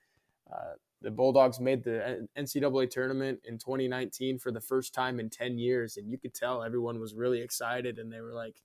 uh, 0.52 0.76
the 1.02 1.12
Bulldogs 1.12 1.60
made 1.60 1.84
the 1.84 2.26
NCAA 2.38 2.90
tournament 2.90 3.42
in 3.44 3.58
2019 3.58 4.40
for 4.40 4.54
the 4.54 4.62
first 4.62 4.94
time 4.94 5.20
in 5.20 5.30
10 5.30 5.58
years 5.58 5.98
and 5.98 6.10
you 6.10 6.18
could 6.18 6.34
tell 6.34 6.64
everyone 6.64 7.02
was 7.02 7.14
really 7.14 7.42
excited 7.42 8.00
and 8.00 8.12
they 8.14 8.22
were 8.22 8.34
like 8.34 8.64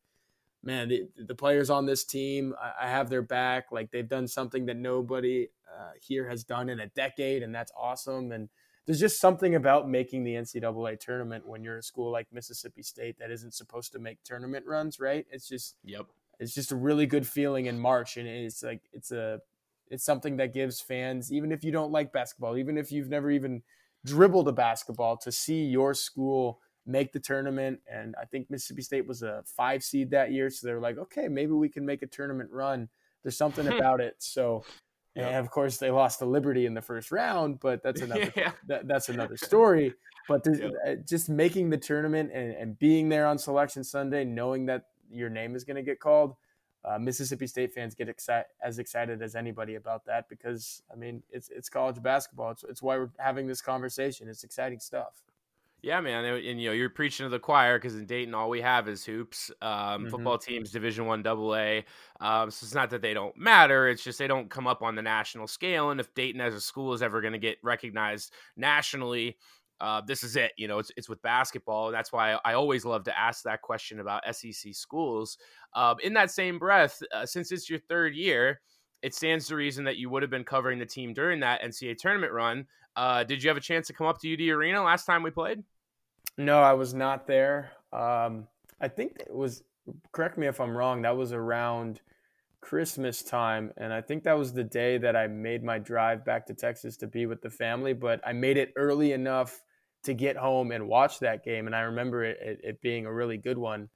man, 0.62 0.88
the, 0.88 1.09
the 1.16 1.35
players 1.35 1.70
on 1.70 1.87
this 1.87 2.05
team, 2.05 2.55
I, 2.61 2.87
I, 2.87 2.88
have 2.88 3.11
their 3.11 3.22
back. 3.22 3.72
Like 3.72 3.90
they've 3.90 4.09
done 4.09 4.29
something 4.29 4.66
that 4.66 4.77
nobody 4.77 5.48
uh, 5.68 5.90
here 6.01 6.29
has 6.29 6.44
done 6.44 6.68
in 6.68 6.81
a 6.81 6.87
decade, 6.88 7.42
and 7.42 7.55
that's 7.55 7.72
awesome. 7.77 8.33
And 8.33 8.48
there's 8.87 9.01
just 9.01 9.20
something 9.20 9.55
about 9.55 9.88
making 9.88 10.25
the 10.25 10.35
NCAA 10.35 10.98
tournament 10.98 11.46
when 11.46 11.62
you're 11.62 11.79
a 11.79 11.83
school 11.83 12.11
like 12.11 12.27
Mississippi 12.33 12.83
State 12.83 13.18
that 13.18 13.31
isn't 13.31 13.55
supposed 13.55 13.92
to 13.92 13.98
make 13.98 14.22
tournament 14.25 14.66
runs, 14.66 14.98
right? 14.98 15.27
It's 15.31 15.48
just 15.48 15.77
yep. 15.85 16.07
It's 16.40 16.55
just 16.55 16.72
a 16.72 16.77
really 16.77 17.07
good 17.07 17.27
feeling 17.27 17.66
in 17.66 17.79
March, 17.79 18.16
and 18.16 18.27
it's 18.27 18.62
like 18.62 18.83
it's 18.92 19.12
a 19.12 19.40
it's 19.88 20.05
something 20.05 20.38
that 20.38 20.55
gives 20.55 20.81
fans, 20.81 21.33
even 21.33 21.53
if 21.53 21.62
you 21.62 21.70
don't 21.70 21.92
like 21.92 22.12
basketball, 22.12 22.57
even 22.57 22.79
if 22.79 22.90
you've 22.90 23.11
never 23.11 23.31
even 23.31 23.62
dribbled 24.05 24.48
a 24.48 24.53
basketball, 24.53 25.16
to 25.18 25.31
see 25.31 25.64
your 25.64 25.94
school 25.94 26.61
make 26.87 27.12
the 27.12 27.21
tournament. 27.21 27.81
And 27.90 28.14
I 28.21 28.25
think 28.25 28.51
Mississippi 28.51 28.83
State 28.83 29.07
was 29.07 29.23
a 29.23 29.42
five 29.47 29.83
seed 29.83 30.11
that 30.11 30.33
year. 30.33 30.51
So 30.51 30.66
they're 30.66 30.81
like, 30.81 30.99
okay, 30.99 31.29
maybe 31.29 31.53
we 31.53 31.68
can 31.68 31.87
make 31.87 32.03
a 32.03 32.07
tournament 32.07 32.51
run. 32.51 32.88
There's 33.23 33.37
something 33.37 33.66
about 33.68 34.01
it. 34.01 34.16
So, 34.18 34.64
yeah. 35.14 35.29
and 35.29 35.37
of 35.37 35.51
course, 35.51 35.77
they 35.77 35.90
lost 35.90 36.18
to 36.21 36.27
Liberty 36.27 36.66
in 36.66 36.75
the 36.75 36.83
first 36.83 37.12
round, 37.12 37.61
but 37.61 37.83
that's 37.83 38.01
another 38.03 38.33
yeah. 38.37 38.53
that, 38.68 38.88
that's 38.88 39.09
another 39.09 39.37
story. 39.37 39.95
But 40.29 40.47
yeah. 40.47 40.68
Uh, 40.87 40.95
just 41.09 41.29
making 41.29 41.71
the 41.71 41.79
tournament 41.79 42.31
and, 42.33 42.53
and 42.53 42.79
being 42.79 43.09
there 43.09 43.27
on 43.27 43.38
Selection 43.38 43.85
Sunday, 43.85 44.25
knowing 44.25 44.66
that 44.66 44.87
your 45.11 45.31
name 45.31 45.55
is 45.55 45.64
going 45.64 45.77
to 45.77 45.83
get 45.83 46.01
called, 46.01 46.37
uh, 46.85 46.99
Mississippi 46.99 47.47
State 47.47 47.73
fans 47.73 47.95
get 47.95 48.09
exci- 48.09 48.45
as 48.62 48.79
excited 48.79 49.23
as 49.23 49.37
anybody 49.37 49.77
about 49.77 50.05
that 50.07 50.29
because 50.29 50.83
I 50.92 50.97
mean 50.97 51.23
it's 51.31 51.49
it's 51.49 51.68
college 51.68 52.03
basketball. 52.03 52.51
It's, 52.51 52.64
it's 52.64 52.83
why 52.83 52.97
we're 52.97 53.11
having 53.18 53.47
this 53.47 53.61
conversation. 53.61 54.29
It's 54.29 54.42
exciting 54.42 54.81
stuff. 54.81 55.23
Yeah, 55.83 56.01
man, 56.01 56.25
and, 56.25 56.47
and, 56.47 56.61
you 56.61 56.68
know 56.68 56.75
you're 56.75 56.88
preaching 56.88 57.27
to 57.27 57.29
the 57.29 57.40
choir 57.40 57.77
because 57.77 57.97
in 57.97 58.07
Dayton 58.07 58.35
all 58.35 58.49
we 58.49 58.61
have 58.61 58.88
is 58.88 59.05
hoops. 59.05 59.51
Um, 59.61 59.71
mm-hmm. 59.73 60.11
Football 60.11 60.38
teams, 60.38 60.71
Division 60.71 61.07
One, 61.07 61.25
Double 61.25 61.57
A. 61.57 61.85
Um, 62.21 62.53
so 62.53 62.64
it's 62.64 62.75
not 62.75 62.88
that 62.90 63.03
they 63.03 63.12
don't 63.12 63.37
matter; 63.37 63.88
it's 63.88 64.05
just 64.05 64.21
they 64.21 64.29
don't 64.29 64.49
come 64.49 64.68
up 64.68 64.83
on 64.83 64.95
the 64.95 65.03
national 65.03 65.49
scale. 65.49 65.90
And 65.90 65.99
if 65.99 66.14
Dayton 66.14 66.40
as 66.40 66.55
a 66.55 66.61
school 66.61 66.92
is 66.92 67.03
ever 67.03 67.21
going 67.21 67.33
to 67.33 67.38
get 67.40 67.59
recognized 67.64 68.33
nationally, 68.57 69.37
uh, 69.81 70.01
this 70.07 70.23
is 70.23 70.37
it. 70.37 70.53
You 70.57 70.68
know, 70.68 70.79
it's 70.79 70.92
it's 70.97 71.09
with 71.09 71.21
basketball. 71.23 71.88
and 71.88 71.95
That's 71.95 72.12
why 72.12 72.38
I 72.45 72.53
always 72.53 72.85
love 72.85 73.03
to 73.05 73.18
ask 73.18 73.42
that 73.42 73.62
question 73.62 73.99
about 73.99 74.23
SEC 74.37 74.75
schools. 74.75 75.37
Um, 75.75 75.97
in 76.05 76.14
that 76.14 76.31
same 76.31 76.61
breath, 76.61 77.03
uh, 77.12 77.27
since 77.27 77.51
it's 77.51 77.68
your 77.68 77.81
third 77.81 78.14
year, 78.14 78.61
it 79.02 79.14
stands 79.14 79.46
to 79.48 79.56
reason 79.56 79.84
that 79.84 79.96
you 79.96 80.08
would 80.10 80.22
have 80.22 80.30
been 80.30 80.44
covering 80.44 80.78
the 80.78 80.86
team 80.86 81.12
during 81.12 81.40
that 81.40 81.62
NCAA 81.62 81.98
tournament 81.98 82.32
run. 82.32 82.66
Uh, 82.94 83.24
did 83.24 83.42
you 83.42 83.48
have 83.48 83.56
a 83.56 83.60
chance 83.60 83.86
to 83.88 83.92
come 83.92 84.06
up 84.06 84.20
to 84.20 84.32
UD 84.32 84.40
Arena 84.56 84.82
last 84.82 85.04
time 85.04 85.22
we 85.22 85.30
played? 85.30 85.62
No, 86.38 86.62
I 86.62 86.72
was 86.72 86.94
not 86.94 87.26
there. 87.26 87.72
Um, 87.92 88.46
I 88.80 88.88
think 88.88 89.16
it 89.20 89.34
was. 89.34 89.62
Correct 90.12 90.38
me 90.38 90.46
if 90.46 90.60
I'm 90.60 90.76
wrong. 90.76 91.02
That 91.02 91.16
was 91.16 91.32
around 91.32 92.00
Christmas 92.60 93.22
time, 93.22 93.72
and 93.76 93.92
I 93.92 94.00
think 94.00 94.22
that 94.24 94.38
was 94.38 94.52
the 94.52 94.64
day 94.64 94.96
that 94.98 95.16
I 95.16 95.26
made 95.26 95.64
my 95.64 95.78
drive 95.78 96.24
back 96.24 96.46
to 96.46 96.54
Texas 96.54 96.96
to 96.98 97.06
be 97.06 97.26
with 97.26 97.42
the 97.42 97.50
family. 97.50 97.92
But 97.92 98.20
I 98.26 98.32
made 98.32 98.56
it 98.56 98.72
early 98.76 99.12
enough 99.12 99.60
to 100.04 100.14
get 100.14 100.36
home 100.36 100.70
and 100.72 100.88
watch 100.88 101.18
that 101.20 101.44
game, 101.44 101.66
and 101.66 101.76
I 101.76 101.80
remember 101.80 102.24
it, 102.24 102.38
it, 102.40 102.60
it 102.62 102.82
being 102.82 103.06
a 103.06 103.12
really 103.12 103.36
good 103.36 103.58
one. 103.58 103.88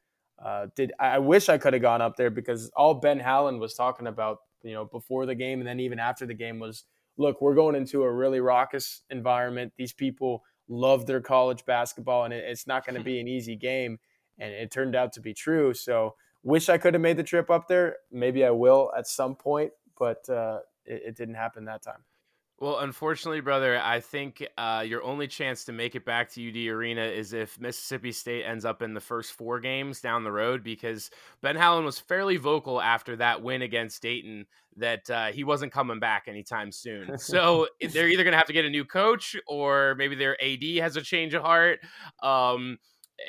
Uh, 0.44 0.66
did 0.74 0.92
I 0.98 1.18
wish 1.18 1.48
I 1.48 1.58
could 1.58 1.72
have 1.72 1.82
gone 1.82 2.02
up 2.02 2.16
there 2.16 2.30
because 2.30 2.70
all 2.76 2.94
Ben 2.94 3.18
Howland 3.18 3.60
was 3.60 3.74
talking 3.74 4.06
about, 4.06 4.38
you 4.62 4.72
know, 4.72 4.84
before 4.84 5.26
the 5.26 5.34
game 5.34 5.60
and 5.60 5.68
then 5.68 5.80
even 5.80 5.98
after 5.98 6.26
the 6.26 6.34
game 6.34 6.58
was, 6.58 6.84
look, 7.16 7.40
we're 7.40 7.54
going 7.54 7.74
into 7.74 8.02
a 8.02 8.12
really 8.12 8.40
raucous 8.40 9.02
environment. 9.10 9.72
These 9.76 9.92
people 9.92 10.42
love 10.68 11.06
their 11.06 11.20
college 11.20 11.64
basketball, 11.64 12.24
and 12.24 12.34
it's 12.34 12.66
not 12.66 12.84
going 12.84 12.96
to 12.96 13.04
be 13.04 13.20
an 13.20 13.28
easy 13.28 13.56
game. 13.56 13.98
And 14.38 14.52
it 14.52 14.70
turned 14.70 14.94
out 14.94 15.12
to 15.14 15.20
be 15.20 15.32
true. 15.32 15.72
So, 15.72 16.14
wish 16.42 16.68
I 16.68 16.78
could 16.78 16.94
have 16.94 17.00
made 17.00 17.16
the 17.16 17.22
trip 17.22 17.50
up 17.50 17.68
there. 17.68 17.96
Maybe 18.12 18.44
I 18.44 18.50
will 18.50 18.92
at 18.96 19.06
some 19.06 19.34
point, 19.34 19.72
but 19.98 20.28
uh, 20.28 20.58
it, 20.84 21.02
it 21.06 21.16
didn't 21.16 21.36
happen 21.36 21.64
that 21.64 21.82
time. 21.82 22.04
Well, 22.58 22.78
unfortunately, 22.78 23.42
brother, 23.42 23.78
I 23.78 24.00
think 24.00 24.46
uh, 24.56 24.82
your 24.86 25.02
only 25.02 25.28
chance 25.28 25.64
to 25.64 25.72
make 25.72 25.94
it 25.94 26.06
back 26.06 26.30
to 26.32 26.48
UD 26.48 26.74
Arena 26.74 27.02
is 27.02 27.34
if 27.34 27.60
Mississippi 27.60 28.12
State 28.12 28.44
ends 28.44 28.64
up 28.64 28.80
in 28.80 28.94
the 28.94 29.00
first 29.00 29.32
four 29.32 29.60
games 29.60 30.00
down 30.00 30.24
the 30.24 30.32
road, 30.32 30.64
because 30.64 31.10
Ben 31.42 31.56
Howland 31.56 31.84
was 31.84 31.98
fairly 31.98 32.38
vocal 32.38 32.80
after 32.80 33.14
that 33.16 33.42
win 33.42 33.60
against 33.60 34.00
Dayton 34.00 34.46
that 34.78 35.10
uh, 35.10 35.26
he 35.26 35.44
wasn't 35.44 35.70
coming 35.70 36.00
back 36.00 36.24
anytime 36.28 36.72
soon. 36.72 37.18
So 37.18 37.68
they're 37.80 38.08
either 38.08 38.24
going 38.24 38.32
to 38.32 38.38
have 38.38 38.46
to 38.46 38.54
get 38.54 38.64
a 38.64 38.70
new 38.70 38.86
coach 38.86 39.36
or 39.46 39.94
maybe 39.98 40.14
their 40.14 40.42
AD 40.42 40.64
has 40.80 40.96
a 40.96 41.02
change 41.02 41.34
of 41.34 41.42
heart. 41.42 41.80
Um, 42.22 42.78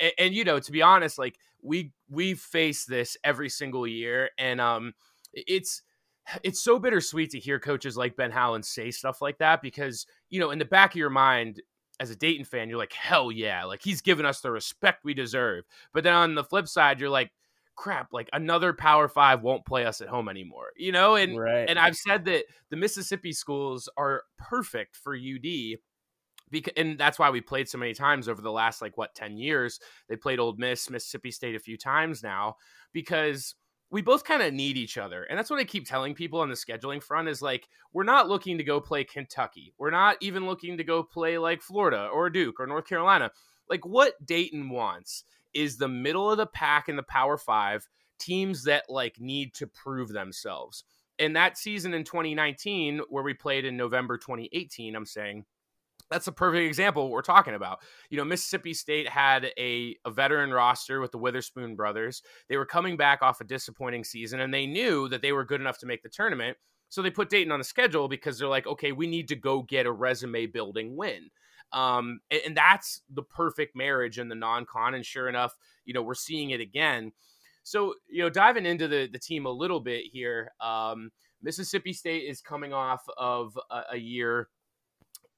and, 0.00 0.12
and, 0.18 0.34
you 0.34 0.44
know, 0.44 0.58
to 0.58 0.72
be 0.72 0.80
honest, 0.80 1.18
like 1.18 1.36
we 1.62 1.92
we 2.08 2.34
face 2.34 2.86
this 2.86 3.16
every 3.24 3.48
single 3.50 3.86
year, 3.86 4.30
and 4.38 4.60
um, 4.60 4.94
it's 5.32 5.82
it's 6.42 6.60
so 6.60 6.78
bittersweet 6.78 7.30
to 7.30 7.38
hear 7.38 7.58
coaches 7.58 7.96
like 7.96 8.16
Ben 8.16 8.30
Howland 8.30 8.64
say 8.64 8.90
stuff 8.90 9.22
like 9.22 9.38
that 9.38 9.62
because, 9.62 10.06
you 10.30 10.40
know, 10.40 10.50
in 10.50 10.58
the 10.58 10.64
back 10.64 10.92
of 10.92 10.96
your 10.96 11.10
mind, 11.10 11.62
as 12.00 12.10
a 12.10 12.16
Dayton 12.16 12.44
fan, 12.44 12.68
you're 12.68 12.78
like, 12.78 12.92
hell 12.92 13.32
yeah, 13.32 13.64
like 13.64 13.82
he's 13.82 14.00
given 14.00 14.24
us 14.24 14.40
the 14.40 14.50
respect 14.50 15.04
we 15.04 15.14
deserve. 15.14 15.64
But 15.92 16.04
then 16.04 16.14
on 16.14 16.34
the 16.34 16.44
flip 16.44 16.68
side, 16.68 17.00
you're 17.00 17.10
like, 17.10 17.32
crap, 17.74 18.12
like 18.12 18.28
another 18.32 18.72
Power 18.72 19.08
Five 19.08 19.42
won't 19.42 19.66
play 19.66 19.84
us 19.84 20.00
at 20.00 20.08
home 20.08 20.28
anymore, 20.28 20.70
you 20.76 20.92
know? 20.92 21.14
And 21.16 21.38
Right. 21.38 21.68
and 21.68 21.78
I've 21.78 21.96
said 21.96 22.24
that 22.26 22.44
the 22.70 22.76
Mississippi 22.76 23.32
schools 23.32 23.88
are 23.96 24.22
perfect 24.38 24.96
for 24.96 25.14
UD. 25.16 25.78
Because, 26.50 26.72
and 26.78 26.96
that's 26.96 27.18
why 27.18 27.28
we 27.28 27.42
played 27.42 27.68
so 27.68 27.76
many 27.76 27.92
times 27.92 28.26
over 28.26 28.40
the 28.40 28.50
last 28.50 28.80
like 28.80 28.96
what 28.96 29.14
10 29.14 29.36
years 29.36 29.80
they 30.08 30.16
played 30.16 30.38
Ole 30.38 30.54
Miss 30.56 30.88
mississippi 30.88 31.30
state 31.30 31.54
a 31.54 31.58
few 31.58 31.76
times 31.76 32.22
now 32.22 32.56
because 32.94 33.54
we 33.90 34.02
both 34.02 34.24
kind 34.24 34.42
of 34.42 34.52
need 34.52 34.76
each 34.76 34.98
other. 34.98 35.22
And 35.24 35.38
that's 35.38 35.50
what 35.50 35.60
I 35.60 35.64
keep 35.64 35.86
telling 35.86 36.14
people 36.14 36.40
on 36.40 36.48
the 36.48 36.54
scheduling 36.54 37.02
front 37.02 37.28
is 37.28 37.40
like, 37.40 37.68
we're 37.92 38.04
not 38.04 38.28
looking 38.28 38.58
to 38.58 38.64
go 38.64 38.80
play 38.80 39.04
Kentucky. 39.04 39.72
We're 39.78 39.90
not 39.90 40.16
even 40.20 40.46
looking 40.46 40.76
to 40.76 40.84
go 40.84 41.02
play 41.02 41.38
like 41.38 41.62
Florida 41.62 42.08
or 42.12 42.28
Duke 42.28 42.60
or 42.60 42.66
North 42.66 42.86
Carolina. 42.86 43.30
Like, 43.68 43.86
what 43.86 44.14
Dayton 44.24 44.68
wants 44.68 45.24
is 45.54 45.76
the 45.76 45.88
middle 45.88 46.30
of 46.30 46.36
the 46.36 46.46
pack 46.46 46.88
in 46.88 46.96
the 46.96 47.02
Power 47.02 47.38
Five 47.38 47.88
teams 48.18 48.64
that 48.64 48.84
like 48.90 49.20
need 49.20 49.54
to 49.54 49.66
prove 49.66 50.08
themselves. 50.08 50.84
And 51.18 51.34
that 51.34 51.58
season 51.58 51.94
in 51.94 52.04
2019, 52.04 53.00
where 53.08 53.24
we 53.24 53.34
played 53.34 53.64
in 53.64 53.76
November 53.76 54.18
2018, 54.18 54.94
I'm 54.94 55.06
saying 55.06 55.44
that's 56.10 56.26
a 56.26 56.32
perfect 56.32 56.66
example 56.66 57.04
what 57.04 57.12
we're 57.12 57.22
talking 57.22 57.54
about. 57.54 57.78
You 58.10 58.18
know, 58.18 58.24
Mississippi 58.24 58.74
State 58.74 59.08
had 59.08 59.52
a, 59.58 59.96
a 60.04 60.10
veteran 60.10 60.50
roster 60.50 61.00
with 61.00 61.12
the 61.12 61.18
Weatherspoon 61.18 61.76
brothers. 61.76 62.22
They 62.48 62.56
were 62.56 62.66
coming 62.66 62.96
back 62.96 63.22
off 63.22 63.40
a 63.40 63.44
disappointing 63.44 64.04
season 64.04 64.40
and 64.40 64.52
they 64.52 64.66
knew 64.66 65.08
that 65.08 65.22
they 65.22 65.32
were 65.32 65.44
good 65.44 65.60
enough 65.60 65.78
to 65.78 65.86
make 65.86 66.02
the 66.02 66.08
tournament. 66.08 66.56
So 66.88 67.02
they 67.02 67.10
put 67.10 67.28
Dayton 67.28 67.52
on 67.52 67.60
the 67.60 67.64
schedule 67.64 68.08
because 68.08 68.38
they're 68.38 68.48
like, 68.48 68.66
okay, 68.66 68.92
we 68.92 69.06
need 69.06 69.28
to 69.28 69.36
go 69.36 69.62
get 69.62 69.86
a 69.86 69.92
resume 69.92 70.46
building 70.46 70.96
win. 70.96 71.28
Um, 71.72 72.20
and, 72.30 72.40
and 72.46 72.56
that's 72.56 73.02
the 73.12 73.22
perfect 73.22 73.76
marriage 73.76 74.18
in 74.18 74.28
the 74.28 74.34
non 74.34 74.64
con. 74.64 74.94
And 74.94 75.04
sure 75.04 75.28
enough, 75.28 75.54
you 75.84 75.92
know, 75.92 76.02
we're 76.02 76.14
seeing 76.14 76.50
it 76.50 76.60
again. 76.60 77.12
So, 77.62 77.94
you 78.08 78.22
know, 78.22 78.30
diving 78.30 78.64
into 78.64 78.88
the, 78.88 79.08
the 79.12 79.18
team 79.18 79.44
a 79.44 79.50
little 79.50 79.80
bit 79.80 80.04
here, 80.10 80.52
um, 80.62 81.10
Mississippi 81.42 81.92
State 81.92 82.24
is 82.24 82.40
coming 82.40 82.72
off 82.72 83.04
of 83.18 83.58
a, 83.70 83.82
a 83.92 83.96
year 83.98 84.48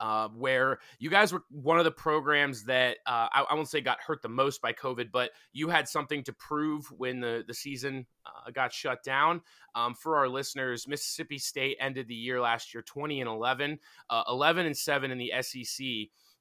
uh, 0.00 0.28
where 0.28 0.78
you 0.98 1.10
guys 1.10 1.32
were 1.32 1.42
one 1.50 1.78
of 1.78 1.84
the 1.84 1.90
programs 1.90 2.64
that 2.64 2.96
uh, 3.06 3.28
I, 3.32 3.46
I 3.50 3.54
won't 3.54 3.68
say 3.68 3.80
got 3.80 4.00
hurt 4.00 4.22
the 4.22 4.28
most 4.28 4.62
by 4.62 4.72
COVID, 4.72 5.10
but 5.12 5.30
you 5.52 5.68
had 5.68 5.86
something 5.88 6.24
to 6.24 6.32
prove 6.32 6.86
when 6.90 7.20
the, 7.20 7.44
the 7.46 7.54
season 7.54 8.06
uh, 8.24 8.50
got 8.50 8.72
shut 8.72 9.02
down. 9.04 9.42
Um, 9.74 9.94
for 9.94 10.16
our 10.16 10.28
listeners, 10.28 10.88
Mississippi 10.88 11.38
State 11.38 11.76
ended 11.80 12.08
the 12.08 12.14
year 12.14 12.40
last 12.40 12.74
year 12.74 12.82
20 12.82 13.20
and 13.20 13.28
11, 13.28 13.78
uh, 14.08 14.22
11 14.28 14.66
and 14.66 14.76
7 14.76 15.10
in 15.10 15.18
the 15.18 15.32
SEC. 15.42 15.86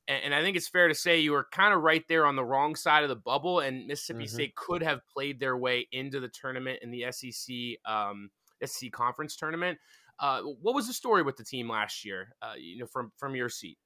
And, 0.07 0.23
and 0.25 0.35
I 0.35 0.41
think 0.41 0.57
it's 0.57 0.67
fair 0.67 0.87
to 0.87 0.95
say 0.95 1.19
you 1.19 1.33
were 1.33 1.47
kind 1.51 1.73
of 1.73 1.81
right 1.81 2.07
there 2.07 2.25
on 2.25 2.35
the 2.35 2.43
wrong 2.45 2.75
side 2.75 3.03
of 3.03 3.09
the 3.09 3.15
bubble, 3.15 3.59
and 3.59 3.85
Mississippi 3.85 4.23
Mhm. 4.23 4.29
State 4.29 4.55
could 4.55 4.81
have 4.81 5.05
played 5.07 5.39
their 5.39 5.57
way 5.57 5.87
into 5.91 6.19
the 6.19 6.29
tournament 6.29 6.79
in 6.81 6.91
the 6.91 7.05
SEC 7.11 7.77
um, 7.85 8.31
SEC 8.65 8.91
conference 8.91 9.35
tournament. 9.35 9.77
Uh, 10.19 10.41
what 10.41 10.75
was 10.75 10.87
the 10.87 10.93
story 10.93 11.23
with 11.23 11.37
the 11.37 11.43
team 11.43 11.69
last 11.69 12.03
year? 12.03 12.35
Uh, 12.41 12.53
you 12.57 12.79
know, 12.79 12.85
from 12.85 13.11
from 13.17 13.35
your 13.35 13.49
seat. 13.49 13.77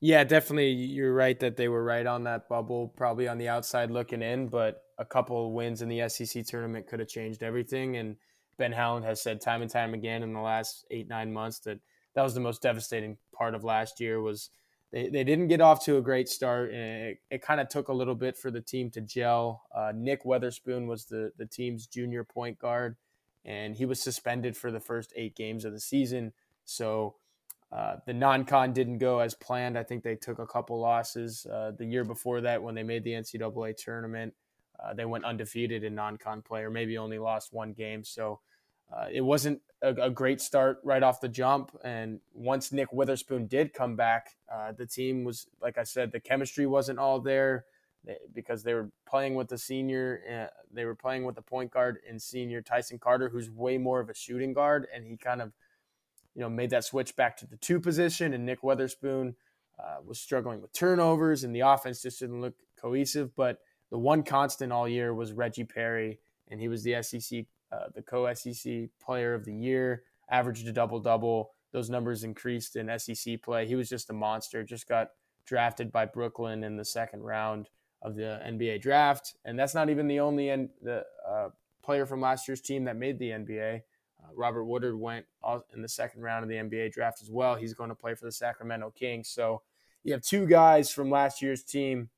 Yeah, 0.00 0.22
definitely. 0.24 0.70
You're 0.70 1.12
right 1.12 1.38
that 1.40 1.56
they 1.56 1.68
were 1.68 1.82
right 1.82 2.06
on 2.06 2.24
that 2.24 2.48
bubble, 2.48 2.88
probably 2.96 3.26
on 3.26 3.38
the 3.38 3.48
outside 3.48 3.90
looking 3.90 4.22
in, 4.22 4.46
but 4.46 4.82
a 4.96 5.04
couple 5.04 5.52
wins 5.52 5.82
in 5.82 5.88
the 5.88 6.08
SEC 6.08 6.46
tournament 6.46 6.86
could 6.86 7.00
have 7.00 7.08
changed 7.08 7.42
everything. 7.42 7.96
And 7.96 8.16
Ben 8.58 8.72
Howland 8.72 9.06
has 9.06 9.20
said 9.20 9.40
time 9.40 9.60
and 9.60 9.70
time 9.70 9.94
again 9.94 10.22
in 10.22 10.32
the 10.32 10.40
last 10.40 10.86
eight, 10.90 11.08
nine 11.08 11.32
months 11.32 11.58
that 11.60 11.80
that 12.14 12.22
was 12.22 12.34
the 12.34 12.40
most 12.40 12.62
devastating 12.62 13.16
part 13.32 13.54
of 13.54 13.64
last 13.64 14.00
year 14.00 14.20
was 14.20 14.50
they, 14.92 15.08
they 15.08 15.24
didn't 15.24 15.48
get 15.48 15.60
off 15.60 15.84
to 15.84 15.98
a 15.98 16.02
great 16.02 16.28
start 16.28 16.72
and 16.72 17.10
it, 17.10 17.18
it 17.30 17.42
kind 17.42 17.60
of 17.60 17.68
took 17.68 17.88
a 17.88 17.92
little 17.92 18.14
bit 18.14 18.36
for 18.36 18.50
the 18.50 18.60
team 18.60 18.90
to 18.90 19.00
gel. 19.00 19.62
Uh, 19.74 19.92
Nick 19.94 20.24
Weatherspoon 20.24 20.86
was 20.86 21.04
the, 21.04 21.32
the 21.38 21.46
team's 21.46 21.86
junior 21.86 22.24
point 22.24 22.58
guard 22.58 22.96
and 23.48 23.74
he 23.74 23.86
was 23.86 23.98
suspended 23.98 24.54
for 24.54 24.70
the 24.70 24.78
first 24.78 25.10
eight 25.16 25.34
games 25.34 25.64
of 25.64 25.72
the 25.72 25.80
season. 25.80 26.32
So 26.66 27.16
uh, 27.72 27.96
the 28.06 28.12
non-con 28.12 28.74
didn't 28.74 28.98
go 28.98 29.20
as 29.20 29.34
planned. 29.34 29.78
I 29.78 29.82
think 29.82 30.04
they 30.04 30.16
took 30.16 30.38
a 30.38 30.46
couple 30.46 30.78
losses 30.78 31.46
uh, 31.46 31.72
the 31.76 31.86
year 31.86 32.04
before 32.04 32.42
that 32.42 32.62
when 32.62 32.74
they 32.74 32.82
made 32.82 33.04
the 33.04 33.12
NCAA 33.12 33.74
tournament. 33.76 34.34
Uh, 34.78 34.92
they 34.92 35.06
went 35.06 35.24
undefeated 35.24 35.82
in 35.82 35.94
non-con 35.94 36.42
play, 36.42 36.60
or 36.60 36.70
maybe 36.70 36.98
only 36.98 37.18
lost 37.18 37.54
one 37.54 37.72
game. 37.72 38.04
So 38.04 38.40
uh, 38.94 39.06
it 39.10 39.22
wasn't 39.22 39.62
a, 39.80 39.94
a 39.94 40.10
great 40.10 40.42
start 40.42 40.80
right 40.84 41.02
off 41.02 41.22
the 41.22 41.28
jump. 41.28 41.74
And 41.82 42.20
once 42.34 42.70
Nick 42.70 42.92
Weatherspoon 42.92 43.48
did 43.48 43.72
come 43.72 43.96
back, 43.96 44.36
uh, 44.52 44.72
the 44.72 44.86
team 44.86 45.24
was, 45.24 45.46
like 45.62 45.78
I 45.78 45.84
said, 45.84 46.12
the 46.12 46.20
chemistry 46.20 46.66
wasn't 46.66 46.98
all 46.98 47.18
there 47.18 47.64
because 48.32 48.62
they 48.62 48.74
were 48.74 48.90
playing 49.06 49.34
with 49.34 49.48
the 49.48 49.58
senior, 49.58 50.22
uh, 50.30 50.54
they 50.72 50.84
were 50.84 50.94
playing 50.94 51.24
with 51.24 51.34
the 51.34 51.42
point 51.42 51.70
guard 51.70 51.98
and 52.08 52.20
senior 52.20 52.62
Tyson 52.62 52.98
Carter, 52.98 53.28
who's 53.28 53.50
way 53.50 53.78
more 53.78 54.00
of 54.00 54.08
a 54.08 54.14
shooting 54.14 54.52
guard, 54.52 54.86
and 54.94 55.06
he 55.06 55.16
kind 55.16 55.42
of 55.42 55.52
you 56.34 56.42
know, 56.42 56.48
made 56.48 56.70
that 56.70 56.84
switch 56.84 57.16
back 57.16 57.36
to 57.36 57.46
the 57.46 57.56
two 57.56 57.80
position, 57.80 58.32
and 58.32 58.46
Nick 58.46 58.62
Weatherspoon 58.62 59.34
uh, 59.78 59.96
was 60.06 60.20
struggling 60.20 60.62
with 60.62 60.72
turnovers, 60.72 61.42
and 61.42 61.54
the 61.54 61.60
offense 61.60 62.00
just 62.00 62.20
didn't 62.20 62.40
look 62.40 62.54
cohesive. 62.80 63.34
But 63.34 63.58
the 63.90 63.98
one 63.98 64.22
constant 64.22 64.72
all 64.72 64.88
year 64.88 65.12
was 65.12 65.32
Reggie 65.32 65.64
Perry, 65.64 66.20
and 66.48 66.60
he 66.60 66.68
was 66.68 66.84
the 66.84 67.02
SEC, 67.02 67.44
uh, 67.72 67.86
the 67.94 68.02
co-SEC 68.02 68.88
Player 69.04 69.34
of 69.34 69.44
the 69.44 69.52
Year, 69.54 70.04
averaged 70.30 70.68
a 70.68 70.72
double 70.72 71.00
double. 71.00 71.50
Those 71.72 71.90
numbers 71.90 72.24
increased 72.24 72.76
in 72.76 72.98
SEC 72.98 73.42
play. 73.42 73.66
He 73.66 73.74
was 73.74 73.88
just 73.88 74.10
a 74.10 74.14
monster. 74.14 74.62
Just 74.62 74.88
got 74.88 75.10
drafted 75.44 75.90
by 75.90 76.04
Brooklyn 76.04 76.62
in 76.62 76.76
the 76.76 76.84
second 76.84 77.22
round 77.22 77.68
of 78.02 78.14
the 78.14 78.40
NBA 78.46 78.80
draft, 78.80 79.34
and 79.44 79.58
that's 79.58 79.74
not 79.74 79.90
even 79.90 80.06
the 80.06 80.20
only 80.20 80.50
N- 80.50 80.70
the 80.82 81.04
uh, 81.28 81.48
player 81.82 82.06
from 82.06 82.20
last 82.20 82.46
year's 82.46 82.60
team 82.60 82.84
that 82.84 82.96
made 82.96 83.18
the 83.18 83.30
NBA. 83.30 83.76
Uh, 84.22 84.26
Robert 84.34 84.64
Woodard 84.64 84.98
went 84.98 85.26
in 85.74 85.82
the 85.82 85.88
second 85.88 86.22
round 86.22 86.42
of 86.42 86.48
the 86.48 86.56
NBA 86.56 86.92
draft 86.92 87.22
as 87.22 87.30
well. 87.30 87.54
He's 87.54 87.74
going 87.74 87.88
to 87.88 87.94
play 87.94 88.14
for 88.14 88.24
the 88.24 88.32
Sacramento 88.32 88.92
Kings. 88.96 89.28
So 89.28 89.62
you 90.04 90.12
have 90.12 90.22
two 90.22 90.46
guys 90.46 90.90
from 90.90 91.10
last 91.10 91.42
year's 91.42 91.62
team, 91.62 92.10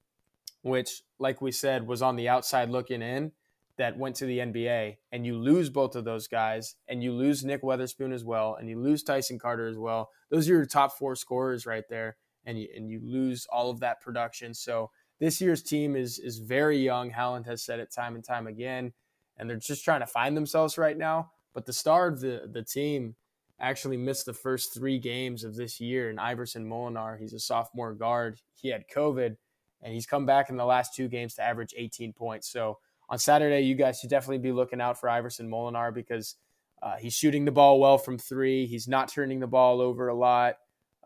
which, 0.63 1.03
like 1.19 1.41
we 1.41 1.53
said, 1.53 1.87
was 1.87 2.03
on 2.03 2.17
the 2.17 2.29
outside 2.29 2.71
looking 2.71 3.01
in, 3.03 3.33
that 3.81 3.97
went 3.97 4.15
to 4.15 4.27
the 4.27 4.41
NBA, 4.41 4.99
and 5.11 5.25
you 5.25 5.39
lose 5.39 5.71
both 5.71 5.97
of 5.97 6.05
those 6.05 6.29
guys, 6.29 6.77
and 6.87 7.03
you 7.03 7.15
lose 7.15 7.43
Nick 7.43 7.63
Weatherspoon 7.63 8.13
as 8.13 8.23
well, 8.23 8.57
and 8.61 8.69
you 8.69 8.79
lose 8.79 9.03
Tyson 9.03 9.39
Carter 9.39 9.67
as 9.67 9.79
well. 9.79 10.11
Those 10.29 10.51
are 10.51 10.53
your 10.53 10.67
top 10.67 10.99
four 10.99 11.17
scorers 11.17 11.65
right 11.65 11.89
there, 11.89 12.19
and 12.45 12.61
you, 12.61 12.69
and 12.77 12.91
you 12.91 13.01
lose 13.03 13.47
all 13.51 13.71
of 13.71 13.81
that 13.81 14.03
production. 14.03 14.53
So 14.53 14.91
this 15.21 15.41
year's 15.41 15.63
team 15.63 15.95
is 15.95 16.19
is 16.19 16.39
very 16.39 16.79
young. 16.79 17.11
Howland 17.11 17.47
has 17.47 17.63
said 17.63 17.79
it 17.79 17.93
time 17.93 18.15
and 18.17 18.25
time 18.25 18.47
again, 18.47 18.93
and 19.37 19.49
they're 19.49 19.59
just 19.59 19.85
trying 19.85 20.01
to 20.01 20.07
find 20.07 20.37
themselves 20.37 20.79
right 20.79 20.97
now. 20.97 21.31
But 21.55 21.67
the 21.67 21.73
star 21.73 22.09
of 22.09 22.21
the, 22.21 22.49
the 22.51 22.63
team 22.63 23.15
actually 23.61 23.97
missed 23.97 24.27
the 24.27 24.33
first 24.33 24.73
three 24.73 24.99
games 24.99 25.45
of 25.45 25.55
this 25.55 25.81
year. 25.81 26.09
And 26.09 26.19
Iverson 26.19 26.69
Molinar, 26.69 27.19
he's 27.19 27.35
a 27.35 27.39
sophomore 27.39 27.93
guard. 27.93 28.41
He 28.55 28.69
had 28.69 28.85
COVID, 28.95 29.37
and 29.83 29.95
he's 29.95 30.07
come 30.07 30.27
back 30.27 30.49
in 30.49 30.57
the 30.57 30.65
last 30.65 30.95
two 30.95 31.09
games 31.09 31.35
to 31.35 31.43
average 31.43 31.75
18 31.77 32.13
points. 32.13 32.51
So 32.51 32.79
on 33.09 33.19
Saturday, 33.19 33.61
you 33.61 33.75
guys 33.75 34.01
should 34.01 34.11
definitely 34.11 34.39
be 34.39 34.53
looking 34.53 34.81
out 34.81 34.99
for 34.99 35.09
Iverson 35.09 35.51
Molinar 35.51 35.93
because 35.93 36.37
uh, 36.83 36.97
he's 36.97 37.13
shooting 37.13 37.45
the 37.45 37.51
ball 37.51 37.79
well 37.79 37.99
from 37.99 38.19
three. 38.19 38.67
He's 38.67 38.89
not 38.89 39.09
turning 39.09 39.41
the 39.41 39.47
ball 39.47 39.81
over 39.81 40.09
a 40.09 40.15
lot. 40.15 40.57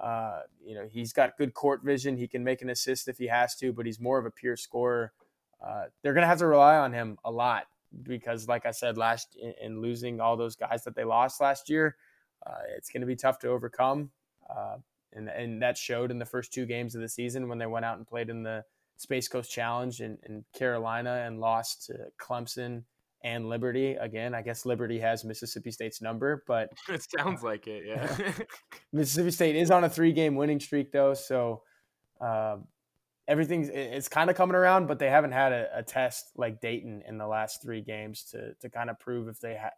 Uh, 0.01 0.40
you 0.64 0.74
know, 0.74 0.86
he's 0.90 1.12
got 1.12 1.36
good 1.36 1.55
court 1.55 1.82
vision. 1.84 2.16
He 2.16 2.26
can 2.26 2.42
make 2.42 2.62
an 2.62 2.70
assist 2.70 3.09
if 3.09 3.18
he 3.18 3.28
has 3.28 3.55
to, 3.57 3.72
but 3.72 3.86
he's 3.86 4.01
more 4.01 4.18
of 4.18 4.26
a 4.26 4.30
pure 4.30 4.57
scorer. 4.57 5.12
Uh, 5.64 5.84
they're 6.03 6.14
going 6.14 6.22
to 6.22 6.28
have 6.28 6.38
to 6.38 6.47
rely 6.47 6.76
on 6.76 6.92
him 6.92 7.18
a 7.24 7.30
lot 7.30 7.66
because, 8.03 8.49
like 8.49 8.66
I 8.66 8.72
said, 8.72 8.97
last 8.99 9.36
in, 9.40 9.55
in 9.62 9.80
losing 9.80 10.20
all 10.20 10.36
those 10.36 10.57
guys 10.57 10.84
that 10.84 10.97
they 10.97 11.05
lost 11.05 11.40
last 11.40 11.70
year, 11.70 11.97
uh, 12.47 12.59
it's 12.76 12.90
going 12.90 13.03
to 13.03 13.07
be 13.07 13.16
tough 13.16 13.38
to 13.40 13.49
overcome. 13.49 14.11
Uh, 14.51 14.76
and, 15.12 15.28
and 15.28 15.62
that 15.62 15.78
showed 15.78 16.11
in 16.11 16.18
the 16.18 16.26
first 16.26 16.53
two 16.53 16.66
games 16.66 16.95
of 16.95 17.01
the 17.01 17.09
season 17.09 17.49
when 17.49 17.59
they 17.59 17.66
went 17.66 17.84
out 17.84 17.97
and 17.97 18.07
played 18.07 18.28
in 18.28 18.42
the 18.42 18.64
Space 18.97 19.28
Coast 19.28 19.51
Challenge 19.51 20.01
in, 20.01 20.18
in 20.24 20.45
Carolina 20.53 21.24
and 21.26 21.40
lost 21.40 21.86
to 21.86 21.95
Clemson 22.20 22.82
and 23.25 23.49
Liberty. 23.49 23.95
Again, 23.95 24.35
I 24.35 24.43
guess 24.43 24.66
Liberty 24.66 25.01
has 25.01 25.25
Mississippi 25.25 25.70
State's 25.70 26.01
number, 26.01 26.45
but 26.47 26.70
It 26.89 27.05
sounds 27.18 27.43
like 27.43 27.66
it, 27.66 27.85
yeah. 27.87 28.33
Mississippi 28.93 29.31
State 29.33 29.57
is 29.57 29.70
on 29.70 29.83
a 29.83 29.89
three 29.89 30.12
game 30.12 30.37
winning 30.37 30.61
streak, 30.61 30.93
though. 30.93 31.14
So 31.14 31.62
um, 32.20 32.66
everything's 33.27 33.70
it's 33.70 34.09
kind 34.09 34.31
of 34.31 34.37
coming 34.37 34.55
around, 34.55 34.87
but 34.87 34.99
they 34.99 35.09
haven't 35.11 35.33
had 35.33 35.53
a, 35.53 35.79
a 35.79 35.83
test 35.83 36.31
like 36.37 36.61
Dayton 36.61 37.03
in 37.09 37.18
the 37.18 37.27
last 37.27 37.62
three 37.62 37.81
games 37.81 38.22
to, 38.31 38.55
to 38.61 38.68
kind 38.68 38.91
of 38.91 39.01
prove 39.01 39.27
if 39.27 39.41
they 39.41 39.57
ha- 39.57 39.70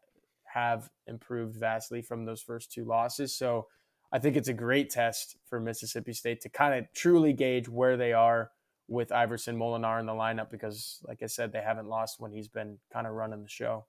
have 0.44 0.90
improved 1.06 1.56
vastly 1.56 2.02
from 2.02 2.24
those 2.24 2.42
first 2.42 2.72
two 2.72 2.84
losses. 2.84 3.32
So 3.32 3.68
I 4.12 4.18
think 4.18 4.36
it's 4.36 4.48
a 4.48 4.54
great 4.54 4.90
test 4.90 5.36
for 5.46 5.60
Mississippi 5.60 6.12
State 6.12 6.40
to 6.40 6.48
kind 6.48 6.74
of 6.74 6.92
truly 6.92 7.32
gauge 7.32 7.68
where 7.68 7.96
they 7.96 8.12
are 8.12 8.50
with 8.88 9.12
Iverson 9.12 9.58
Molinar 9.58 10.00
in 10.00 10.06
the 10.06 10.12
lineup 10.12 10.50
because, 10.50 11.00
like 11.06 11.22
I 11.22 11.26
said, 11.26 11.52
they 11.52 11.60
haven't 11.60 11.88
lost 11.88 12.20
when 12.20 12.32
he's 12.32 12.48
been 12.48 12.78
kind 12.92 13.06
of 13.06 13.14
running 13.14 13.42
the 13.42 13.48
show. 13.48 13.84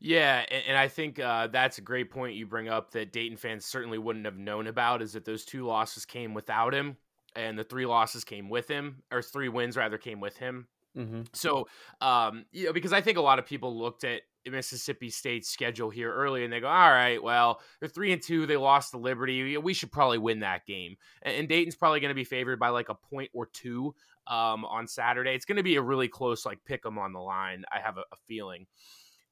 Yeah, 0.00 0.44
and, 0.50 0.62
and 0.68 0.76
I 0.76 0.88
think 0.88 1.18
uh, 1.18 1.48
that's 1.48 1.78
a 1.78 1.82
great 1.82 2.10
point 2.10 2.36
you 2.36 2.46
bring 2.46 2.68
up 2.68 2.92
that 2.92 3.12
Dayton 3.12 3.36
fans 3.36 3.64
certainly 3.64 3.98
wouldn't 3.98 4.26
have 4.26 4.36
known 4.38 4.66
about 4.66 5.02
is 5.02 5.12
that 5.14 5.24
those 5.24 5.44
two 5.44 5.66
losses 5.66 6.04
came 6.04 6.34
without 6.34 6.74
him. 6.74 6.96
and 7.34 7.58
the 7.58 7.64
three 7.64 7.86
losses 7.86 8.24
came 8.24 8.48
with 8.48 8.68
him, 8.68 9.02
or 9.12 9.22
three 9.22 9.48
wins 9.48 9.76
rather 9.76 9.98
came 9.98 10.20
with 10.20 10.36
him. 10.38 10.66
Mm-hmm. 10.96 11.22
So, 11.32 11.68
um, 12.00 12.44
you 12.52 12.66
know, 12.66 12.72
because 12.72 12.92
I 12.92 13.00
think 13.00 13.18
a 13.18 13.22
lot 13.22 13.38
of 13.38 13.46
people 13.46 13.78
looked 13.78 14.04
at 14.04 14.22
Mississippi 14.50 15.10
State's 15.10 15.48
schedule 15.48 15.90
here 15.90 16.12
early 16.12 16.44
and 16.44 16.52
they 16.52 16.60
go, 16.60 16.68
all 16.68 16.90
right, 16.90 17.22
well, 17.22 17.60
they're 17.78 17.88
three 17.88 18.12
and 18.12 18.22
two. 18.22 18.46
They 18.46 18.56
lost 18.56 18.92
to 18.92 18.98
Liberty. 18.98 19.56
We 19.58 19.74
should 19.74 19.92
probably 19.92 20.18
win 20.18 20.40
that 20.40 20.66
game. 20.66 20.96
And, 21.22 21.48
Dayton's 21.48 21.76
probably 21.76 22.00
going 22.00 22.10
to 22.10 22.14
be 22.14 22.24
favored 22.24 22.58
by 22.58 22.70
like 22.70 22.88
a 22.88 22.94
point 22.94 23.30
or 23.34 23.46
two 23.46 23.94
um, 24.26 24.64
on 24.64 24.86
Saturday. 24.86 25.34
It's 25.34 25.44
going 25.44 25.56
to 25.56 25.62
be 25.62 25.76
a 25.76 25.82
really 25.82 26.08
close, 26.08 26.46
like, 26.46 26.64
pick 26.64 26.82
them 26.82 26.98
on 26.98 27.12
the 27.12 27.20
line. 27.20 27.64
I 27.70 27.80
have 27.80 27.98
a, 27.98 28.00
a 28.00 28.16
feeling. 28.26 28.66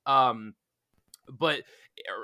Um, 0.05 0.55
but 1.29 1.63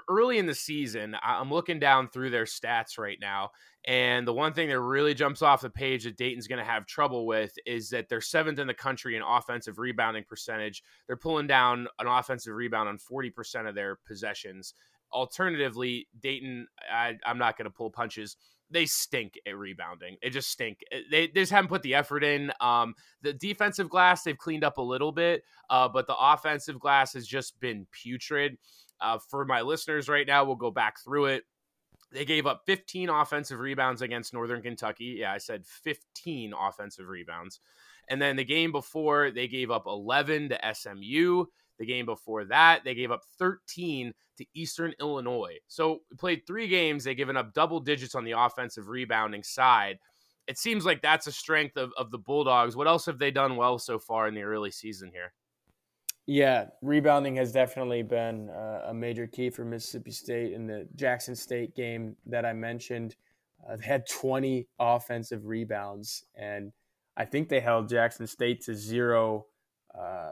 early 0.08 0.38
in 0.38 0.46
the 0.46 0.54
season, 0.54 1.16
I'm 1.22 1.50
looking 1.50 1.78
down 1.78 2.08
through 2.08 2.30
their 2.30 2.44
stats 2.44 2.98
right 2.98 3.18
now. 3.20 3.50
And 3.84 4.26
the 4.26 4.32
one 4.32 4.52
thing 4.52 4.68
that 4.68 4.80
really 4.80 5.14
jumps 5.14 5.42
off 5.42 5.62
the 5.62 5.70
page 5.70 6.04
that 6.04 6.16
Dayton's 6.16 6.46
going 6.46 6.60
to 6.60 6.70
have 6.70 6.86
trouble 6.86 7.26
with 7.26 7.52
is 7.66 7.90
that 7.90 8.08
they're 8.08 8.20
seventh 8.20 8.58
in 8.58 8.68
the 8.68 8.74
country 8.74 9.16
in 9.16 9.22
offensive 9.22 9.78
rebounding 9.78 10.24
percentage. 10.24 10.82
They're 11.06 11.16
pulling 11.16 11.48
down 11.48 11.88
an 11.98 12.06
offensive 12.06 12.54
rebound 12.54 12.88
on 12.88 12.98
40% 12.98 13.68
of 13.68 13.74
their 13.74 13.96
possessions. 14.06 14.74
Alternatively, 15.12 16.06
Dayton, 16.20 16.68
I, 16.90 17.14
am 17.24 17.38
not 17.38 17.58
going 17.58 17.64
to 17.64 17.70
pull 17.70 17.90
punches. 17.90 18.36
They 18.70 18.86
stink 18.86 19.38
at 19.46 19.58
rebounding. 19.58 20.16
They 20.22 20.30
just 20.30 20.48
stink. 20.48 20.78
They, 21.10 21.26
they, 21.26 21.40
just 21.40 21.52
haven't 21.52 21.68
put 21.68 21.82
the 21.82 21.94
effort 21.94 22.24
in. 22.24 22.52
Um, 22.60 22.94
the 23.20 23.34
defensive 23.34 23.90
glass, 23.90 24.22
they've 24.22 24.38
cleaned 24.38 24.64
up 24.64 24.78
a 24.78 24.82
little 24.82 25.12
bit, 25.12 25.42
uh, 25.68 25.88
but 25.88 26.06
the 26.06 26.16
offensive 26.16 26.78
glass 26.78 27.12
has 27.12 27.26
just 27.26 27.58
been 27.60 27.86
putrid. 27.90 28.56
Uh, 29.02 29.18
for 29.18 29.44
my 29.44 29.62
listeners 29.62 30.08
right 30.08 30.26
now, 30.26 30.44
we'll 30.44 30.56
go 30.56 30.70
back 30.70 31.02
through 31.02 31.26
it. 31.26 31.44
They 32.12 32.24
gave 32.24 32.46
up 32.46 32.62
15 32.66 33.08
offensive 33.08 33.58
rebounds 33.58 34.02
against 34.02 34.34
Northern 34.34 34.62
Kentucky. 34.62 35.16
Yeah, 35.18 35.32
I 35.32 35.38
said 35.38 35.64
15 35.66 36.52
offensive 36.58 37.08
rebounds. 37.08 37.60
And 38.08 38.20
then 38.20 38.36
the 38.36 38.44
game 38.44 38.72
before, 38.72 39.30
they 39.30 39.48
gave 39.48 39.70
up 39.70 39.84
11 39.86 40.50
to 40.50 40.74
SMU. 40.74 41.46
The 41.78 41.86
game 41.86 42.04
before 42.04 42.44
that, 42.46 42.84
they 42.84 42.94
gave 42.94 43.10
up 43.10 43.22
13 43.38 44.12
to 44.38 44.46
Eastern 44.54 44.92
Illinois. 45.00 45.56
So 45.68 46.00
played 46.18 46.46
three 46.46 46.68
games. 46.68 47.04
They've 47.04 47.16
given 47.16 47.36
up 47.36 47.54
double 47.54 47.80
digits 47.80 48.14
on 48.14 48.24
the 48.24 48.32
offensive 48.32 48.88
rebounding 48.88 49.42
side. 49.42 49.98
It 50.46 50.58
seems 50.58 50.84
like 50.84 51.02
that's 51.02 51.26
a 51.26 51.32
strength 51.32 51.76
of, 51.76 51.92
of 51.96 52.10
the 52.10 52.18
Bulldogs. 52.18 52.76
What 52.76 52.88
else 52.88 53.06
have 53.06 53.18
they 53.18 53.30
done 53.30 53.56
well 53.56 53.78
so 53.78 53.98
far 53.98 54.28
in 54.28 54.34
the 54.34 54.42
early 54.42 54.70
season 54.70 55.10
here? 55.12 55.32
Yeah, 56.26 56.66
rebounding 56.82 57.36
has 57.36 57.52
definitely 57.52 58.02
been 58.02 58.48
uh, 58.48 58.86
a 58.86 58.94
major 58.94 59.26
key 59.26 59.50
for 59.50 59.64
Mississippi 59.64 60.12
State 60.12 60.52
in 60.52 60.66
the 60.66 60.88
Jackson 60.94 61.34
State 61.34 61.74
game 61.74 62.16
that 62.26 62.46
I 62.46 62.52
mentioned. 62.52 63.16
Uh, 63.68 63.76
they 63.76 63.84
had 63.84 64.08
20 64.08 64.68
offensive 64.78 65.46
rebounds, 65.46 66.24
and 66.36 66.72
I 67.16 67.24
think 67.24 67.48
they 67.48 67.60
held 67.60 67.88
Jackson 67.88 68.26
State 68.26 68.62
to 68.62 68.74
zero 68.74 69.46
uh, 69.98 70.30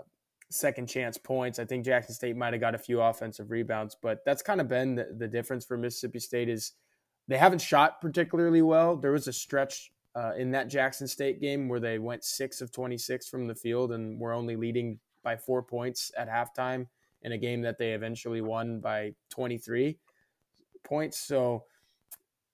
second 0.48 0.88
chance 0.88 1.18
points. 1.18 1.58
I 1.58 1.64
think 1.64 1.84
Jackson 1.84 2.14
State 2.14 2.36
might 2.36 2.52
have 2.52 2.60
got 2.60 2.74
a 2.74 2.78
few 2.78 3.00
offensive 3.00 3.50
rebounds, 3.50 3.96
but 4.00 4.24
that's 4.24 4.42
kind 4.42 4.60
of 4.60 4.68
been 4.68 4.94
the, 4.94 5.08
the 5.16 5.28
difference 5.28 5.64
for 5.64 5.76
Mississippi 5.76 6.20
State 6.20 6.48
is 6.48 6.72
they 7.26 7.36
haven't 7.36 7.60
shot 7.60 8.00
particularly 8.00 8.62
well. 8.62 8.96
There 8.96 9.12
was 9.12 9.28
a 9.28 9.32
stretch 9.32 9.90
uh, 10.14 10.32
in 10.36 10.52
that 10.52 10.68
Jackson 10.68 11.06
State 11.08 11.40
game 11.40 11.68
where 11.68 11.80
they 11.80 11.98
went 11.98 12.24
six 12.24 12.60
of 12.60 12.72
26 12.72 13.28
from 13.28 13.46
the 13.46 13.54
field 13.54 13.92
and 13.92 14.20
were 14.20 14.32
only 14.32 14.56
leading 14.56 14.98
by 15.22 15.36
four 15.36 15.62
points 15.62 16.10
at 16.16 16.28
halftime 16.28 16.86
in 17.22 17.32
a 17.32 17.38
game 17.38 17.62
that 17.62 17.78
they 17.78 17.92
eventually 17.92 18.40
won 18.40 18.80
by 18.80 19.14
23 19.30 19.98
points. 20.84 21.18
So 21.18 21.64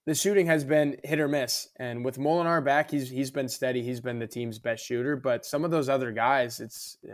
the 0.05 0.15
shooting 0.15 0.47
has 0.47 0.63
been 0.63 0.97
hit 1.03 1.19
or 1.19 1.27
miss. 1.27 1.69
And 1.77 2.03
with 2.03 2.17
Molinar 2.17 2.63
back, 2.63 2.89
he's 2.89 3.09
he's 3.09 3.29
been 3.29 3.49
steady. 3.49 3.83
He's 3.83 3.99
been 3.99 4.19
the 4.19 4.27
team's 4.27 4.57
best 4.57 4.83
shooter. 4.83 5.15
But 5.15 5.45
some 5.45 5.65
of 5.65 5.71
those 5.71 5.89
other 5.89 6.11
guys, 6.11 6.59
it's 6.59 6.97
uh, 7.07 7.13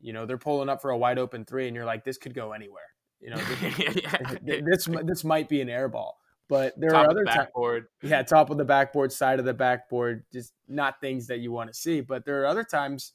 you 0.00 0.12
know 0.12 0.26
they're 0.26 0.38
pulling 0.38 0.68
up 0.68 0.80
for 0.82 0.90
a 0.90 0.96
wide 0.96 1.18
open 1.18 1.44
three, 1.44 1.66
and 1.66 1.76
you're 1.76 1.84
like, 1.84 2.04
this 2.04 2.16
could 2.16 2.34
go 2.34 2.52
anywhere. 2.52 2.82
You 3.20 3.30
know, 3.30 3.36
this 3.36 3.94
this, 4.64 4.88
this 5.04 5.24
might 5.24 5.48
be 5.48 5.60
an 5.60 5.68
air 5.68 5.88
ball. 5.88 6.18
But 6.48 6.74
there 6.80 6.90
top 6.90 7.06
are 7.06 7.10
other 7.10 7.24
backboard. 7.24 7.86
Time, 8.00 8.10
yeah, 8.10 8.22
top 8.22 8.50
of 8.50 8.56
the 8.56 8.64
backboard, 8.64 9.12
side 9.12 9.38
of 9.38 9.44
the 9.44 9.54
backboard, 9.54 10.24
just 10.32 10.52
not 10.66 11.00
things 11.00 11.28
that 11.28 11.38
you 11.38 11.52
want 11.52 11.72
to 11.72 11.74
see. 11.74 12.00
But 12.00 12.24
there 12.24 12.42
are 12.42 12.46
other 12.46 12.64
times 12.64 13.12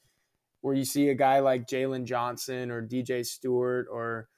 where 0.65 0.73
you 0.73 0.83
see 0.83 1.09
a 1.09 1.13
guy 1.13 1.37
like 1.41 1.67
Jalen 1.67 2.05
Johnson 2.05 2.71
or 2.71 2.81
DJ 2.81 3.23
Stewart 3.23 3.85
or 3.91 4.29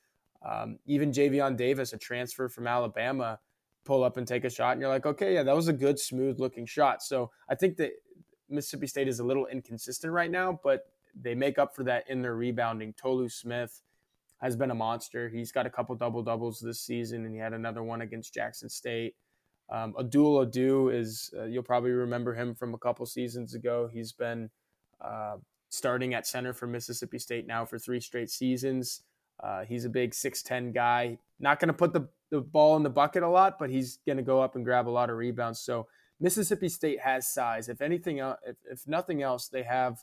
um, 0.45 0.77
even 0.85 1.09
Javian 1.09 1.55
Davis, 1.55 1.93
a 1.93 1.97
transfer 1.97 2.49
from 2.49 2.67
Alabama, 2.67 3.39
pull 3.85 4.03
up 4.03 4.17
and 4.17 4.27
take 4.27 4.43
a 4.43 4.49
shot, 4.49 4.73
and 4.73 4.81
you're 4.81 4.89
like, 4.89 5.05
okay, 5.05 5.35
yeah, 5.35 5.43
that 5.43 5.55
was 5.55 5.69
a 5.69 5.73
good, 5.73 5.97
smooth 5.97 6.37
looking 6.37 6.65
shot. 6.65 7.01
So 7.01 7.31
I 7.47 7.55
think 7.55 7.77
that 7.77 7.91
Mississippi 8.49 8.87
State 8.87 9.07
is 9.07 9.21
a 9.21 9.23
little 9.23 9.45
inconsistent 9.47 10.11
right 10.11 10.29
now, 10.29 10.59
but 10.65 10.87
they 11.15 11.33
make 11.33 11.57
up 11.57 11.73
for 11.73 11.85
that 11.85 12.03
in 12.09 12.21
their 12.21 12.35
rebounding. 12.35 12.91
Tolu 13.01 13.29
Smith 13.29 13.81
has 14.41 14.57
been 14.57 14.71
a 14.71 14.75
monster. 14.75 15.29
He's 15.29 15.53
got 15.53 15.65
a 15.65 15.69
couple 15.69 15.95
double 15.95 16.23
doubles 16.23 16.59
this 16.59 16.81
season, 16.81 17.23
and 17.23 17.33
he 17.33 17.39
had 17.39 17.53
another 17.53 17.83
one 17.83 18.01
against 18.01 18.33
Jackson 18.33 18.67
State. 18.67 19.15
Um, 19.69 19.95
Abdul 19.97 20.41
Ado 20.41 20.89
is, 20.89 21.33
uh, 21.39 21.45
you'll 21.45 21.63
probably 21.63 21.91
remember 21.91 22.33
him 22.33 22.53
from 22.53 22.73
a 22.73 22.77
couple 22.77 23.05
seasons 23.05 23.53
ago. 23.53 23.89
He's 23.89 24.11
been 24.11 24.49
uh, 24.99 25.37
starting 25.69 26.13
at 26.13 26.27
center 26.27 26.53
for 26.53 26.67
Mississippi 26.67 27.19
State 27.19 27.47
now 27.47 27.65
for 27.65 27.77
three 27.77 27.99
straight 27.99 28.29
seasons. 28.29 29.01
Uh, 29.41 29.63
he's 29.65 29.85
a 29.85 29.89
big 29.89 30.11
6'10 30.11 30.73
guy. 30.73 31.17
Not 31.39 31.59
going 31.59 31.67
to 31.67 31.73
put 31.73 31.93
the, 31.93 32.07
the 32.31 32.41
ball 32.41 32.75
in 32.75 32.83
the 32.83 32.89
bucket 32.89 33.23
a 33.23 33.27
lot, 33.27 33.59
but 33.59 33.69
he's 33.69 33.99
going 34.05 34.17
to 34.17 34.23
go 34.23 34.41
up 34.41 34.55
and 34.55 34.65
grab 34.65 34.87
a 34.87 34.89
lot 34.89 35.09
of 35.09 35.17
rebounds. 35.17 35.59
So 35.59 35.87
Mississippi 36.19 36.69
State 36.69 36.99
has 36.99 37.27
size. 37.27 37.69
If 37.69 37.81
anything, 37.81 38.17
if, 38.17 38.55
if 38.69 38.87
nothing 38.87 39.21
else, 39.21 39.47
they 39.47 39.63
have 39.63 39.99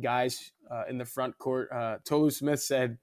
guys 0.00 0.52
uh, 0.70 0.84
in 0.88 0.98
the 0.98 1.04
front 1.04 1.38
court. 1.38 1.68
Uh, 1.72 1.98
Tolu 2.04 2.30
Smith 2.30 2.60
said 2.60 2.98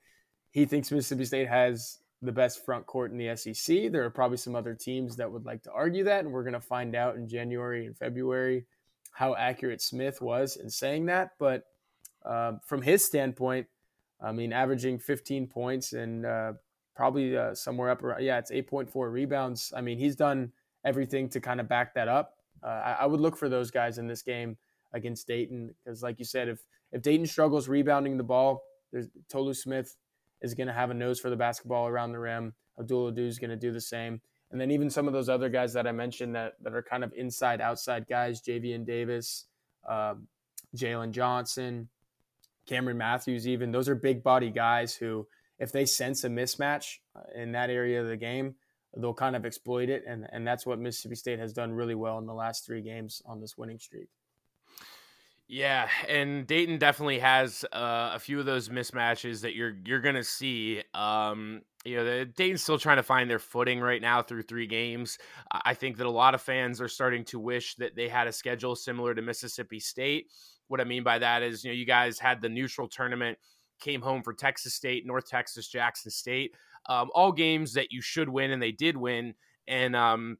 he 0.51 0.66
thinks 0.66 0.91
Mississippi 0.91 1.26
State 1.26 1.47
has 1.47 1.99
the 2.22 2.32
best 2.32 2.66
front 2.66 2.86
court 2.86 3.12
in 3.12 3.18
the 3.18 3.36
SEC. 3.36 3.91
There 3.91 4.03
are 4.03 4.10
probably 4.10 4.38
some 4.38 4.55
other 4.55 4.74
teams 4.74 5.16
that 5.16 5.32
would 5.32 5.45
like 5.45 5.64
to 5.64 5.72
argue 5.72 6.03
that, 6.05 6.26
and 6.26 6.34
we're 6.34 6.43
going 6.43 6.53
to 6.53 6.60
find 6.60 6.95
out 6.95 7.16
in 7.16 7.30
January 7.30 7.86
and 7.86 7.97
February 7.97 8.66
how 9.14 9.36
accurate 9.36 9.82
Smith 9.82 10.22
was 10.22 10.57
in 10.57 10.70
saying 10.70 11.05
that. 11.05 11.32
But 11.39 11.64
uh, 12.26 12.53
from 12.65 12.82
his 12.82 13.03
standpoint, 13.03 13.67
I 14.22 14.32
mean, 14.32 14.51
averaging 14.53 14.99
15 14.99 15.47
points 15.47 15.93
and 15.93 16.26
uh, 16.26 16.53
probably 16.95 17.38
uh, 17.38 17.55
somewhere 17.55 17.89
up 17.89 18.03
around, 18.03 18.24
yeah, 18.24 18.38
it's 18.38 18.51
8.4 18.51 19.11
rebounds. 19.11 19.72
I 19.76 19.82
mean, 19.82 19.97
he's 19.97 20.15
done 20.15 20.51
everything 20.84 21.30
to 21.30 21.39
kind 21.39 21.59
of 21.59 21.70
back 21.70 21.93
that 21.95 22.07
up. 22.07 22.36
Uh, 22.61 22.67
I, 22.67 22.91
I, 23.01 23.05
would 23.05 23.22
look 23.22 23.38
for 23.38 23.47
those 23.47 23.72
guys 23.72 23.97
in 23.97 24.07
this 24.07 24.22
game 24.22 24.57
against 24.93 25.28
Dayton 25.28 25.74
because, 25.84 26.03
like 26.03 26.20
you 26.20 26.26
said, 26.26 26.49
if 26.49 26.59
if 26.91 27.01
Dayton 27.01 27.26
struggles 27.26 27.70
rebounding 27.70 28.17
the 28.17 28.24
ball, 28.24 28.63
there's 28.91 29.07
Tolu 29.30 29.53
Smith 29.53 29.95
is 30.41 30.53
going 30.53 30.67
to 30.67 30.74
have 30.74 30.89
a 30.89 30.93
nose 30.93 31.20
for 31.20 31.30
the 31.30 31.36
basketball 31.36 31.88
around 31.88 32.11
the 32.11 32.20
rim. 32.20 32.53
Abdul 32.80 33.07
Ado 33.07 33.26
is 33.26 33.39
going 33.39 33.49
to 33.49 33.55
do 33.55 33.72
the 33.72 33.82
same. 33.82 34.22
And 34.51 34.59
then 34.59 34.72
even 34.72 34.89
some 34.89 35.07
of 35.07 35.13
those 35.13 35.30
other 35.30 35.49
guys 35.49 35.74
that 35.74 35.86
I 35.86 35.91
mentioned 35.91 36.36
that, 36.36 36.53
that 36.63 36.74
are 36.74 36.82
kind 36.82 37.03
of 37.03 37.13
inside 37.15 37.61
outside 37.61 38.07
guys, 38.09 38.41
Javian 38.41 38.86
Davis, 38.86 39.45
um, 39.88 40.28
Jalen 40.76 41.11
Johnson, 41.11 41.89
Cameron 42.70 42.97
Matthews, 42.97 43.47
even 43.47 43.72
those 43.72 43.89
are 43.89 43.95
big 43.95 44.24
body 44.24 44.51
guys 44.51 44.95
who, 44.95 45.28
if 45.57 45.72
they 45.72 45.86
sense 45.86 46.24
a 46.24 46.30
mismatch 46.30 46.97
uh, 47.15 47.22
in 47.36 47.51
that 47.53 47.70
area 47.70 48.01
of 48.01 48.07
the 48.07 48.15
game, 48.15 48.55
they'll 48.95 49.13
kind 49.13 49.36
of 49.36 49.45
exploit 49.45 49.89
it. 49.89 50.03
And, 50.07 50.28
and 50.32 50.47
that's 50.47 50.65
what 50.65 50.80
Mississippi 50.80 51.15
State 51.15 51.39
has 51.39 51.51
done 51.51 51.74
really 51.74 51.95
well 51.95 52.20
in 52.20 52.28
the 52.28 52.34
last 52.34 52.65
three 52.65 52.82
games 52.82 53.22
on 53.26 53.41
this 53.41 53.57
winning 53.57 53.80
streak. 53.80 54.09
Yeah, 55.51 55.89
and 56.07 56.45
Dayton 56.45 56.78
definitely 56.78 57.17
has 57.20 57.65
uh, 57.74 58.11
a 58.13 58.20
few 58.20 58.39
of 58.39 58.45
those 58.45 58.70
mismatches 58.70 59.41
that 59.41 59.55
you're 59.55 59.74
you're 59.84 59.99
gonna 59.99 60.24
see. 60.24 60.84
Um, 60.93 61.63
you 61.84 61.95
know, 61.95 62.05
the, 62.05 62.26
Dayton's 62.26 62.61
still 62.61 62.78
trying 62.78 62.97
to 62.97 63.03
find 63.03 63.28
their 63.28 63.39
footing 63.39 63.80
right 63.80 63.99
now 63.99 64.22
through 64.22 64.43
three 64.43 64.67
games. 64.67 65.17
I 65.51 65.74
think 65.74 65.97
that 65.97 66.05
a 66.05 66.11
lot 66.11 66.36
of 66.36 66.41
fans 66.43 66.80
are 66.82 66.88
starting 66.88 67.26
to 67.26 67.39
wish 67.39 67.74
that 67.78 67.95
they 67.95 68.07
had 68.09 68.28
a 68.28 68.32
schedule 68.32 68.76
similar 68.76 69.15
to 69.15 69.24
Mississippi 69.24 69.80
State, 69.80 70.28
what 70.70 70.80
I 70.80 70.86
mean 70.86 71.03
by 71.03 71.20
that 71.20 71.43
is, 71.43 71.63
you 71.63 71.72
know, 71.72 71.76
you 71.76 71.86
guys 71.86 72.17
had 72.17 72.41
the 72.41 72.47
neutral 72.47 72.88
tournament, 72.88 73.38
came 73.80 74.01
home 74.01 74.24
for 74.24 74.34
Texas 74.34 74.74
State, 74.74 75.05
North 75.05 75.28
Texas, 75.28 75.67
Jackson 75.67 76.11
State, 76.11 76.53
um, 76.88 77.09
all 77.13 77.32
games 77.32 77.74
that 77.74 77.91
you 77.91 78.01
should 78.01 78.30
win, 78.30 78.51
and 78.51 78.61
they 78.61 78.72
did 78.72 78.95
win. 78.95 79.34
And 79.67 79.95
um, 79.95 80.38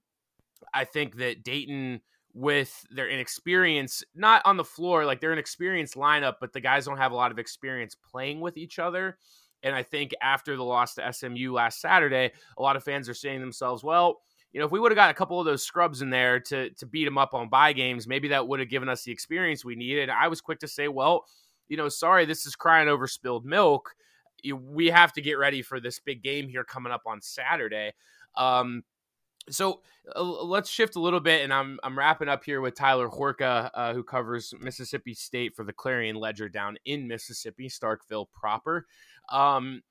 I 0.74 0.86
think 0.86 1.18
that 1.18 1.44
Dayton, 1.44 2.02
with 2.34 2.86
their 2.92 3.10
inexperience, 3.10 4.04
not 4.16 4.42
on 4.46 4.56
the 4.58 4.64
floor, 4.64 5.06
like 5.06 5.20
they're 5.20 5.34
an 5.34 5.40
experienced 5.40 5.96
lineup, 5.96 6.36
but 6.40 6.54
the 6.54 6.62
guys 6.62 6.86
don't 6.86 6.98
have 6.98 7.12
a 7.12 7.16
lot 7.16 7.32
of 7.32 7.40
experience 7.40 7.96
playing 7.96 8.40
with 8.40 8.56
each 8.58 8.80
other. 8.80 9.18
And 9.64 9.76
I 9.76 9.84
think 9.84 10.14
after 10.22 10.56
the 10.56 10.64
loss 10.64 10.96
to 10.96 11.12
SMU 11.12 11.52
last 11.54 11.82
Saturday, 11.82 12.32
a 12.58 12.62
lot 12.62 12.76
of 12.76 12.84
fans 12.84 13.10
are 13.10 13.14
saying 13.14 13.42
themselves, 13.42 13.84
well, 13.84 14.22
you 14.52 14.60
know, 14.60 14.66
if 14.66 14.72
we 14.72 14.80
would 14.80 14.91
have 14.91 14.95
got 14.97 15.12
a 15.12 15.14
couple 15.14 15.39
of 15.39 15.45
those 15.45 15.64
scrubs 15.64 16.02
in 16.02 16.10
there 16.10 16.39
to 16.39 16.70
to 16.72 16.86
beat 16.86 17.06
them 17.06 17.18
up 17.18 17.34
on 17.34 17.50
buy 17.50 17.74
games, 17.74 18.08
maybe 18.08 18.30
that 18.30 18.47
would 18.47 18.60
have 18.60 18.70
given 18.70 18.89
us 18.89 19.04
the 19.04 19.12
experience 19.12 19.64
we 19.64 19.76
needed. 19.76 20.10
I 20.10 20.28
was 20.28 20.41
quick 20.41 20.60
to 20.60 20.68
say, 20.68 20.88
well, 20.88 21.26
you 21.68 21.78
know, 21.78 21.89
sorry, 21.89 22.26
this 22.26 22.45
is 22.45 22.56
crying 22.56 22.89
over 22.89 23.08
spilled 23.08 23.45
milk. 23.45 23.93
We 24.54 24.88
have 24.88 25.14
to 25.14 25.22
get 25.22 25.34
ready 25.38 25.62
for 25.62 25.80
this 25.80 26.00
big 26.00 26.24
game 26.24 26.47
here 26.47 26.64
coming 26.64 26.91
up 26.91 27.04
on 27.06 27.22
Saturday. 27.22 27.93
Um, 28.36 28.84
So 29.50 29.82
uh, 30.16 30.24
let's 30.24 30.70
shift 30.70 30.95
a 30.95 31.00
little 31.00 31.20
bit, 31.20 31.43
and 31.43 31.54
I'm 31.54 31.80
I'm 31.84 31.97
wrapping 31.97 32.30
up 32.30 32.43
here 32.43 32.62
with 32.62 32.76
Tyler 32.76 33.10
Horka, 33.10 33.70
uh, 33.74 33.93
who 33.93 34.04
covers 34.04 34.54
Mississippi 34.60 35.14
State 35.14 35.56
for 35.56 35.64
the 35.64 35.74
Clarion 35.74 36.16
Ledger 36.16 36.50
down 36.50 36.78
in 36.86 37.08
Mississippi, 37.08 37.68
Starkville 37.68 38.28
proper. 38.32 38.86
Um, 39.32 39.82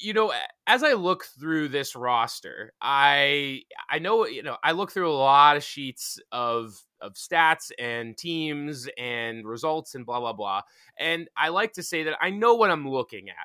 you 0.00 0.12
know, 0.12 0.32
as 0.66 0.82
I 0.82 0.94
look 0.94 1.24
through 1.38 1.68
this 1.68 1.94
roster, 1.94 2.72
I 2.80 3.62
I 3.90 3.98
know 3.98 4.26
you 4.26 4.42
know 4.42 4.56
I 4.64 4.72
look 4.72 4.90
through 4.90 5.10
a 5.10 5.14
lot 5.14 5.56
of 5.56 5.64
sheets 5.64 6.18
of 6.32 6.80
of 7.00 7.14
stats 7.14 7.70
and 7.78 8.16
teams 8.16 8.88
and 8.98 9.46
results 9.46 9.94
and 9.94 10.06
blah 10.06 10.20
blah 10.20 10.32
blah, 10.32 10.62
and 10.98 11.28
I 11.36 11.48
like 11.48 11.74
to 11.74 11.82
say 11.82 12.04
that 12.04 12.16
I 12.20 12.30
know 12.30 12.54
what 12.54 12.70
I'm 12.70 12.88
looking 12.88 13.28
at 13.28 13.36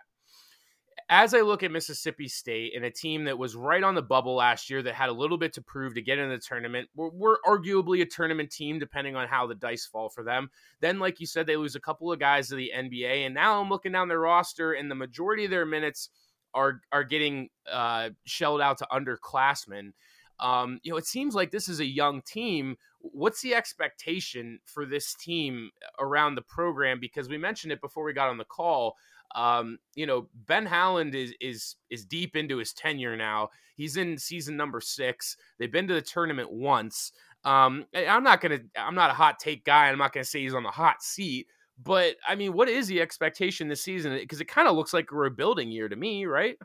as 1.10 1.34
I 1.36 1.42
look 1.42 1.62
at 1.62 1.72
Mississippi 1.72 2.28
State 2.28 2.74
and 2.76 2.84
a 2.84 2.90
team 2.90 3.26
that 3.26 3.38
was 3.38 3.56
right 3.56 3.84
on 3.84 3.94
the 3.94 4.02
bubble 4.02 4.36
last 4.36 4.70
year 4.70 4.82
that 4.82 4.96
had 4.96 5.10
a 5.10 5.14
little 5.14 5.38
bit 5.38 5.54
to 5.54 5.62
prove 5.62 5.94
to 5.94 6.02
get 6.02 6.18
in 6.18 6.30
the 6.30 6.40
tournament, 6.40 6.90
we're, 6.96 7.10
we're, 7.10 7.38
arguably 7.46 8.02
a 8.02 8.06
tournament 8.06 8.50
team 8.50 8.80
depending 8.80 9.16
on 9.16 9.28
how 9.28 9.46
the 9.46 9.54
dice 9.54 9.86
fall 9.86 10.10
for 10.10 10.24
them. 10.24 10.50
Then, 10.82 10.98
like 10.98 11.20
you 11.20 11.28
said, 11.28 11.46
they 11.46 11.58
lose 11.58 11.76
a 11.76 11.80
couple 11.80 12.12
of 12.12 12.20
guys 12.20 12.50
to 12.50 12.56
the 12.56 12.72
NBA, 12.76 13.26
and 13.26 13.36
now 13.36 13.62
I'm 13.62 13.70
looking 13.70 13.92
down 13.92 14.08
their 14.08 14.20
roster, 14.20 14.74
and 14.74 14.90
the 14.90 14.96
majority 14.96 15.46
of 15.46 15.52
their 15.52 15.66
minutes 15.66 16.10
are 16.56 16.82
are 16.92 17.04
getting 17.04 17.50
uh, 17.72 18.10
shelled 18.26 18.62
out 18.62 18.80
to 18.80 18.88
underclassmen. 18.92 19.92
Um, 20.40 20.80
you 20.84 20.92
know, 20.92 20.98
it 20.98 21.06
seems 21.06 21.36
like 21.36 21.52
this 21.52 21.70
is 21.70 21.80
a 21.80 21.86
young 21.86 22.22
team. 22.22 22.78
What's 23.00 23.42
the 23.42 23.54
expectation 23.54 24.60
for 24.66 24.86
this 24.86 25.14
team 25.14 25.70
around 26.00 26.36
the 26.36 26.42
program? 26.42 27.00
Because 27.00 27.30
we 27.30 27.38
mentioned 27.38 27.72
it 27.72 27.82
before 27.82 28.04
we 28.04 28.14
got 28.14 28.30
on 28.30 28.38
the 28.38 28.46
call. 28.46 28.96
Um, 29.36 29.80
you 29.96 30.06
know, 30.06 30.28
Ben 30.34 30.66
Howland 30.66 31.14
is 31.14 31.34
is 31.40 31.76
is 31.90 32.06
deep 32.06 32.36
into 32.36 32.58
his 32.58 32.74
tenure 32.74 33.16
now. 33.16 33.50
He's 33.76 33.98
in 33.98 34.18
season 34.18 34.58
number 34.58 34.82
six. 34.82 35.38
They've 35.60 35.72
been 35.72 35.88
to 35.88 35.94
the 35.94 36.02
tournament 36.02 36.52
once. 36.52 37.12
Um, 37.44 37.86
I'm 37.94 38.24
not 38.24 38.42
gonna. 38.42 38.60
I'm 38.76 38.96
not 38.96 39.12
a 39.12 39.14
hot 39.14 39.40
take 39.40 39.66
guy. 39.66 39.90
I'm 39.90 39.98
not 39.98 40.14
gonna 40.14 40.24
say 40.24 40.42
he's 40.42 40.56
on 40.56 40.64
the 40.64 40.70
hot 40.70 41.04
seat. 41.04 41.48
But 41.82 42.16
I 42.28 42.36
mean, 42.36 42.54
what 42.54 42.70
is 42.70 42.88
the 42.88 43.02
expectation 43.02 43.68
this 43.68 43.82
season? 43.82 44.14
Because 44.14 44.42
it 44.42 44.48
kind 44.48 44.68
of 44.68 44.76
looks 44.76 44.94
like 44.94 45.12
a 45.12 45.16
rebuilding 45.16 45.72
year 45.72 45.90
to 45.90 45.96
me, 45.96 46.26
right? 46.26 46.58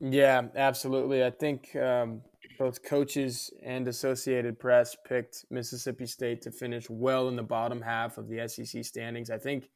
Yeah, 0.00 0.42
absolutely. 0.56 1.24
I 1.24 1.30
think 1.30 1.74
um, 1.76 2.22
both 2.58 2.82
coaches 2.82 3.50
and 3.64 3.88
Associated 3.88 4.58
Press 4.58 4.96
picked 5.06 5.44
Mississippi 5.50 6.06
State 6.06 6.42
to 6.42 6.50
finish 6.50 6.90
well 6.90 7.28
in 7.28 7.36
the 7.36 7.42
bottom 7.42 7.80
half 7.80 8.18
of 8.18 8.28
the 8.28 8.46
SEC 8.48 8.84
standings. 8.84 9.30
I 9.30 9.38
think 9.38 9.70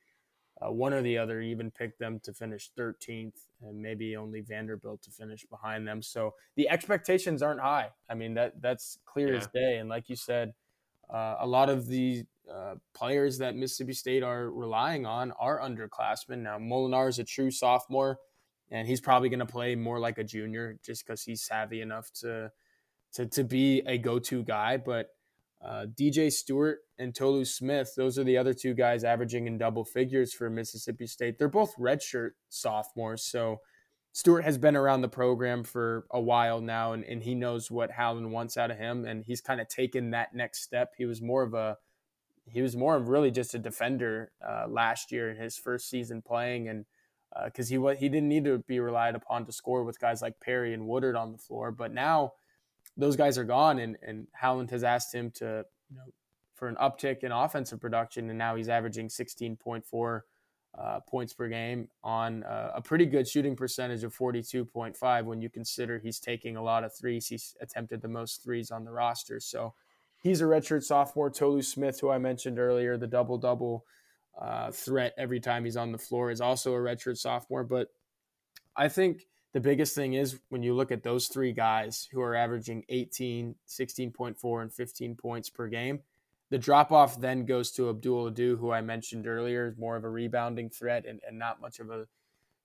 uh, 0.60 0.72
one 0.72 0.92
or 0.92 1.02
the 1.02 1.18
other 1.18 1.40
even 1.40 1.70
picked 1.70 1.98
them 1.98 2.18
to 2.24 2.32
finish 2.32 2.70
13th, 2.78 3.34
and 3.62 3.80
maybe 3.80 4.16
only 4.16 4.40
Vanderbilt 4.40 5.02
to 5.02 5.10
finish 5.10 5.44
behind 5.50 5.86
them. 5.86 6.02
So 6.02 6.32
the 6.56 6.68
expectations 6.68 7.42
aren't 7.42 7.60
high. 7.60 7.90
I 8.08 8.14
mean 8.14 8.34
that 8.34 8.60
that's 8.60 8.98
clear 9.06 9.32
yeah. 9.32 9.38
as 9.38 9.46
day. 9.48 9.78
And 9.78 9.88
like 9.88 10.08
you 10.08 10.16
said, 10.16 10.52
uh, 11.12 11.36
a 11.40 11.46
lot 11.46 11.68
of 11.70 11.86
the 11.86 12.24
uh, 12.52 12.74
players 12.94 13.38
that 13.38 13.56
Mississippi 13.56 13.92
State 13.92 14.22
are 14.22 14.50
relying 14.50 15.06
on 15.06 15.32
are 15.32 15.60
underclassmen. 15.60 16.38
Now 16.38 16.58
Molinar 16.58 17.08
is 17.08 17.18
a 17.18 17.24
true 17.24 17.50
sophomore, 17.50 18.18
and 18.70 18.86
he's 18.86 19.00
probably 19.00 19.28
going 19.28 19.40
to 19.40 19.46
play 19.46 19.74
more 19.74 19.98
like 19.98 20.18
a 20.18 20.24
junior 20.24 20.78
just 20.84 21.06
because 21.06 21.22
he's 21.22 21.42
savvy 21.42 21.80
enough 21.80 22.10
to 22.20 22.50
to 23.14 23.26
to 23.26 23.44
be 23.44 23.82
a 23.86 23.98
go-to 23.98 24.42
guy. 24.42 24.76
But 24.76 25.08
uh, 25.64 25.86
DJ 25.98 26.30
Stewart 26.30 26.80
and 26.98 27.14
Tolu 27.14 27.44
Smith, 27.44 27.94
those 27.96 28.18
are 28.18 28.24
the 28.24 28.36
other 28.36 28.54
two 28.54 28.74
guys 28.74 29.04
averaging 29.04 29.46
in 29.46 29.58
double 29.58 29.84
figures 29.84 30.32
for 30.32 30.50
Mississippi 30.50 31.06
State. 31.06 31.38
They're 31.38 31.48
both 31.48 31.76
redshirt 31.76 32.30
sophomores. 32.48 33.24
So 33.24 33.60
Stewart 34.16 34.44
has 34.44 34.56
been 34.56 34.76
around 34.76 35.02
the 35.02 35.10
program 35.10 35.62
for 35.62 36.06
a 36.10 36.18
while 36.18 36.62
now, 36.62 36.94
and, 36.94 37.04
and 37.04 37.22
he 37.22 37.34
knows 37.34 37.70
what 37.70 37.90
Howland 37.90 38.32
wants 38.32 38.56
out 38.56 38.70
of 38.70 38.78
him. 38.78 39.04
And 39.04 39.22
he's 39.26 39.42
kind 39.42 39.60
of 39.60 39.68
taken 39.68 40.12
that 40.12 40.34
next 40.34 40.62
step. 40.62 40.94
He 40.96 41.04
was 41.04 41.20
more 41.20 41.42
of 41.42 41.52
a 41.52 41.76
he 42.46 42.62
was 42.62 42.74
more 42.74 42.96
of 42.96 43.08
really 43.08 43.30
just 43.30 43.54
a 43.54 43.58
defender 43.58 44.32
uh, 44.42 44.68
last 44.70 45.12
year 45.12 45.28
in 45.28 45.36
his 45.36 45.58
first 45.58 45.90
season 45.90 46.22
playing, 46.22 46.66
and 46.66 46.86
because 47.44 47.70
uh, 47.70 47.90
he 47.90 47.96
he 47.96 48.08
didn't 48.08 48.30
need 48.30 48.46
to 48.46 48.56
be 48.66 48.80
relied 48.80 49.16
upon 49.16 49.44
to 49.44 49.52
score 49.52 49.84
with 49.84 50.00
guys 50.00 50.22
like 50.22 50.40
Perry 50.40 50.72
and 50.72 50.88
Woodard 50.88 51.14
on 51.14 51.32
the 51.32 51.38
floor. 51.38 51.70
But 51.70 51.92
now 51.92 52.32
those 52.96 53.16
guys 53.16 53.36
are 53.36 53.44
gone, 53.44 53.78
and 53.78 53.98
and 54.00 54.28
Howland 54.32 54.70
has 54.70 54.82
asked 54.82 55.14
him 55.14 55.30
to 55.32 55.66
you 55.90 55.96
know 55.98 56.04
for 56.54 56.68
an 56.68 56.76
uptick 56.76 57.22
in 57.22 57.32
offensive 57.32 57.82
production, 57.82 58.30
and 58.30 58.38
now 58.38 58.56
he's 58.56 58.70
averaging 58.70 59.08
16.4 59.08 60.20
uh, 60.78 61.00
points 61.00 61.32
per 61.32 61.48
game 61.48 61.88
on 62.04 62.42
uh, 62.44 62.72
a 62.74 62.82
pretty 62.82 63.06
good 63.06 63.26
shooting 63.26 63.56
percentage 63.56 64.04
of 64.04 64.14
42.5 64.14 65.24
when 65.24 65.40
you 65.40 65.48
consider 65.48 65.98
he's 65.98 66.20
taking 66.20 66.56
a 66.56 66.62
lot 66.62 66.84
of 66.84 66.94
threes. 66.94 67.26
He's 67.26 67.56
attempted 67.60 68.02
the 68.02 68.08
most 68.08 68.44
threes 68.44 68.70
on 68.70 68.84
the 68.84 68.92
roster. 68.92 69.40
So 69.40 69.74
he's 70.22 70.40
a 70.40 70.44
redshirt 70.44 70.82
sophomore. 70.82 71.30
Tolu 71.30 71.62
Smith, 71.62 72.00
who 72.00 72.10
I 72.10 72.18
mentioned 72.18 72.58
earlier, 72.58 72.96
the 72.96 73.06
double 73.06 73.38
double 73.38 73.84
uh, 74.38 74.70
threat 74.70 75.14
every 75.16 75.40
time 75.40 75.64
he's 75.64 75.76
on 75.78 75.92
the 75.92 75.98
floor, 75.98 76.30
is 76.30 76.40
also 76.40 76.74
a 76.74 76.78
redshirt 76.78 77.16
sophomore. 77.16 77.64
But 77.64 77.88
I 78.76 78.88
think 78.88 79.26
the 79.54 79.60
biggest 79.60 79.94
thing 79.94 80.12
is 80.12 80.38
when 80.50 80.62
you 80.62 80.74
look 80.74 80.92
at 80.92 81.02
those 81.02 81.28
three 81.28 81.52
guys 81.52 82.06
who 82.12 82.20
are 82.20 82.34
averaging 82.34 82.84
18, 82.90 83.54
16.4, 83.66 84.62
and 84.62 84.72
15 84.72 85.14
points 85.14 85.48
per 85.48 85.68
game, 85.68 86.00
the 86.50 86.58
drop 86.58 86.92
off 86.92 87.20
then 87.20 87.44
goes 87.44 87.72
to 87.72 87.88
Abdul 87.90 88.28
Ado, 88.28 88.56
who 88.56 88.70
I 88.70 88.80
mentioned 88.80 89.26
earlier, 89.26 89.66
is 89.66 89.76
more 89.76 89.96
of 89.96 90.04
a 90.04 90.08
rebounding 90.08 90.70
threat 90.70 91.04
and, 91.06 91.20
and 91.26 91.38
not 91.38 91.60
much 91.60 91.80
of 91.80 91.90
a 91.90 92.06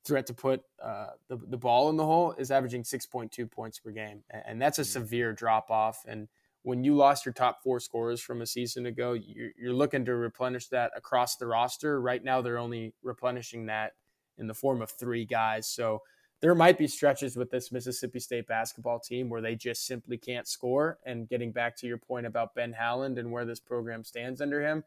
threat 0.06 0.28
to 0.28 0.34
put 0.34 0.62
uh, 0.84 1.08
the, 1.28 1.38
the 1.38 1.58
ball 1.58 1.90
in 1.90 1.98
the 1.98 2.06
hole, 2.06 2.34
is 2.38 2.52
averaging 2.52 2.84
6.2 2.84 3.50
points 3.50 3.80
per 3.80 3.92
game. 3.92 4.24
And 4.30 4.62
that's 4.62 4.80
a 4.80 4.82
mm-hmm. 4.82 4.92
severe 4.92 5.34
drop 5.34 5.72
off. 5.72 6.04
And 6.08 6.28
when 6.64 6.84
you 6.84 6.96
lost 6.96 7.26
your 7.26 7.34
top 7.34 7.64
four 7.64 7.80
scorers 7.80 8.22
from 8.22 8.42
a 8.42 8.46
season 8.46 8.86
ago, 8.86 9.14
you're, 9.14 9.52
you're 9.58 9.74
looking 9.74 10.06
to 10.06 10.16
replenish 10.16 10.68
that 10.68 10.92
across 10.96 11.36
the 11.36 11.48
roster. 11.48 12.00
Right 12.02 12.24
now, 12.24 12.42
they're 12.42 12.60
only 12.60 12.94
replenishing 13.02 13.66
that 13.68 13.94
in 14.38 14.48
the 14.48 14.54
form 14.54 14.82
of 14.82 14.92
three 14.92 15.26
guys. 15.26 15.68
So, 15.68 16.02
there 16.42 16.56
might 16.56 16.78
be 16.78 16.88
stretches 16.88 17.36
with 17.36 17.52
this 17.52 17.72
Mississippi 17.72 18.20
State 18.20 18.48
basketball 18.48 19.00
team 19.00 19.30
where 19.30 19.42
they 19.42 19.56
just 19.56 19.86
simply 19.86 20.18
can't 20.18 20.48
score. 20.48 20.98
And 21.06 21.30
getting 21.30 21.52
back 21.52 21.78
to 21.78 21.88
your 21.88 22.00
point 22.00 22.26
about 22.26 22.56
Ben 22.56 22.74
Howland 22.74 23.20
and 23.20 23.32
where 23.32 23.46
this 23.46 23.60
program 23.60 24.04
stands 24.04 24.42
under 24.42 24.62
him, 24.62 24.84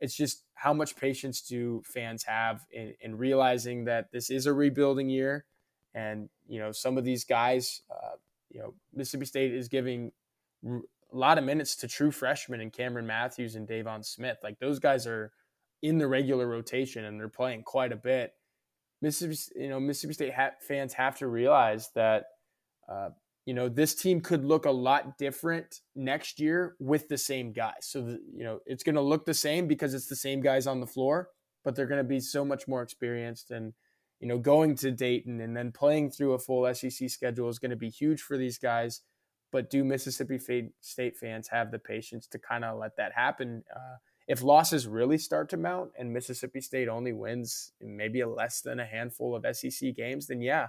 it's 0.00 0.14
just 0.14 0.44
how 0.54 0.74
much 0.74 0.96
patience 0.96 1.40
do 1.40 1.82
fans 1.86 2.24
have 2.24 2.66
in, 2.70 2.94
in 3.00 3.16
realizing 3.16 3.84
that 3.86 4.12
this 4.12 4.30
is 4.30 4.46
a 4.46 4.52
rebuilding 4.52 5.08
year, 5.08 5.46
and 5.94 6.28
you 6.48 6.58
know 6.58 6.72
some 6.72 6.98
of 6.98 7.04
these 7.04 7.24
guys, 7.24 7.82
uh, 7.90 8.16
you 8.50 8.60
know 8.60 8.74
Mississippi 8.92 9.26
State 9.26 9.54
is 9.54 9.68
giving 9.68 10.12
a 10.66 10.80
lot 11.12 11.38
of 11.38 11.44
minutes 11.44 11.76
to 11.76 11.88
true 11.88 12.10
freshmen 12.10 12.60
and 12.60 12.72
Cameron 12.72 13.06
Matthews 13.06 13.54
and 13.54 13.66
Deivon 13.68 14.04
Smith. 14.04 14.38
Like 14.42 14.58
those 14.58 14.78
guys 14.78 15.06
are 15.06 15.32
in 15.82 15.98
the 15.98 16.06
regular 16.06 16.46
rotation 16.46 17.04
and 17.04 17.18
they're 17.18 17.28
playing 17.28 17.62
quite 17.62 17.92
a 17.92 17.96
bit 17.96 18.34
Mississippi, 19.02 19.60
you 19.60 19.68
know, 19.68 19.80
Mississippi 19.80 20.14
State 20.14 20.32
ha- 20.32 20.52
fans 20.60 20.94
have 20.94 21.18
to 21.18 21.26
realize 21.26 21.90
that, 21.94 22.26
uh, 22.88 23.10
you 23.44 23.52
know, 23.52 23.68
this 23.68 23.96
team 23.96 24.20
could 24.20 24.44
look 24.44 24.64
a 24.64 24.70
lot 24.70 25.18
different 25.18 25.80
next 25.96 26.38
year 26.38 26.76
with 26.78 27.08
the 27.08 27.18
same 27.18 27.52
guys. 27.52 27.80
So, 27.80 28.00
the, 28.02 28.20
you 28.32 28.44
know, 28.44 28.60
it's 28.64 28.84
going 28.84 28.94
to 28.94 29.00
look 29.00 29.26
the 29.26 29.34
same 29.34 29.66
because 29.66 29.92
it's 29.92 30.06
the 30.06 30.16
same 30.16 30.40
guys 30.40 30.68
on 30.68 30.78
the 30.78 30.86
floor, 30.86 31.30
but 31.64 31.74
they're 31.74 31.86
going 31.86 31.98
to 31.98 32.04
be 32.04 32.20
so 32.20 32.44
much 32.44 32.68
more 32.68 32.80
experienced. 32.80 33.50
And, 33.50 33.72
you 34.20 34.28
know, 34.28 34.38
going 34.38 34.76
to 34.76 34.92
Dayton 34.92 35.40
and 35.40 35.56
then 35.56 35.72
playing 35.72 36.12
through 36.12 36.34
a 36.34 36.38
full 36.38 36.72
SEC 36.72 37.10
schedule 37.10 37.48
is 37.48 37.58
going 37.58 37.70
to 37.70 37.76
be 37.76 37.90
huge 37.90 38.22
for 38.22 38.38
these 38.38 38.56
guys. 38.56 39.00
But 39.50 39.68
do 39.68 39.82
Mississippi 39.82 40.38
State 40.80 41.16
fans 41.18 41.48
have 41.48 41.72
the 41.72 41.78
patience 41.80 42.28
to 42.28 42.38
kind 42.38 42.64
of 42.64 42.78
let 42.78 42.96
that 42.96 43.12
happen? 43.14 43.64
Uh, 43.74 43.96
if 44.28 44.42
losses 44.42 44.86
really 44.86 45.18
start 45.18 45.48
to 45.50 45.56
mount 45.56 45.90
and 45.98 46.12
Mississippi 46.12 46.60
State 46.60 46.88
only 46.88 47.12
wins 47.12 47.72
maybe 47.80 48.20
a 48.20 48.28
less 48.28 48.60
than 48.60 48.80
a 48.80 48.86
handful 48.86 49.34
of 49.34 49.44
SEC 49.56 49.96
games, 49.96 50.26
then 50.26 50.40
yeah, 50.40 50.68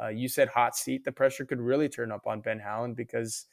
uh, 0.00 0.08
you 0.08 0.28
said 0.28 0.48
hot 0.48 0.76
seat. 0.76 1.04
The 1.04 1.12
pressure 1.12 1.44
could 1.44 1.60
really 1.60 1.88
turn 1.88 2.12
up 2.12 2.26
on 2.26 2.40
Ben 2.40 2.58
Howland 2.58 2.96
because, 2.96 3.46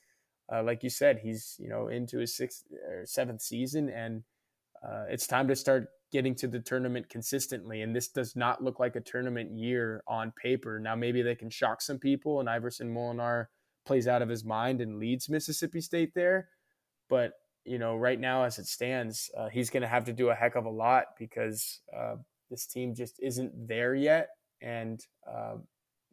uh, 0.51 0.63
like 0.63 0.83
you 0.83 0.89
said, 0.89 1.19
he's 1.19 1.55
you 1.59 1.69
know 1.69 1.87
into 1.87 2.19
his 2.19 2.35
sixth 2.35 2.63
or 2.87 3.05
seventh 3.05 3.41
season, 3.41 3.89
and 3.89 4.23
uh, 4.83 5.05
it's 5.09 5.27
time 5.27 5.47
to 5.47 5.55
start 5.55 5.87
getting 6.11 6.35
to 6.35 6.47
the 6.47 6.59
tournament 6.59 7.09
consistently. 7.09 7.81
And 7.81 7.95
this 7.95 8.07
does 8.07 8.35
not 8.35 8.63
look 8.63 8.79
like 8.79 8.95
a 8.95 9.01
tournament 9.01 9.51
year 9.51 10.01
on 10.07 10.31
paper. 10.41 10.79
Now 10.79 10.95
maybe 10.95 11.21
they 11.21 11.35
can 11.35 11.49
shock 11.49 11.81
some 11.81 11.99
people, 11.99 12.39
and 12.39 12.49
Iverson 12.49 12.93
Molinar 12.93 13.47
plays 13.85 14.07
out 14.07 14.21
of 14.21 14.29
his 14.29 14.43
mind 14.43 14.81
and 14.81 14.99
leads 14.99 15.29
Mississippi 15.29 15.81
State 15.81 16.13
there, 16.13 16.49
but 17.09 17.33
you 17.67 17.77
know, 17.77 17.95
right 17.95 18.19
now 18.19 18.43
as 18.43 18.59
it 18.59 18.65
stands, 18.65 19.29
uh, 19.37 19.49
he's 19.49 19.69
going 19.69 19.81
to 19.81 19.87
have 19.87 20.05
to 20.05 20.13
do 20.13 20.29
a 20.29 20.35
heck 20.35 20.55
of 20.55 20.65
a 20.65 20.69
lot 20.69 21.05
because 21.19 21.81
uh, 21.95 22.15
this 22.49 22.65
team 22.65 22.95
just 22.95 23.19
isn't 23.21 23.67
there 23.67 23.93
yet, 23.93 24.29
and 24.61 25.05
uh, 25.29 25.55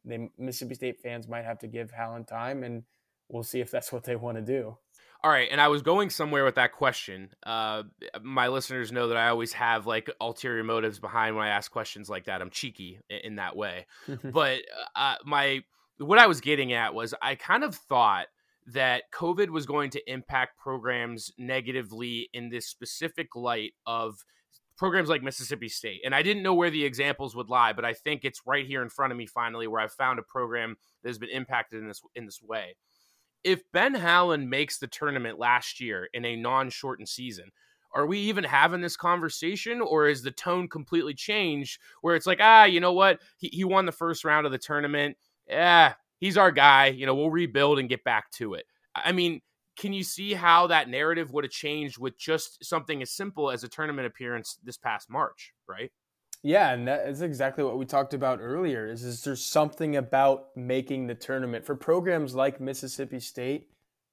the 0.05 0.29
Mississippi 0.39 0.75
State 0.75 1.01
fans 1.01 1.29
might 1.29 1.45
have 1.45 1.59
to 1.61 1.69
give 1.69 1.91
Howland 1.91 2.27
time, 2.27 2.65
and 2.65 2.83
we'll 3.29 3.43
see 3.43 3.61
if 3.61 3.71
that's 3.71 3.93
what 3.93 4.05
they 4.05 4.17
want 4.17 4.37
to 4.37 4.43
do. 4.43 4.77
All 5.23 5.31
right, 5.31 5.49
and 5.51 5.59
I 5.59 5.69
was 5.69 5.81
going 5.81 6.11
somewhere 6.11 6.45
with 6.45 6.57
that 6.57 6.73
question. 6.73 7.31
Uh, 7.47 7.85
my 8.21 8.49
listeners 8.49 8.93
know 8.93 9.09
that 9.09 9.17
I 9.17 9.29
always 9.29 9.55
have 9.55 9.87
like 9.87 10.11
ulterior 10.21 10.63
motives 10.63 10.99
behind 10.99 11.35
when 11.35 11.47
I 11.47 11.49
ask 11.49 11.71
questions 11.71 12.11
like 12.11 12.27
that. 12.27 12.43
I'm 12.43 12.51
cheeky 12.51 13.01
in 13.09 13.37
that 13.37 13.57
way, 13.57 13.87
but 14.23 14.61
uh, 14.95 15.15
my 15.25 15.63
what 15.99 16.19
I 16.19 16.27
was 16.27 16.41
getting 16.41 16.73
at 16.73 16.93
was 16.93 17.15
I 17.23 17.37
kind 17.37 17.65
of 17.65 17.75
thought 17.75 18.27
that 18.67 19.05
COVID 19.12 19.51
was 19.51 19.67
going 19.67 19.91
to 19.91 20.11
impact 20.11 20.59
programs 20.59 21.31
negatively 21.37 22.29
in 22.33 22.49
this 22.49 22.67
specific 22.67 23.37
light 23.37 23.75
of 23.87 24.25
programs 24.77 25.09
like 25.09 25.23
Mississippi 25.23 25.69
State. 25.69 26.01
And 26.05 26.15
I 26.15 26.23
didn't 26.23 26.43
know 26.43 26.55
where 26.55 26.71
the 26.71 26.85
examples 26.85 27.37
would 27.37 27.49
lie, 27.49 27.73
but 27.73 27.85
I 27.85 27.93
think 27.93 28.25
it's 28.25 28.41
right 28.47 28.67
here 28.67 28.83
in 28.83 28.89
front 28.89 29.12
of 29.12 29.19
me 29.19 29.27
finally 29.27 29.67
where 29.67 29.81
I've 29.81 29.93
found 29.93 30.19
a 30.19 30.23
program 30.23 30.77
that 31.03 31.09
has 31.11 31.19
been 31.19 31.29
impacted 31.29 31.81
in 31.81 31.89
this 31.89 32.01
in 32.15 32.25
this 32.25 32.43
way. 32.43 32.77
If 33.45 33.61
Ben 33.73 33.95
Howland 33.95 34.49
makes 34.49 34.79
the 34.79 34.87
tournament 34.87 35.39
last 35.39 35.79
year 35.81 36.09
in 36.15 36.25
a 36.25 36.35
non-shortened 36.35 37.09
season, 37.09 37.51
are 37.95 38.07
we 38.07 38.19
even 38.21 38.43
having 38.43 38.81
this 38.81 38.97
conversation 38.97 39.81
or 39.81 40.09
is 40.09 40.23
the 40.23 40.31
tone 40.31 40.67
completely 40.67 41.15
changed 41.15 41.79
where 42.01 42.17
it's 42.17 42.27
like, 42.27 42.41
ah, 42.41 42.65
you 42.65 42.81
know 42.81 42.93
what? 42.93 43.21
He, 43.37 43.49
he 43.53 43.65
won 43.65 43.87
the 43.87 43.93
first 43.93 44.25
round 44.25 44.47
of 44.47 44.53
the 44.53 44.59
tournament. 44.59 45.17
Yeah, 45.47 45.95
he's 46.25 46.39
our 46.39 46.51
guy. 46.51 46.87
You 46.87 47.05
know, 47.05 47.14
we'll 47.14 47.31
rebuild 47.31 47.79
and 47.79 47.87
get 47.87 48.03
back 48.03 48.31
to 48.33 48.55
it. 48.55 48.64
I 48.95 49.12
mean, 49.12 49.43
can 49.77 49.93
you 49.93 50.03
see 50.03 50.33
how 50.33 50.68
that 50.68 50.89
narrative 50.89 51.33
would 51.33 51.45
have 51.45 51.51
changed 51.51 51.99
with 51.99 52.18
just 52.18 52.64
something 52.64 53.03
as 53.03 53.11
simple 53.11 53.51
as 53.51 53.62
a 53.62 53.68
tournament 53.68 54.07
appearance 54.07 54.59
this 54.64 54.79
past 54.79 55.11
March, 55.11 55.53
right? 55.68 55.91
Yeah, 56.43 56.72
and 56.72 56.89
that 56.89 57.09
is 57.09 57.20
exactly 57.20 57.62
what 57.62 57.77
we 57.77 57.85
talked 57.85 58.14
about 58.14 58.39
earlier. 58.41 58.89
Is, 58.89 59.03
is 59.05 59.22
there 59.22 59.37
something 59.37 59.97
about 59.97 60.47
making 60.57 61.09
the 61.09 61.14
tournament 61.14 61.66
for 61.66 61.75
programs 61.75 62.35
like 62.35 62.59
Mississippi 62.59 63.20
State? 63.20 63.68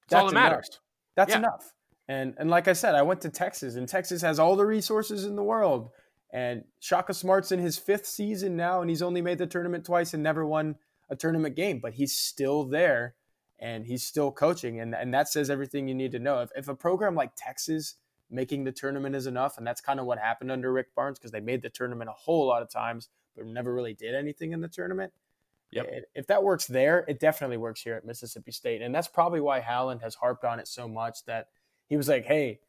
That's 0.10 0.22
all 0.22 0.28
that 0.28 0.32
enough. 0.32 0.52
matters. 0.52 0.80
That's 1.16 1.32
Yeah. 1.32 1.38
enough. 1.38 1.72
And 2.10 2.34
and 2.38 2.50
like 2.50 2.68
I 2.68 2.74
said, 2.74 2.96
I 2.96 3.04
went 3.04 3.22
to 3.22 3.30
Texas, 3.30 3.76
and 3.76 3.88
Texas 3.88 4.22
has 4.22 4.38
all 4.38 4.58
the 4.58 4.66
resources 4.66 5.24
in 5.24 5.38
the 5.38 5.44
world. 5.44 5.92
And 6.34 6.64
Shaka 6.80 7.14
Smart's 7.14 7.52
in 7.54 7.60
his 7.60 7.78
fifth 7.78 8.06
season 8.06 8.58
now, 8.58 8.82
and 8.82 8.90
he's 8.90 9.02
only 9.02 9.22
made 9.22 9.38
the 9.38 9.48
tournament 9.48 9.86
twice 9.86 10.14
and 10.14 10.24
never 10.24 10.46
won 10.46 10.76
a 11.12 11.16
tournament 11.16 11.56
game, 11.56 11.80
but 11.80 11.94
he's 11.94 12.18
still 12.18 12.64
there 12.64 13.14
and 13.60 13.86
he's 13.86 14.02
still 14.04 14.32
coaching. 14.32 14.80
And, 14.80 14.96
and 14.96 15.14
that 15.14 15.28
says 15.28 15.52
everything 15.52 15.88
you 15.88 15.94
need 15.94 16.14
to 16.14 16.20
know. 16.20 16.40
If, 16.42 16.50
if 16.56 16.68
a 16.68 16.74
program 16.76 17.14
like 17.14 17.34
Texas 17.36 17.96
making 18.32 18.64
the 18.64 18.72
tournament 18.72 19.16
is 19.16 19.28
enough, 19.28 19.60
and 19.60 19.68
that's 19.68 19.82
kind 19.82 20.00
of 20.00 20.08
what 20.08 20.18
happened 20.18 20.50
under 20.52 20.72
Rick 20.74 20.96
Barnes 20.96 21.20
because 21.20 21.32
they 21.32 21.42
made 21.42 21.62
the 21.62 21.70
tournament 21.70 22.10
a 22.10 22.14
whole 22.14 22.48
lot 22.48 22.64
of 22.64 22.70
times, 22.70 23.10
but 23.36 23.46
never 23.46 23.74
really 23.74 23.94
did 23.94 24.16
anything 24.16 24.54
in 24.54 24.62
the 24.62 24.68
tournament. 24.68 25.14
Yep. 25.72 25.86
If- 25.90 26.04
If 26.16 26.28
that 26.28 26.44
works 26.44 26.66
there, 26.66 27.06
it 27.08 27.20
definitely 27.20 27.58
works 27.58 27.82
here 27.82 27.96
at 27.96 28.06
Mississippi 28.06 28.52
State. 28.52 28.82
And 28.82 28.96
that's 28.96 29.08
probably 29.08 29.42
why 29.42 29.60
Howland 29.60 30.02
has 30.02 30.16
harped 30.16 30.44
on 30.46 30.60
it 30.60 30.68
so 30.68 30.88
much 30.88 31.24
that 31.26 31.50
he 31.88 31.98
was 31.98 32.08
like, 32.08 32.26
hey, 32.26 32.62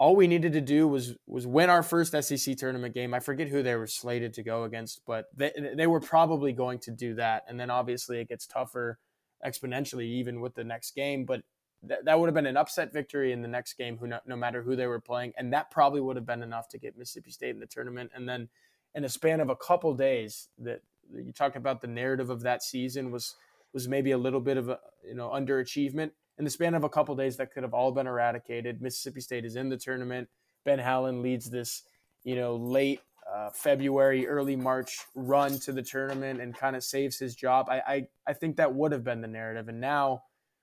all 0.00 0.16
we 0.16 0.26
needed 0.26 0.54
to 0.54 0.62
do 0.62 0.88
was 0.88 1.14
was 1.26 1.46
win 1.46 1.68
our 1.68 1.82
first 1.82 2.12
SEC 2.22 2.56
tournament 2.56 2.94
game. 2.94 3.12
I 3.12 3.20
forget 3.20 3.48
who 3.48 3.62
they 3.62 3.76
were 3.76 3.86
slated 3.86 4.32
to 4.34 4.42
go 4.42 4.64
against, 4.64 5.02
but 5.06 5.26
they 5.36 5.52
they 5.76 5.86
were 5.86 6.00
probably 6.00 6.54
going 6.54 6.78
to 6.80 6.90
do 6.90 7.14
that. 7.16 7.44
And 7.46 7.60
then 7.60 7.70
obviously 7.70 8.18
it 8.18 8.28
gets 8.28 8.46
tougher 8.46 8.98
exponentially 9.46 10.06
even 10.06 10.40
with 10.40 10.54
the 10.54 10.64
next 10.64 10.94
game. 10.96 11.26
But 11.26 11.42
that 11.82 12.06
that 12.06 12.18
would 12.18 12.28
have 12.28 12.34
been 12.34 12.46
an 12.46 12.56
upset 12.56 12.94
victory 12.94 13.30
in 13.30 13.42
the 13.42 13.48
next 13.48 13.74
game, 13.74 13.98
who 13.98 14.06
no, 14.06 14.20
no 14.24 14.36
matter 14.36 14.62
who 14.62 14.74
they 14.74 14.86
were 14.86 15.00
playing, 15.00 15.34
and 15.36 15.52
that 15.52 15.70
probably 15.70 16.00
would 16.00 16.16
have 16.16 16.26
been 16.26 16.42
enough 16.42 16.70
to 16.70 16.78
get 16.78 16.96
Mississippi 16.96 17.30
State 17.30 17.50
in 17.50 17.60
the 17.60 17.66
tournament. 17.66 18.10
And 18.14 18.26
then 18.26 18.48
in 18.94 19.04
a 19.04 19.08
span 19.08 19.38
of 19.38 19.50
a 19.50 19.56
couple 19.56 19.92
days, 19.92 20.48
that 20.58 20.80
you 21.14 21.32
talk 21.32 21.56
about 21.56 21.82
the 21.82 21.86
narrative 21.86 22.30
of 22.30 22.40
that 22.40 22.62
season 22.62 23.10
was 23.10 23.36
was 23.74 23.86
maybe 23.86 24.12
a 24.12 24.18
little 24.18 24.40
bit 24.40 24.56
of 24.56 24.70
a 24.70 24.78
you 25.06 25.14
know 25.14 25.28
underachievement 25.28 26.12
in 26.40 26.44
the 26.44 26.50
span 26.50 26.74
of 26.74 26.84
a 26.84 26.88
couple 26.88 27.14
days 27.14 27.36
that 27.36 27.52
could 27.52 27.62
have 27.62 27.74
all 27.74 27.92
been 27.92 28.06
eradicated. 28.06 28.80
Mississippi 28.80 29.20
State 29.20 29.44
is 29.44 29.56
in 29.56 29.68
the 29.68 29.76
tournament. 29.76 30.26
Ben 30.64 30.78
Howland 30.78 31.20
leads 31.20 31.50
this, 31.50 31.82
you 32.24 32.34
know, 32.34 32.56
late 32.56 33.00
uh, 33.30 33.50
February, 33.52 34.26
early 34.26 34.56
March 34.56 35.00
run 35.14 35.58
to 35.60 35.70
the 35.70 35.82
tournament 35.82 36.40
and 36.40 36.56
kind 36.56 36.74
of 36.74 36.82
saves 36.82 37.18
his 37.18 37.34
job. 37.34 37.68
I, 37.68 37.80
I 37.86 38.06
I 38.28 38.32
think 38.32 38.56
that 38.56 38.74
would 38.74 38.90
have 38.90 39.04
been 39.04 39.20
the 39.20 39.28
narrative, 39.28 39.68
and 39.68 39.82
now 39.82 40.22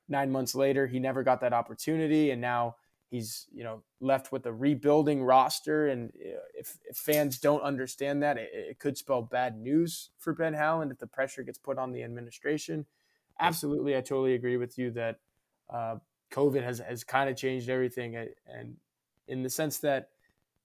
nine 0.10 0.32
months 0.32 0.56
later, 0.56 0.88
he 0.88 1.00
never 1.00 1.22
got 1.22 1.42
that 1.42 1.54
opportunity, 1.54 2.32
and 2.32 2.42
now 2.42 2.78
he's 3.12 3.46
you 3.54 3.64
know 3.64 3.84
left 4.02 4.32
with 4.32 4.48
a 4.48 4.52
rebuilding 4.52 5.24
roster. 5.24 5.90
And 5.90 6.10
uh, 6.10 6.40
if, 6.56 6.80
if 6.90 6.98
fans 6.98 7.38
don't 7.38 7.62
understand 7.62 8.24
that, 8.24 8.38
it, 8.38 8.50
it 8.52 8.80
could 8.80 8.98
spell 8.98 9.22
bad 9.22 9.60
news 9.60 10.10
for 10.18 10.34
Ben 10.34 10.56
Howland 10.56 10.92
if 10.92 10.98
the 10.98 11.06
pressure 11.06 11.44
gets 11.44 11.60
put 11.60 11.78
on 11.78 11.92
the 11.92 12.02
administration. 12.02 12.88
Absolutely, 13.40 13.96
I 13.96 14.02
totally 14.02 14.34
agree 14.34 14.58
with 14.58 14.80
you 14.80 14.90
that 14.92 15.20
uh, 15.70 15.96
COVID 16.32 16.64
has 16.64 16.80
has 16.80 17.04
kind 17.04 17.30
of 17.30 17.36
changed 17.36 17.70
everything, 17.70 18.16
and 18.16 18.76
in 19.28 19.44
the 19.44 19.50
sense 19.50 19.78
that 19.80 20.10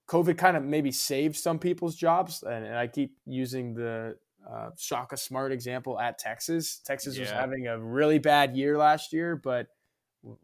COVID 0.08 0.36
kind 0.36 0.56
of 0.56 0.62
maybe 0.62 0.92
saved 0.92 1.36
some 1.36 1.58
people's 1.58 1.96
jobs. 1.96 2.42
And, 2.42 2.64
and 2.64 2.76
I 2.76 2.86
keep 2.86 3.16
using 3.26 3.74
the 3.74 4.16
uh, 4.48 4.70
Shaka 4.76 5.16
Smart 5.16 5.52
example 5.52 5.98
at 5.98 6.18
Texas. 6.18 6.78
Texas 6.78 7.18
was 7.18 7.30
having 7.30 7.68
a 7.68 7.78
really 7.78 8.18
bad 8.18 8.56
year 8.56 8.76
last 8.76 9.12
year, 9.12 9.36
but 9.36 9.68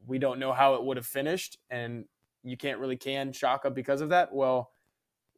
we 0.06 0.18
don't 0.18 0.38
know 0.38 0.52
how 0.52 0.74
it 0.74 0.84
would 0.84 0.96
have 0.96 1.06
finished, 1.06 1.58
and 1.70 2.04
you 2.42 2.56
can't 2.56 2.78
really 2.78 2.96
can 2.96 3.32
Shaka 3.32 3.70
because 3.70 4.00
of 4.00 4.08
that. 4.10 4.32
Well, 4.32 4.70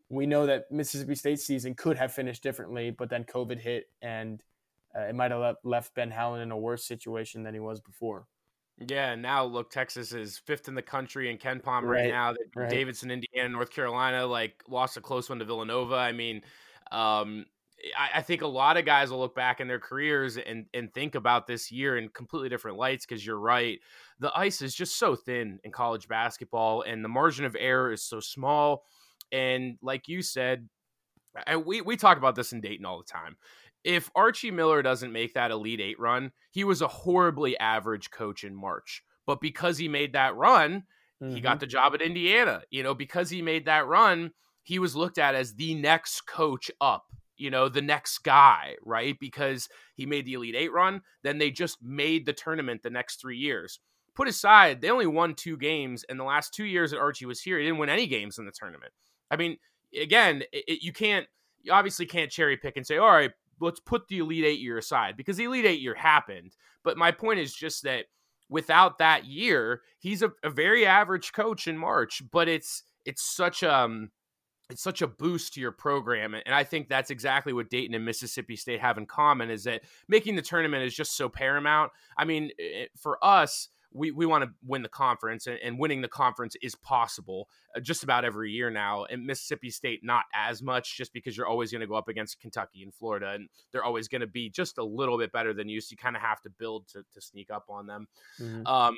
we 0.08 0.26
know 0.26 0.46
that 0.46 0.70
Mississippi 0.70 1.14
State 1.14 1.40
season 1.40 1.74
could 1.74 1.96
have 1.96 2.12
finished 2.12 2.42
differently, 2.42 2.90
but 2.90 3.08
then 3.10 3.24
COVID 3.24 3.60
hit, 3.60 3.88
and 4.02 4.42
uh, 4.96 5.02
it 5.02 5.14
might 5.14 5.30
have 5.30 5.40
left, 5.40 5.64
left 5.64 5.94
Ben 5.94 6.10
Howland 6.10 6.42
in 6.42 6.50
a 6.50 6.58
worse 6.58 6.84
situation 6.84 7.42
than 7.42 7.54
he 7.54 7.60
was 7.60 7.80
before. 7.80 8.26
Yeah, 8.88 9.14
now 9.14 9.44
look, 9.44 9.70
Texas 9.70 10.12
is 10.12 10.38
fifth 10.38 10.66
in 10.66 10.74
the 10.74 10.82
country 10.82 11.30
in 11.30 11.36
KenPom 11.36 11.82
right, 11.82 11.84
Right, 11.84 12.10
now. 12.10 12.34
Right. 12.56 12.70
Davidson, 12.70 13.10
Indiana, 13.10 13.50
North 13.50 13.70
Carolina, 13.70 14.26
like 14.26 14.62
lost 14.68 14.96
a 14.96 15.00
close 15.00 15.28
one 15.28 15.38
to 15.40 15.44
Villanova. 15.44 15.96
I 15.96 16.12
mean, 16.12 16.42
um, 16.90 17.44
I, 17.98 18.18
I 18.18 18.22
think 18.22 18.42
a 18.42 18.46
lot 18.46 18.76
of 18.76 18.84
guys 18.86 19.10
will 19.10 19.18
look 19.18 19.34
back 19.34 19.60
in 19.60 19.68
their 19.68 19.78
careers 19.78 20.38
and 20.38 20.66
and 20.72 20.92
think 20.92 21.14
about 21.14 21.46
this 21.46 21.70
year 21.70 21.98
in 21.98 22.08
completely 22.08 22.48
different 22.48 22.78
lights 22.78 23.04
because 23.04 23.24
you're 23.24 23.38
right. 23.38 23.78
The 24.18 24.32
ice 24.34 24.62
is 24.62 24.74
just 24.74 24.96
so 24.96 25.14
thin 25.14 25.60
in 25.62 25.72
college 25.72 26.08
basketball, 26.08 26.82
and 26.82 27.04
the 27.04 27.08
margin 27.08 27.44
of 27.44 27.56
error 27.58 27.92
is 27.92 28.02
so 28.02 28.20
small. 28.20 28.84
And 29.30 29.76
like 29.82 30.08
you 30.08 30.22
said, 30.22 30.68
I, 31.46 31.56
we 31.56 31.80
we 31.80 31.96
talk 31.96 32.18
about 32.18 32.34
this 32.34 32.52
in 32.52 32.60
Dayton 32.60 32.86
all 32.86 32.98
the 32.98 33.04
time. 33.04 33.36
If 33.84 34.10
Archie 34.14 34.50
Miller 34.50 34.82
doesn't 34.82 35.12
make 35.12 35.34
that 35.34 35.50
Elite 35.50 35.80
Eight 35.80 35.98
run, 35.98 36.32
he 36.50 36.64
was 36.64 36.82
a 36.82 36.88
horribly 36.88 37.58
average 37.58 38.10
coach 38.10 38.44
in 38.44 38.54
March. 38.54 39.02
But 39.26 39.40
because 39.40 39.78
he 39.78 39.88
made 39.88 40.12
that 40.14 40.36
run, 40.36 40.84
he 41.20 41.40
got 41.40 41.52
mm-hmm. 41.52 41.60
the 41.60 41.66
job 41.66 41.94
at 41.94 42.02
Indiana. 42.02 42.62
You 42.70 42.82
know, 42.82 42.94
because 42.94 43.30
he 43.30 43.42
made 43.42 43.66
that 43.66 43.86
run, 43.86 44.32
he 44.62 44.78
was 44.78 44.96
looked 44.96 45.18
at 45.18 45.34
as 45.34 45.54
the 45.54 45.74
next 45.74 46.26
coach 46.26 46.70
up. 46.80 47.06
You 47.36 47.50
know, 47.50 47.70
the 47.70 47.80
next 47.80 48.18
guy, 48.18 48.74
right? 48.82 49.16
Because 49.18 49.68
he 49.94 50.04
made 50.04 50.26
the 50.26 50.34
Elite 50.34 50.56
Eight 50.56 50.72
run. 50.72 51.00
Then 51.22 51.38
they 51.38 51.50
just 51.50 51.82
made 51.82 52.26
the 52.26 52.34
tournament 52.34 52.82
the 52.82 52.90
next 52.90 53.20
three 53.20 53.38
years. 53.38 53.80
Put 54.14 54.28
aside, 54.28 54.80
they 54.80 54.90
only 54.90 55.06
won 55.06 55.34
two 55.34 55.56
games, 55.56 56.04
and 56.08 56.20
the 56.20 56.24
last 56.24 56.52
two 56.52 56.64
years 56.64 56.90
that 56.90 56.98
Archie 56.98 57.24
was 57.24 57.40
here, 57.40 57.58
he 57.58 57.64
didn't 57.64 57.78
win 57.78 57.88
any 57.88 58.06
games 58.06 58.38
in 58.38 58.44
the 58.44 58.52
tournament. 58.52 58.92
I 59.30 59.36
mean, 59.36 59.56
again, 59.98 60.42
it- 60.52 60.82
you 60.82 60.92
can't, 60.92 61.26
you 61.62 61.72
obviously 61.72 62.04
can't 62.04 62.30
cherry 62.30 62.56
pick 62.56 62.76
and 62.76 62.86
say, 62.86 62.98
all 62.98 63.08
right, 63.08 63.30
let's 63.60 63.80
put 63.80 64.08
the 64.08 64.18
Elite 64.18 64.44
Eight 64.44 64.60
year 64.60 64.78
aside 64.78 65.16
because 65.16 65.36
the 65.36 65.44
Elite 65.44 65.66
Eight 65.66 65.80
year 65.80 65.94
happened. 65.94 66.56
But 66.82 66.96
my 66.96 67.10
point 67.10 67.40
is 67.40 67.54
just 67.54 67.84
that 67.84 68.06
without 68.48 68.98
that 68.98 69.24
year, 69.26 69.82
he's 69.98 70.22
a, 70.22 70.32
a 70.42 70.50
very 70.50 70.86
average 70.86 71.32
coach 71.32 71.68
in 71.68 71.78
March, 71.78 72.22
but 72.30 72.48
it's 72.48 72.82
it's 73.04 73.34
such 73.34 73.62
um 73.62 74.10
it's 74.70 74.82
such 74.82 75.02
a 75.02 75.06
boost 75.06 75.54
to 75.54 75.60
your 75.60 75.72
program 75.72 76.34
and 76.34 76.54
i 76.54 76.62
think 76.62 76.88
that's 76.88 77.10
exactly 77.10 77.52
what 77.52 77.70
dayton 77.70 77.94
and 77.94 78.04
mississippi 78.04 78.56
state 78.56 78.80
have 78.80 78.98
in 78.98 79.06
common 79.06 79.50
is 79.50 79.64
that 79.64 79.82
making 80.06 80.36
the 80.36 80.42
tournament 80.42 80.84
is 80.84 80.94
just 80.94 81.16
so 81.16 81.28
paramount 81.28 81.90
i 82.16 82.24
mean 82.24 82.50
it, 82.58 82.90
for 82.96 83.18
us 83.24 83.68
we, 83.92 84.10
we 84.12 84.24
want 84.26 84.44
to 84.44 84.50
win 84.66 84.82
the 84.82 84.88
conference 84.88 85.46
and, 85.46 85.58
and 85.64 85.78
winning 85.78 86.00
the 86.00 86.08
conference 86.08 86.54
is 86.62 86.74
possible 86.76 87.48
uh, 87.76 87.80
just 87.80 88.02
about 88.04 88.24
every 88.24 88.50
year 88.52 88.70
now 88.70 89.04
and 89.04 89.26
mississippi 89.26 89.70
state 89.70 90.00
not 90.04 90.24
as 90.34 90.62
much 90.62 90.96
just 90.96 91.12
because 91.12 91.36
you're 91.36 91.46
always 91.46 91.72
going 91.72 91.80
to 91.80 91.86
go 91.86 91.94
up 91.94 92.08
against 92.08 92.40
kentucky 92.40 92.82
and 92.82 92.94
florida 92.94 93.30
and 93.30 93.48
they're 93.72 93.84
always 93.84 94.06
going 94.08 94.20
to 94.20 94.26
be 94.26 94.48
just 94.48 94.78
a 94.78 94.84
little 94.84 95.18
bit 95.18 95.32
better 95.32 95.52
than 95.52 95.68
you 95.68 95.80
so 95.80 95.88
you 95.90 95.96
kind 95.96 96.14
of 96.16 96.22
have 96.22 96.40
to 96.40 96.50
build 96.50 96.86
to, 96.88 97.02
to 97.12 97.20
sneak 97.20 97.50
up 97.50 97.64
on 97.68 97.86
them 97.86 98.06
Mhm. 98.40 98.66
um, 98.66 98.96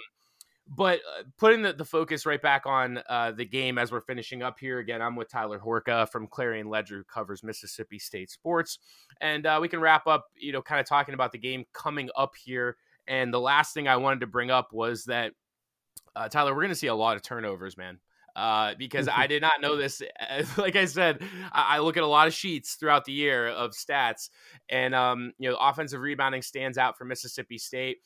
but 0.68 1.00
uh, 1.18 1.24
putting 1.38 1.62
the, 1.62 1.72
the 1.72 1.84
focus 1.84 2.24
right 2.24 2.40
back 2.40 2.66
on 2.66 3.02
uh, 3.08 3.32
the 3.32 3.44
game 3.44 3.78
as 3.78 3.90
we're 3.90 4.00
finishing 4.00 4.44
up 4.44 4.60
here 4.60 4.78
again, 4.78 5.02
I'm 5.02 5.16
with 5.16 5.28
Tyler 5.28 5.58
Horka 5.58 6.08
from 6.08 6.28
Clarion 6.28 6.68
Ledger, 6.68 6.98
who 6.98 7.04
covers 7.04 7.42
Mississippi 7.42 7.98
State 7.98 8.30
sports, 8.30 8.78
and 9.20 9.44
uh, 9.44 9.58
we 9.60 9.66
can 9.68 9.80
wrap 9.80 10.06
up, 10.06 10.26
you 10.36 10.52
know, 10.52 10.62
kind 10.62 10.80
of 10.80 10.86
talking 10.86 11.14
about 11.14 11.32
the 11.32 11.38
game 11.38 11.64
coming 11.72 12.10
up 12.16 12.34
here. 12.36 12.76
And 13.06 13.32
the 13.32 13.40
last 13.40 13.74
thing 13.74 13.88
I 13.88 13.96
wanted 13.96 14.20
to 14.20 14.26
bring 14.26 14.50
up 14.50 14.72
was 14.72 15.04
that 15.04 15.32
uh, 16.14 16.28
Tyler, 16.28 16.54
we're 16.54 16.62
going 16.62 16.70
to 16.70 16.76
see 16.76 16.88
a 16.88 16.94
lot 16.94 17.16
of 17.16 17.22
turnovers, 17.22 17.76
man. 17.76 17.98
Uh, 18.34 18.74
because 18.78 19.08
I 19.08 19.26
did 19.26 19.42
not 19.42 19.60
know 19.60 19.76
this. 19.76 20.00
Like 20.56 20.74
I 20.76 20.86
said, 20.86 21.22
I, 21.52 21.76
I 21.76 21.78
look 21.80 21.98
at 21.98 22.02
a 22.02 22.06
lot 22.06 22.26
of 22.26 22.34
sheets 22.34 22.76
throughout 22.76 23.04
the 23.04 23.12
year 23.12 23.48
of 23.48 23.72
stats, 23.72 24.30
and 24.70 24.94
um, 24.94 25.32
you 25.38 25.50
know, 25.50 25.56
offensive 25.60 26.00
rebounding 26.00 26.40
stands 26.40 26.78
out 26.78 26.96
for 26.96 27.04
Mississippi 27.04 27.58
State. 27.58 27.98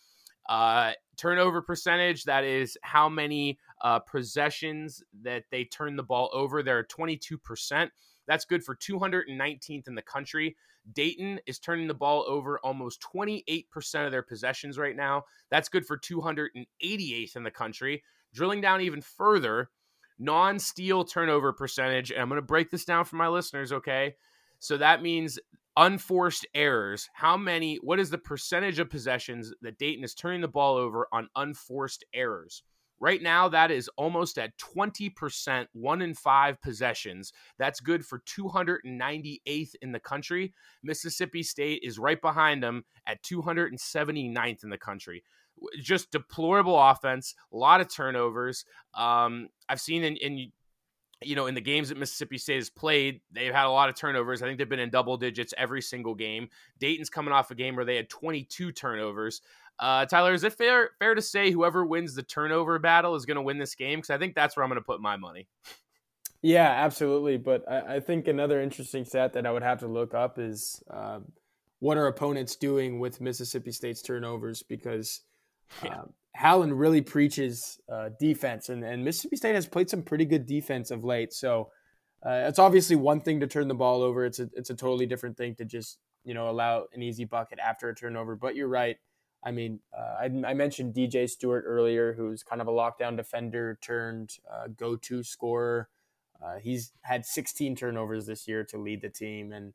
Uh, 0.48 0.92
turnover 1.16 1.62
percentage, 1.62 2.24
that 2.24 2.44
is 2.44 2.76
how 2.82 3.08
many 3.08 3.58
uh, 3.82 3.98
possessions 4.00 5.02
that 5.22 5.44
they 5.50 5.64
turn 5.64 5.96
the 5.96 6.02
ball 6.02 6.30
over. 6.32 6.62
They're 6.62 6.84
22%. 6.84 7.88
That's 8.26 8.44
good 8.44 8.64
for 8.64 8.76
219th 8.76 9.88
in 9.88 9.94
the 9.94 10.02
country. 10.02 10.56
Dayton 10.92 11.40
is 11.46 11.58
turning 11.58 11.88
the 11.88 11.94
ball 11.94 12.24
over 12.28 12.58
almost 12.60 13.04
28% 13.14 14.06
of 14.06 14.12
their 14.12 14.22
possessions 14.22 14.78
right 14.78 14.96
now. 14.96 15.24
That's 15.50 15.68
good 15.68 15.86
for 15.86 15.98
288th 15.98 17.36
in 17.36 17.42
the 17.42 17.50
country. 17.50 18.02
Drilling 18.32 18.60
down 18.60 18.80
even 18.82 19.00
further, 19.00 19.70
non 20.18 20.58
steal 20.58 21.04
turnover 21.04 21.52
percentage, 21.52 22.10
and 22.10 22.20
I'm 22.20 22.28
going 22.28 22.38
to 22.40 22.46
break 22.46 22.70
this 22.70 22.84
down 22.84 23.04
for 23.04 23.16
my 23.16 23.28
listeners, 23.28 23.72
okay? 23.72 24.14
So 24.58 24.76
that 24.76 25.02
means 25.02 25.38
unforced 25.76 26.46
errors. 26.54 27.08
How 27.12 27.36
many, 27.36 27.76
what 27.76 28.00
is 28.00 28.10
the 28.10 28.18
percentage 28.18 28.78
of 28.78 28.90
possessions 28.90 29.52
that 29.62 29.78
Dayton 29.78 30.04
is 30.04 30.14
turning 30.14 30.40
the 30.40 30.48
ball 30.48 30.76
over 30.76 31.06
on 31.12 31.28
unforced 31.36 32.04
errors? 32.14 32.62
Right 32.98 33.22
now, 33.22 33.48
that 33.48 33.70
is 33.70 33.90
almost 33.96 34.38
at 34.38 34.56
20%, 34.58 35.66
one 35.72 36.02
in 36.02 36.14
five 36.14 36.60
possessions. 36.62 37.32
That's 37.58 37.80
good 37.80 38.04
for 38.04 38.20
298th 38.20 39.74
in 39.82 39.92
the 39.92 40.00
country. 40.00 40.54
Mississippi 40.82 41.42
State 41.42 41.82
is 41.82 41.98
right 41.98 42.20
behind 42.20 42.62
them 42.62 42.84
at 43.06 43.22
279th 43.22 44.64
in 44.64 44.70
the 44.70 44.78
country. 44.78 45.22
Just 45.80 46.10
deplorable 46.10 46.78
offense, 46.78 47.34
a 47.52 47.56
lot 47.56 47.80
of 47.80 47.92
turnovers. 47.92 48.64
Um, 48.94 49.48
I've 49.68 49.80
seen 49.80 50.04
in, 50.04 50.16
in 50.16 50.52
you 51.22 51.34
know, 51.34 51.46
in 51.46 51.54
the 51.54 51.60
games 51.60 51.88
that 51.88 51.98
Mississippi 51.98 52.36
State 52.36 52.56
has 52.56 52.68
played, 52.68 53.20
they've 53.32 53.54
had 53.54 53.66
a 53.66 53.70
lot 53.70 53.88
of 53.88 53.94
turnovers. 53.94 54.42
I 54.42 54.46
think 54.46 54.58
they've 54.58 54.68
been 54.68 54.78
in 54.78 54.90
double 54.90 55.16
digits 55.16 55.54
every 55.56 55.80
single 55.80 56.14
game. 56.14 56.48
Dayton's 56.78 57.08
coming 57.08 57.32
off 57.32 57.50
a 57.50 57.54
game 57.54 57.74
where 57.74 57.86
they 57.86 57.96
had 57.96 58.10
22 58.10 58.72
turnovers. 58.72 59.40
Uh, 59.78 60.06
Tyler, 60.06 60.32
is 60.32 60.44
it 60.44 60.54
fair 60.54 60.90
fair 60.98 61.14
to 61.14 61.22
say 61.22 61.50
whoever 61.50 61.84
wins 61.84 62.14
the 62.14 62.22
turnover 62.22 62.78
battle 62.78 63.14
is 63.14 63.26
going 63.26 63.36
to 63.36 63.42
win 63.42 63.58
this 63.58 63.74
game? 63.74 63.98
Because 63.98 64.10
I 64.10 64.18
think 64.18 64.34
that's 64.34 64.56
where 64.56 64.64
I'm 64.64 64.70
going 64.70 64.80
to 64.80 64.84
put 64.84 65.00
my 65.00 65.16
money. 65.16 65.48
Yeah, 66.42 66.70
absolutely. 66.70 67.36
But 67.36 67.64
I, 67.70 67.96
I, 67.96 68.00
think 68.00 68.28
another 68.28 68.60
interesting 68.60 69.04
stat 69.04 69.32
that 69.32 69.46
I 69.46 69.50
would 69.50 69.62
have 69.62 69.80
to 69.80 69.88
look 69.88 70.14
up 70.14 70.38
is 70.38 70.82
uh, 70.90 71.20
what 71.80 71.96
are 71.96 72.06
opponents 72.06 72.56
doing 72.56 73.00
with 73.00 73.20
Mississippi 73.20 73.72
State's 73.72 74.02
turnovers? 74.02 74.62
Because 74.62 75.22
yeah. 75.82 76.00
Um, 76.00 76.12
Howland 76.36 76.78
really 76.78 77.00
preaches 77.00 77.80
uh, 77.90 78.10
defense, 78.20 78.68
and, 78.68 78.84
and 78.84 79.02
Mississippi 79.04 79.36
State 79.36 79.54
has 79.54 79.66
played 79.66 79.88
some 79.88 80.02
pretty 80.02 80.26
good 80.26 80.46
defense 80.46 80.90
of 80.90 81.02
late. 81.02 81.32
So 81.32 81.70
uh, 82.24 82.44
it's 82.46 82.58
obviously 82.58 82.94
one 82.94 83.20
thing 83.20 83.40
to 83.40 83.46
turn 83.46 83.68
the 83.68 83.74
ball 83.74 84.02
over. 84.02 84.24
It's 84.24 84.38
a 84.38 84.48
it's 84.52 84.70
a 84.70 84.74
totally 84.74 85.06
different 85.06 85.36
thing 85.36 85.54
to 85.56 85.64
just 85.64 85.98
you 86.24 86.34
know 86.34 86.50
allow 86.50 86.84
an 86.92 87.02
easy 87.02 87.24
bucket 87.24 87.58
after 87.58 87.88
a 87.88 87.94
turnover. 87.94 88.36
But 88.36 88.54
you're 88.54 88.68
right. 88.68 88.96
I 89.44 89.50
mean, 89.52 89.80
uh, 89.96 90.16
I, 90.20 90.24
I, 90.24 90.54
mentioned 90.54 90.94
DJ 90.94 91.30
Stewart 91.30 91.64
earlier, 91.66 92.14
who's 92.14 92.42
kind 92.42 92.60
of 92.60 92.66
a 92.66 92.72
lockdown 92.72 93.16
defender 93.16 93.78
turned 93.80 94.38
uh, 94.52 94.66
go-to 94.76 95.22
scorer. 95.22 95.88
Uh, 96.42 96.56
he's 96.56 96.92
had 97.02 97.24
16 97.24 97.76
turnovers 97.76 98.26
this 98.26 98.48
year 98.48 98.64
to 98.64 98.76
lead 98.76 99.02
the 99.02 99.08
team, 99.08 99.52
and 99.52 99.72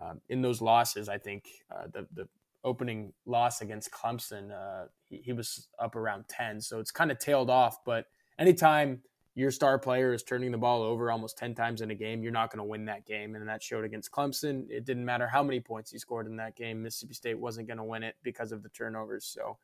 um, 0.00 0.20
in 0.28 0.42
those 0.42 0.60
losses, 0.60 1.08
I 1.08 1.18
think 1.18 1.44
uh, 1.70 1.86
the 1.92 2.06
the 2.12 2.28
opening 2.64 3.12
loss 3.26 3.60
against 3.60 3.90
Clemson, 3.90 4.50
uh, 4.50 4.86
he, 5.08 5.18
he, 5.18 5.32
was 5.32 5.68
up 5.78 5.94
around 5.94 6.24
10. 6.28 6.62
So 6.62 6.80
it's 6.80 6.90
kind 6.90 7.10
of 7.10 7.18
tailed 7.18 7.50
off. 7.50 7.84
But 7.84 8.06
anytime 8.38 9.02
your 9.34 9.50
star 9.50 9.78
player 9.78 10.12
is 10.12 10.22
turning 10.22 10.52
the 10.52 10.58
ball 10.58 10.82
over 10.82 11.10
almost 11.10 11.36
10 11.36 11.54
times 11.54 11.80
in 11.80 11.90
a 11.90 11.94
game, 11.94 12.22
you're 12.22 12.32
not 12.32 12.50
going 12.50 12.58
to 12.58 12.64
win 12.64 12.84
that 12.84 13.04
game. 13.04 13.34
And 13.34 13.48
that 13.48 13.62
showed 13.62 13.84
against 13.84 14.12
Clemson. 14.12 14.64
It 14.70 14.84
didn't 14.84 15.04
matter 15.04 15.26
how 15.26 15.42
many 15.42 15.58
points 15.58 15.90
he 15.90 15.98
scored 15.98 16.26
in 16.26 16.36
that 16.36 16.54
game. 16.54 16.82
Mississippi 16.82 17.14
State 17.14 17.38
wasn't 17.38 17.66
going 17.66 17.78
to 17.78 17.84
win 17.84 18.04
it 18.04 18.14
because 18.22 18.52
of 18.52 18.62
the 18.62 18.68
turnovers. 18.68 19.24
So 19.24 19.58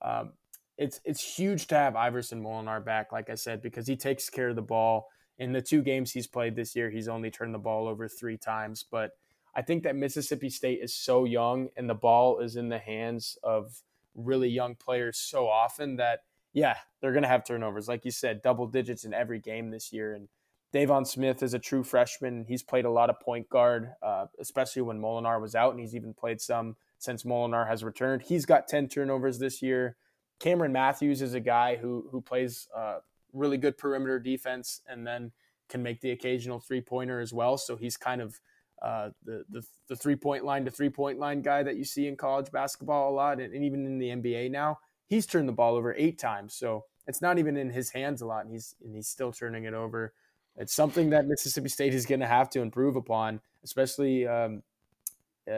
um, 0.00 0.32
it's, 0.78 1.00
it's 1.04 1.22
huge 1.22 1.66
to 1.66 1.74
have 1.74 1.96
Iverson 1.96 2.42
Molinar 2.42 2.82
back, 2.82 3.12
like 3.12 3.28
I 3.28 3.34
said, 3.34 3.60
because 3.60 3.86
he 3.86 3.94
takes 3.94 4.30
care 4.30 4.48
of 4.48 4.56
the 4.56 4.62
ball. 4.62 5.08
In 5.38 5.52
the 5.52 5.62
two 5.62 5.82
games 5.82 6.12
he's 6.12 6.26
played 6.26 6.56
this 6.56 6.74
year, 6.74 6.88
he's 6.88 7.08
only 7.08 7.30
turned 7.30 7.54
the 7.54 7.58
ball 7.58 7.88
over 7.88 8.08
three 8.08 8.38
times. 8.38 8.84
But 8.90 9.12
I 9.54 9.60
think 9.60 9.82
that 9.82 9.96
Mississippi 9.96 10.48
State 10.48 10.80
is 10.82 10.94
so 10.94 11.24
young 11.24 11.68
and 11.76 11.90
the 11.90 11.94
ball 11.94 12.40
is 12.40 12.56
in 12.56 12.70
the 12.70 12.78
hands 12.78 13.36
of 13.42 13.82
really 14.14 14.48
young 14.48 14.76
players 14.76 15.18
so 15.18 15.46
often 15.46 15.96
that, 15.96 16.20
yeah, 16.52 16.76
they're 17.00 17.12
going 17.12 17.22
to 17.22 17.28
have 17.28 17.44
turnovers. 17.44 17.88
Like 17.88 18.04
you 18.04 18.10
said, 18.10 18.42
double 18.42 18.66
digits 18.66 19.04
in 19.04 19.14
every 19.14 19.38
game 19.38 19.70
this 19.70 19.92
year. 19.92 20.14
And 20.14 20.28
Deivon 20.74 21.06
Smith 21.06 21.42
is 21.42 21.54
a 21.54 21.58
true 21.58 21.82
freshman. 21.82 22.44
He's 22.46 22.62
played 22.62 22.84
a 22.84 22.90
lot 22.90 23.10
of 23.10 23.20
point 23.20 23.48
guard, 23.48 23.92
uh, 24.02 24.26
especially 24.38 24.82
when 24.82 25.00
Molinar 25.00 25.40
was 25.40 25.54
out, 25.54 25.72
and 25.72 25.80
he's 25.80 25.94
even 25.94 26.14
played 26.14 26.40
some 26.40 26.76
since 26.98 27.24
Molinar 27.24 27.66
has 27.66 27.82
returned. 27.82 28.22
He's 28.22 28.46
got 28.46 28.68
10 28.68 28.88
turnovers 28.88 29.38
this 29.38 29.62
year. 29.62 29.96
Cameron 30.38 30.72
Matthews 30.72 31.22
is 31.22 31.34
a 31.34 31.40
guy 31.40 31.76
who 31.76 32.08
who 32.10 32.20
plays 32.20 32.66
uh, 32.76 32.98
really 33.32 33.58
good 33.58 33.76
perimeter 33.76 34.18
defense 34.18 34.80
and 34.88 35.06
then 35.06 35.32
can 35.68 35.82
make 35.82 36.00
the 36.00 36.10
occasional 36.10 36.60
three 36.60 36.80
pointer 36.80 37.20
as 37.20 37.32
well. 37.32 37.56
So 37.58 37.76
he's 37.76 37.96
kind 37.96 38.20
of 38.20 38.40
uh, 38.82 39.10
the, 39.24 39.44
the, 39.50 39.62
the 39.88 39.96
three 39.96 40.16
point 40.16 40.44
line 40.44 40.64
to 40.64 40.70
three 40.70 40.88
point 40.88 41.18
line 41.18 41.42
guy 41.42 41.62
that 41.62 41.76
you 41.76 41.84
see 41.84 42.06
in 42.06 42.16
college 42.16 42.50
basketball 42.50 43.10
a 43.10 43.14
lot, 43.14 43.40
and, 43.40 43.52
and, 43.52 43.64
even 43.64 43.84
in 43.84 43.98
the 43.98 44.08
NBA 44.08 44.50
now. 44.50 44.78
He's 45.10 45.26
turned 45.26 45.48
the 45.48 45.52
ball 45.52 45.74
over 45.74 45.92
eight 45.98 46.20
times, 46.20 46.54
so 46.54 46.84
it's 47.08 47.20
not 47.20 47.36
even 47.40 47.56
in 47.56 47.68
his 47.68 47.90
hands 47.90 48.22
a 48.22 48.26
lot, 48.26 48.44
and 48.44 48.52
he's 48.52 48.76
and 48.84 48.94
he's 48.94 49.08
still 49.08 49.32
turning 49.32 49.64
it 49.64 49.74
over. 49.74 50.14
It's 50.56 50.72
something 50.72 51.10
that 51.10 51.26
Mississippi 51.26 51.68
State 51.68 51.94
is 51.94 52.06
going 52.06 52.20
to 52.20 52.28
have 52.28 52.48
to 52.50 52.60
improve 52.60 52.94
upon, 52.94 53.40
especially 53.64 54.28
um, 54.28 54.62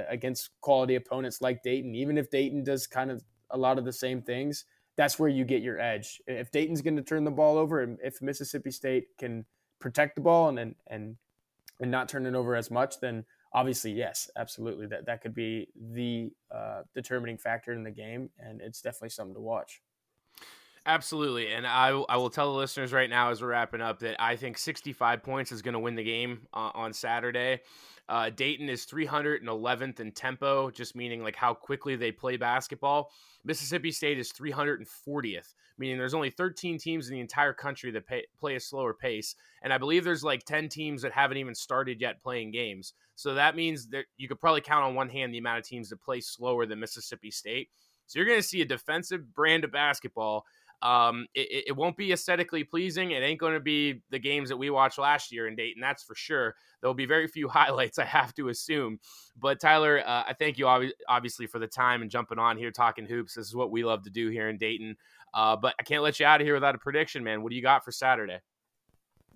against 0.08 0.50
quality 0.62 0.94
opponents 0.94 1.42
like 1.42 1.62
Dayton. 1.62 1.94
Even 1.94 2.16
if 2.16 2.30
Dayton 2.30 2.64
does 2.64 2.86
kind 2.86 3.10
of 3.10 3.22
a 3.50 3.58
lot 3.58 3.76
of 3.76 3.84
the 3.84 3.92
same 3.92 4.22
things, 4.22 4.64
that's 4.96 5.18
where 5.18 5.28
you 5.28 5.44
get 5.44 5.60
your 5.60 5.78
edge. 5.78 6.22
If 6.26 6.50
Dayton's 6.50 6.80
going 6.80 6.96
to 6.96 7.02
turn 7.02 7.24
the 7.24 7.30
ball 7.30 7.58
over, 7.58 7.82
and 7.82 7.98
if 8.02 8.22
Mississippi 8.22 8.70
State 8.70 9.08
can 9.18 9.44
protect 9.80 10.14
the 10.14 10.22
ball 10.22 10.48
and 10.48 10.58
and, 10.58 10.74
and 10.86 11.16
and 11.78 11.90
not 11.90 12.08
turn 12.08 12.24
it 12.24 12.34
over 12.34 12.56
as 12.56 12.70
much, 12.70 13.00
then 13.00 13.26
obviously, 13.54 13.92
yes, 13.92 14.30
absolutely, 14.36 14.86
that 14.88 15.06
that 15.06 15.22
could 15.22 15.34
be 15.34 15.68
the 15.74 16.30
uh, 16.50 16.82
determining 16.94 17.38
factor 17.38 17.72
in 17.72 17.82
the 17.84 17.90
game, 17.90 18.30
and 18.38 18.60
it's 18.60 18.80
definitely 18.80 19.10
something 19.10 19.34
to 19.34 19.40
watch. 19.40 19.82
Absolutely, 20.84 21.52
and 21.52 21.64
I 21.66 21.90
I 21.90 22.16
will 22.16 22.30
tell 22.30 22.52
the 22.52 22.58
listeners 22.58 22.92
right 22.92 23.08
now 23.08 23.30
as 23.30 23.40
we're 23.40 23.48
wrapping 23.48 23.80
up 23.80 24.00
that 24.00 24.20
I 24.20 24.34
think 24.34 24.58
65 24.58 25.22
points 25.22 25.52
is 25.52 25.62
going 25.62 25.74
to 25.74 25.80
win 25.80 25.94
the 25.94 26.02
game 26.02 26.48
uh, 26.52 26.70
on 26.74 26.92
Saturday. 26.92 27.60
Uh, 28.08 28.30
Dayton 28.30 28.68
is 28.68 28.84
311th 28.84 30.00
in 30.00 30.12
tempo, 30.12 30.70
just 30.70 30.96
meaning 30.96 31.22
like 31.22 31.36
how 31.36 31.54
quickly 31.54 31.96
they 31.96 32.12
play 32.12 32.36
basketball. 32.36 33.10
Mississippi 33.44 33.90
State 33.90 34.18
is 34.18 34.32
340th, 34.32 35.54
meaning 35.78 35.98
there's 35.98 36.14
only 36.14 36.30
13 36.30 36.78
teams 36.78 37.08
in 37.08 37.14
the 37.14 37.20
entire 37.20 37.52
country 37.52 37.90
that 37.92 38.06
pay, 38.06 38.24
play 38.38 38.56
a 38.56 38.60
slower 38.60 38.92
pace. 38.92 39.34
And 39.62 39.72
I 39.72 39.78
believe 39.78 40.04
there's 40.04 40.24
like 40.24 40.44
10 40.44 40.68
teams 40.68 41.02
that 41.02 41.12
haven't 41.12 41.38
even 41.38 41.54
started 41.54 42.00
yet 42.00 42.22
playing 42.22 42.50
games. 42.50 42.92
So 43.14 43.34
that 43.34 43.56
means 43.56 43.88
that 43.88 44.06
you 44.16 44.28
could 44.28 44.40
probably 44.40 44.60
count 44.60 44.84
on 44.84 44.94
one 44.94 45.08
hand 45.08 45.32
the 45.32 45.38
amount 45.38 45.58
of 45.58 45.64
teams 45.64 45.88
that 45.90 46.02
play 46.02 46.20
slower 46.20 46.66
than 46.66 46.80
Mississippi 46.80 47.30
State. 47.30 47.68
So 48.06 48.18
you're 48.18 48.26
going 48.26 48.40
to 48.40 48.46
see 48.46 48.60
a 48.60 48.66
defensive 48.66 49.32
brand 49.32 49.64
of 49.64 49.72
basketball 49.72 50.44
um, 50.82 51.26
it, 51.34 51.64
it, 51.68 51.76
won't 51.76 51.96
be 51.96 52.12
aesthetically 52.12 52.64
pleasing. 52.64 53.12
It 53.12 53.22
ain't 53.22 53.38
going 53.38 53.54
to 53.54 53.60
be 53.60 54.02
the 54.10 54.18
games 54.18 54.48
that 54.48 54.56
we 54.56 54.68
watched 54.68 54.98
last 54.98 55.30
year 55.30 55.46
in 55.46 55.54
Dayton, 55.54 55.80
that's 55.80 56.02
for 56.02 56.16
sure. 56.16 56.56
There'll 56.80 56.92
be 56.92 57.06
very 57.06 57.28
few 57.28 57.48
highlights, 57.48 58.00
I 58.00 58.04
have 58.04 58.34
to 58.34 58.48
assume. 58.48 58.98
But 59.40 59.60
Tyler, 59.60 60.02
uh, 60.04 60.24
I 60.26 60.34
thank 60.36 60.58
you 60.58 60.66
obviously 61.08 61.46
for 61.46 61.60
the 61.60 61.68
time 61.68 62.02
and 62.02 62.10
jumping 62.10 62.40
on 62.40 62.56
here 62.56 62.72
talking 62.72 63.06
hoops. 63.06 63.34
This 63.34 63.46
is 63.46 63.54
what 63.54 63.70
we 63.70 63.84
love 63.84 64.02
to 64.04 64.10
do 64.10 64.28
here 64.28 64.48
in 64.48 64.58
Dayton. 64.58 64.96
Uh, 65.32 65.56
but 65.56 65.74
I 65.78 65.84
can't 65.84 66.02
let 66.02 66.18
you 66.18 66.26
out 66.26 66.40
of 66.40 66.46
here 66.46 66.54
without 66.54 66.74
a 66.74 66.78
prediction, 66.78 67.22
man. 67.22 67.42
What 67.42 67.50
do 67.50 67.56
you 67.56 67.62
got 67.62 67.84
for 67.84 67.92
Saturday? 67.92 68.40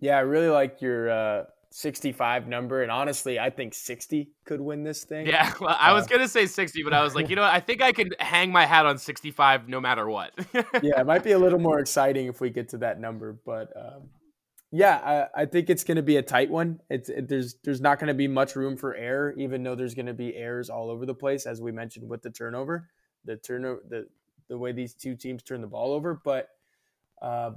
Yeah, 0.00 0.18
I 0.18 0.20
really 0.20 0.48
like 0.48 0.82
your 0.82 1.10
uh, 1.10 1.44
65 1.70 2.48
number. 2.48 2.82
And 2.82 2.90
honestly, 2.90 3.38
I 3.38 3.50
think 3.50 3.74
60 3.74 4.30
could 4.44 4.60
win 4.60 4.82
this 4.82 5.04
thing. 5.04 5.26
Yeah, 5.26 5.52
well, 5.60 5.76
I 5.78 5.92
was 5.92 6.04
uh, 6.04 6.08
going 6.08 6.20
to 6.22 6.28
say 6.28 6.46
60, 6.46 6.82
but 6.82 6.92
I 6.92 7.02
was 7.02 7.14
like, 7.14 7.28
you 7.28 7.36
know, 7.36 7.42
what? 7.42 7.52
I 7.52 7.60
think 7.60 7.82
I 7.82 7.92
can 7.92 8.10
hang 8.18 8.50
my 8.50 8.66
hat 8.66 8.86
on 8.86 8.98
65 8.98 9.68
no 9.68 9.80
matter 9.80 10.08
what. 10.08 10.32
yeah, 10.82 11.00
it 11.00 11.06
might 11.06 11.24
be 11.24 11.32
a 11.32 11.38
little 11.38 11.58
more 11.58 11.78
exciting 11.78 12.26
if 12.26 12.40
we 12.40 12.50
get 12.50 12.70
to 12.70 12.78
that 12.78 13.00
number. 13.00 13.38
But 13.44 13.72
um, 13.76 14.08
yeah, 14.72 15.28
I, 15.36 15.42
I, 15.42 15.46
think 15.46 15.70
it's 15.70 15.84
to 15.96 16.02
be 16.02 16.16
a 16.16 16.22
tight 16.22 16.50
one. 16.50 16.80
It's 16.90 17.08
it, 17.08 17.28
there's 17.28 17.56
there's 17.64 17.80
not 17.80 17.98
to 18.08 18.14
be 18.14 18.28
much 18.28 18.56
room 18.56 18.76
for 18.76 18.94
error, 18.94 19.34
even 19.36 19.62
though 19.62 19.74
there's 19.74 19.94
to 20.06 20.14
be 20.14 20.34
errors 20.34 20.70
all 20.70 20.90
over 20.90 21.06
the 21.06 21.14
place, 21.14 21.46
as 21.46 21.60
we 21.60 21.72
mentioned 21.72 22.08
with 22.08 22.22
the 22.22 22.30
turnover, 22.30 22.88
the 23.24 23.36
turnover, 23.36 23.80
the 23.88 24.06
the 24.48 24.58
way 24.58 24.72
these 24.72 24.94
two 24.94 25.16
teams 25.16 25.42
turn 25.42 25.60
the 25.60 25.66
ball 25.66 25.92
over. 25.92 26.20
But 26.22 26.48
uh, 27.22 27.52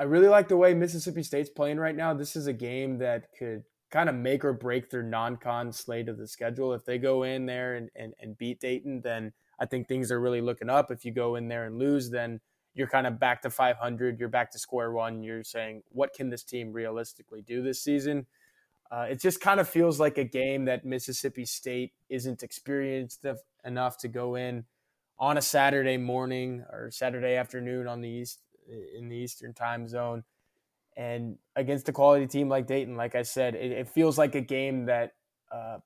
I 0.00 0.04
really 0.04 0.28
like 0.28 0.48
the 0.48 0.56
way 0.56 0.72
Mississippi 0.72 1.22
State's 1.22 1.50
playing 1.50 1.78
right 1.78 1.94
now. 1.94 2.14
This 2.14 2.34
is 2.34 2.46
a 2.46 2.54
game 2.54 2.96
that 2.98 3.36
could 3.38 3.64
kind 3.90 4.08
of 4.08 4.14
make 4.14 4.46
or 4.46 4.54
break 4.54 4.88
their 4.88 5.02
non-con 5.02 5.74
slate 5.74 6.08
of 6.08 6.16
the 6.16 6.26
schedule. 6.26 6.72
If 6.72 6.86
they 6.86 6.96
go 6.96 7.24
in 7.24 7.44
there 7.44 7.74
and, 7.74 7.90
and, 7.94 8.14
and 8.18 8.38
beat 8.38 8.60
Dayton, 8.60 9.02
then 9.02 9.34
I 9.58 9.66
think 9.66 9.86
things 9.88 10.10
are 10.10 10.18
really 10.18 10.40
looking 10.40 10.70
up. 10.70 10.90
If 10.90 11.04
you 11.04 11.12
go 11.12 11.36
in 11.36 11.48
there 11.48 11.66
and 11.66 11.78
lose, 11.78 12.08
then 12.08 12.40
you're 12.72 12.86
kind 12.86 13.06
of 13.06 13.20
back 13.20 13.42
to 13.42 13.50
500. 13.50 14.18
You're 14.18 14.30
back 14.30 14.50
to 14.52 14.58
square 14.58 14.90
one. 14.90 15.22
You're 15.22 15.44
saying, 15.44 15.82
what 15.90 16.14
can 16.14 16.30
this 16.30 16.44
team 16.44 16.72
realistically 16.72 17.42
do 17.42 17.62
this 17.62 17.82
season? 17.82 18.24
Uh, 18.90 19.08
it 19.10 19.20
just 19.20 19.42
kind 19.42 19.60
of 19.60 19.68
feels 19.68 20.00
like 20.00 20.16
a 20.16 20.24
game 20.24 20.64
that 20.64 20.86
Mississippi 20.86 21.44
State 21.44 21.92
isn't 22.08 22.42
experienced 22.42 23.26
enough 23.66 23.98
to 23.98 24.08
go 24.08 24.34
in 24.36 24.64
on 25.18 25.36
a 25.36 25.42
Saturday 25.42 25.98
morning 25.98 26.64
or 26.72 26.90
Saturday 26.90 27.34
afternoon 27.34 27.86
on 27.86 28.00
the 28.00 28.08
East 28.08 28.40
in 28.96 29.08
the 29.08 29.16
Eastern 29.16 29.52
time 29.52 29.88
zone. 29.88 30.24
And 30.96 31.36
against 31.56 31.88
a 31.88 31.92
quality 31.92 32.26
team 32.26 32.48
like 32.48 32.66
Dayton, 32.66 32.96
like 32.96 33.14
I 33.14 33.22
said, 33.22 33.54
it, 33.54 33.72
it 33.72 33.88
feels 33.88 34.18
like 34.18 34.34
a 34.34 34.40
game 34.40 34.86
that 34.86 35.12
uh, 35.52 35.78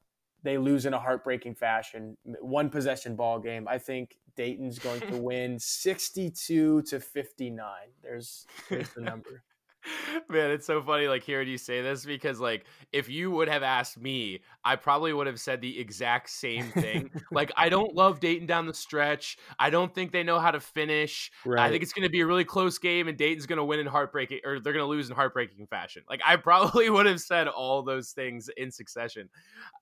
they 0.42 0.58
lose 0.58 0.86
in 0.86 0.94
a 0.94 0.98
heartbreaking 0.98 1.54
fashion, 1.54 2.16
one 2.40 2.70
possession 2.70 3.16
ball 3.16 3.38
game. 3.38 3.68
I 3.68 3.78
think 3.78 4.16
Dayton's 4.36 4.78
going 4.78 5.00
to 5.02 5.16
win 5.20 5.58
62 5.58 6.82
to 6.82 7.00
59. 7.00 7.68
There's, 8.02 8.46
there's 8.68 8.90
the 8.90 9.00
number. 9.02 9.42
Man, 10.28 10.50
it's 10.50 10.66
so 10.66 10.82
funny 10.82 11.08
like 11.08 11.22
hearing 11.22 11.48
you 11.48 11.58
say 11.58 11.82
this 11.82 12.04
because 12.04 12.40
like 12.40 12.66
if 12.92 13.08
you 13.08 13.30
would 13.30 13.48
have 13.48 13.62
asked 13.62 13.98
me, 13.98 14.40
I 14.64 14.76
probably 14.76 15.12
would 15.12 15.26
have 15.26 15.40
said 15.40 15.60
the 15.60 15.78
exact 15.78 16.30
same 16.30 16.66
thing. 16.70 17.10
like 17.32 17.52
I 17.56 17.68
don't 17.68 17.94
love 17.94 18.20
Dayton 18.20 18.46
down 18.46 18.66
the 18.66 18.74
stretch. 18.74 19.36
I 19.58 19.70
don't 19.70 19.94
think 19.94 20.12
they 20.12 20.22
know 20.22 20.38
how 20.38 20.50
to 20.50 20.60
finish. 20.60 21.30
I 21.66 21.70
think 21.70 21.82
it's 21.82 21.92
going 21.92 22.06
to 22.06 22.10
be 22.10 22.20
a 22.20 22.26
really 22.26 22.44
close 22.44 22.78
game 22.78 23.08
and 23.08 23.18
Dayton's 23.18 23.46
going 23.46 23.58
to 23.58 23.64
win 23.64 23.80
in 23.80 23.86
heartbreaking 23.86 24.40
or 24.44 24.60
they're 24.60 24.72
going 24.72 24.84
to 24.84 24.88
lose 24.88 25.08
in 25.08 25.16
heartbreaking 25.16 25.66
fashion. 25.66 26.02
Like 26.08 26.20
I 26.24 26.36
probably 26.44 26.90
would 26.90 27.06
have 27.06 27.20
said 27.20 27.48
all 27.48 27.82
those 27.82 28.10
things 28.10 28.48
in 28.56 28.70
succession. 28.70 29.28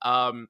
Um 0.03 0.49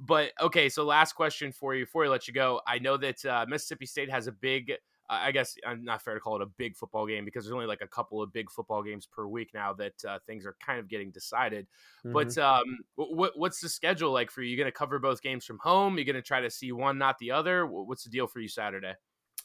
but 0.00 0.32
okay, 0.40 0.68
so 0.68 0.84
last 0.84 1.12
question 1.12 1.52
for 1.52 1.74
you 1.74 1.84
before 1.84 2.06
I 2.06 2.08
let 2.08 2.26
you 2.26 2.34
go. 2.34 2.60
I 2.66 2.78
know 2.78 2.96
that 2.96 3.24
uh, 3.26 3.44
Mississippi 3.46 3.86
State 3.86 4.10
has 4.10 4.26
a 4.26 4.32
big 4.32 4.72
I 5.08 5.32
guess 5.32 5.54
I'm 5.66 5.80
uh, 5.80 5.82
not 5.82 6.02
fair 6.02 6.14
to 6.14 6.20
call 6.20 6.36
it 6.36 6.42
a 6.42 6.46
big 6.46 6.76
football 6.76 7.06
game 7.06 7.24
because 7.24 7.44
there's 7.44 7.52
only 7.52 7.66
like 7.66 7.82
a 7.82 7.86
couple 7.86 8.22
of 8.22 8.32
big 8.32 8.50
football 8.50 8.82
games 8.82 9.06
per 9.06 9.26
week 9.26 9.50
now 9.52 9.72
that 9.74 9.92
uh, 10.08 10.18
things 10.26 10.46
are 10.46 10.56
kind 10.64 10.78
of 10.78 10.88
getting 10.88 11.10
decided. 11.10 11.66
Mm-hmm. 12.06 12.12
But 12.12 12.38
um, 12.38 12.78
what 12.94 13.32
what's 13.36 13.60
the 13.60 13.68
schedule 13.68 14.12
like 14.12 14.30
for 14.30 14.42
you? 14.42 14.50
You 14.50 14.56
going 14.56 14.66
to 14.66 14.72
cover 14.72 14.98
both 14.98 15.22
games 15.22 15.44
from 15.44 15.58
home? 15.62 15.96
You're 15.96 16.04
going 16.04 16.16
to 16.16 16.22
try 16.22 16.40
to 16.40 16.50
see 16.50 16.72
one, 16.72 16.98
not 16.98 17.18
the 17.18 17.30
other. 17.30 17.66
What's 17.66 18.04
the 18.04 18.10
deal 18.10 18.26
for 18.26 18.40
you 18.40 18.48
Saturday? 18.48 18.94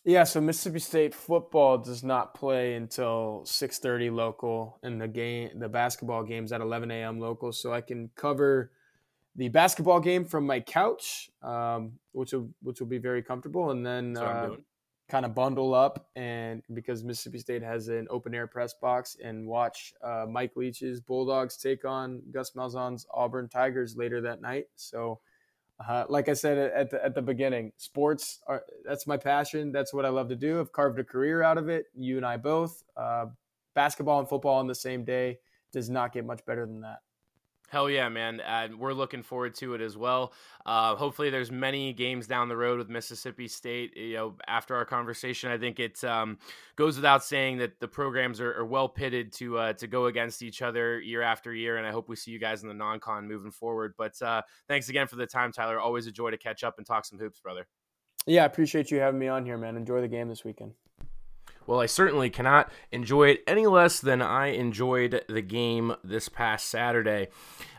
Yeah, 0.05 0.23
so 0.23 0.39
Mississippi 0.39 0.79
State 0.79 1.13
football 1.13 1.79
does 1.79 2.03
not 2.03 2.33
play 2.33 2.75
until 2.75 3.41
6:30 3.45 4.13
local, 4.13 4.79
and 4.83 5.01
the 5.01 5.07
game, 5.07 5.59
the 5.59 5.67
basketball 5.67 6.23
game's 6.23 6.51
at 6.51 6.61
11 6.61 6.91
a.m. 6.91 7.19
local. 7.19 7.51
So 7.51 7.73
I 7.73 7.81
can 7.81 8.09
cover 8.15 8.71
the 9.35 9.49
basketball 9.49 9.99
game 9.99 10.23
from 10.23 10.45
my 10.45 10.61
couch, 10.61 11.29
um, 11.41 11.99
which 12.13 12.31
will 12.31 12.49
which 12.61 12.79
will 12.79 12.87
be 12.87 12.99
very 12.99 13.21
comfortable, 13.21 13.71
and 13.71 13.85
then 13.85 14.17
uh, 14.17 14.51
kind 15.09 15.25
of 15.25 15.33
bundle 15.33 15.73
up 15.73 16.09
and 16.15 16.61
because 16.73 17.03
Mississippi 17.03 17.39
State 17.39 17.63
has 17.63 17.87
an 17.87 18.07
open 18.09 18.35
air 18.35 18.47
press 18.47 18.73
box 18.73 19.15
and 19.23 19.47
watch 19.47 19.93
uh, 20.03 20.25
Mike 20.29 20.55
Leach's 20.55 20.99
Bulldogs 20.99 21.55
take 21.57 21.85
on 21.85 22.21
Gus 22.31 22.51
Malzahn's 22.51 23.05
Auburn 23.13 23.47
Tigers 23.47 23.95
later 23.95 24.19
that 24.21 24.41
night. 24.41 24.65
So, 24.75 25.19
uh, 25.87 26.05
like 26.09 26.27
I 26.27 26.33
said 26.33 26.57
at 26.57 26.89
the, 26.89 27.03
at 27.03 27.15
the 27.15 27.21
beginning, 27.21 27.71
sports 27.77 28.39
are 28.47 28.63
that's 28.83 29.07
my 29.07 29.15
passion. 29.15 29.71
That's 29.71 29.93
what 29.93 30.05
I 30.05 30.09
love 30.09 30.27
to 30.29 30.35
do. 30.35 30.59
I've 30.59 30.73
carved 30.73 30.99
a 30.99 31.03
career 31.03 31.41
out 31.41 31.57
of 31.57 31.69
it. 31.69 31.85
You 31.95 32.17
and 32.17 32.25
I 32.25 32.37
both. 32.37 32.83
Uh, 32.97 33.27
basketball 33.75 34.19
and 34.19 34.27
football 34.27 34.57
on 34.57 34.67
the 34.67 34.75
same 34.75 35.05
day 35.05 35.37
does 35.71 35.89
not 35.89 36.11
get 36.11 36.25
much 36.25 36.43
better 36.45 36.65
than 36.65 36.81
that. 36.81 36.99
Hell 37.69 37.89
yeah, 37.89 38.07
man! 38.07 38.39
Uh, 38.39 38.69
we're 38.77 38.93
looking 38.93 39.21
forward 39.21 39.53
to 39.55 39.73
it 39.73 39.81
as 39.81 39.97
well. 39.97 40.31
Uh, 40.65 40.95
hopefully, 40.95 41.29
there's 41.29 41.51
many 41.51 41.91
games 41.91 42.25
down 42.25 42.47
the 42.47 42.55
road 42.55 42.77
with 42.79 42.87
Mississippi 42.87 43.49
State. 43.49 43.95
You 43.97 44.13
know, 44.13 44.35
after 44.47 44.73
our 44.73 44.85
conversation, 44.85 45.51
I 45.51 45.57
think 45.57 45.77
it 45.77 46.01
um, 46.05 46.37
goes 46.77 46.95
without 46.95 47.25
saying 47.25 47.57
that 47.57 47.79
the 47.81 47.87
programs 47.87 48.39
are, 48.39 48.53
are 48.53 48.65
well 48.65 48.87
pitted 48.87 49.33
to 49.33 49.57
uh, 49.57 49.73
to 49.73 49.87
go 49.87 50.05
against 50.05 50.41
each 50.41 50.61
other 50.61 51.01
year 51.01 51.21
after 51.21 51.53
year. 51.53 51.75
And 51.75 51.85
I 51.85 51.91
hope 51.91 52.07
we 52.07 52.15
see 52.15 52.31
you 52.31 52.39
guys 52.39 52.61
in 52.63 52.69
the 52.69 52.73
non-con 52.73 53.27
moving 53.27 53.51
forward. 53.51 53.95
But 53.97 54.21
uh, 54.21 54.43
thanks 54.69 54.87
again 54.87 55.07
for 55.07 55.17
the 55.17 55.27
time, 55.27 55.51
Tyler. 55.51 55.77
Always 55.77 56.07
a 56.07 56.11
joy 56.11 56.31
to 56.31 56.37
catch 56.37 56.63
up 56.63 56.77
and 56.77 56.87
talk 56.87 57.03
some 57.03 57.19
hoops, 57.19 57.41
brother. 57.41 57.67
Yeah, 58.25 58.43
I 58.43 58.45
appreciate 58.45 58.91
you 58.91 58.99
having 58.99 59.19
me 59.19 59.27
on 59.27 59.45
here, 59.45 59.57
man. 59.57 59.75
Enjoy 59.75 59.99
the 59.99 60.07
game 60.07 60.29
this 60.29 60.45
weekend. 60.45 60.73
Well, 61.67 61.81
I 61.81 61.85
certainly 61.85 62.29
cannot 62.29 62.71
enjoy 62.91 63.29
it 63.29 63.43
any 63.45 63.67
less 63.67 63.99
than 63.99 64.21
I 64.21 64.47
enjoyed 64.47 65.23
the 65.27 65.41
game 65.41 65.93
this 66.03 66.29
past 66.29 66.67
Saturday. 66.67 67.27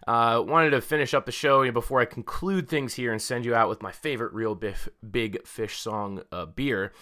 Uh, 0.07 0.43
wanted 0.47 0.71
to 0.71 0.81
finish 0.81 1.15
up 1.15 1.27
the 1.27 1.33
show 1.33 1.71
before 1.73 2.01
I 2.01 2.05
conclude 2.05 2.69
things 2.69 2.95
here 2.95 3.13
and 3.13 3.21
send 3.21 3.45
you 3.45 3.55
out 3.55 3.69
with 3.69 3.83
my 3.83 3.93
favorite 3.93 4.33
real 4.35 4.55
biff, 4.55 4.89
big 5.11 5.47
fish 5.47 5.79
song, 5.79 6.23
uh, 6.31 6.47
"Beer." 6.47 6.93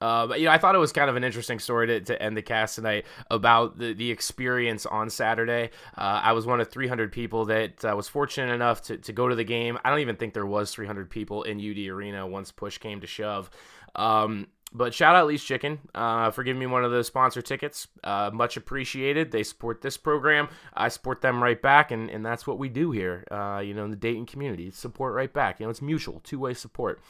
Uh, 0.00 0.26
but, 0.26 0.40
you 0.40 0.46
know, 0.46 0.52
I 0.52 0.58
thought 0.58 0.74
it 0.74 0.78
was 0.78 0.92
kind 0.92 1.08
of 1.08 1.16
an 1.16 1.24
interesting 1.24 1.58
story 1.58 1.86
to, 1.86 2.00
to 2.00 2.22
end 2.22 2.36
the 2.36 2.42
cast 2.42 2.74
tonight 2.74 3.06
about 3.30 3.78
the, 3.78 3.94
the 3.94 4.10
experience 4.10 4.84
on 4.84 5.08
Saturday. 5.08 5.70
Uh, 5.96 6.20
I 6.22 6.32
was 6.32 6.44
one 6.44 6.60
of 6.60 6.70
300 6.70 7.12
people 7.12 7.46
that 7.46 7.84
uh, 7.84 7.94
was 7.96 8.06
fortunate 8.06 8.52
enough 8.52 8.82
to, 8.82 8.98
to 8.98 9.12
go 9.12 9.28
to 9.28 9.34
the 9.34 9.44
game. 9.44 9.78
I 9.84 9.90
don't 9.90 10.00
even 10.00 10.16
think 10.16 10.34
there 10.34 10.44
was 10.44 10.70
300 10.70 11.08
people 11.08 11.44
in 11.44 11.58
UD 11.58 11.88
Arena 11.88 12.26
once 12.26 12.52
push 12.52 12.76
came 12.76 13.00
to 13.00 13.06
shove. 13.06 13.48
Um, 13.94 14.48
but 14.72 14.92
shout 14.92 15.14
out 15.14 15.26
Lee's 15.26 15.44
Chicken 15.44 15.78
uh, 15.94 16.30
for 16.30 16.42
giving 16.42 16.60
me 16.60 16.66
one 16.66 16.84
of 16.84 16.90
those 16.90 17.06
sponsor 17.06 17.40
tickets. 17.40 17.88
Uh, 18.02 18.30
much 18.32 18.56
appreciated. 18.56 19.30
They 19.30 19.42
support 19.42 19.80
this 19.80 19.96
program. 19.96 20.48
I 20.74 20.88
support 20.88 21.22
them 21.22 21.42
right 21.42 21.60
back, 21.60 21.90
and, 21.90 22.10
and 22.10 22.24
that's 22.24 22.46
what 22.46 22.58
we 22.58 22.68
do 22.68 22.90
here. 22.90 23.24
Uh, 23.30 23.60
you 23.64 23.74
know, 23.74 23.84
in 23.84 23.90
the 23.90 23.96
Dayton 23.96 24.26
community, 24.26 24.70
support 24.70 25.14
right 25.14 25.32
back. 25.32 25.60
You 25.60 25.66
know, 25.66 25.70
it's 25.70 25.82
mutual, 25.82 26.20
two 26.20 26.38
way 26.40 26.52
support. 26.54 27.00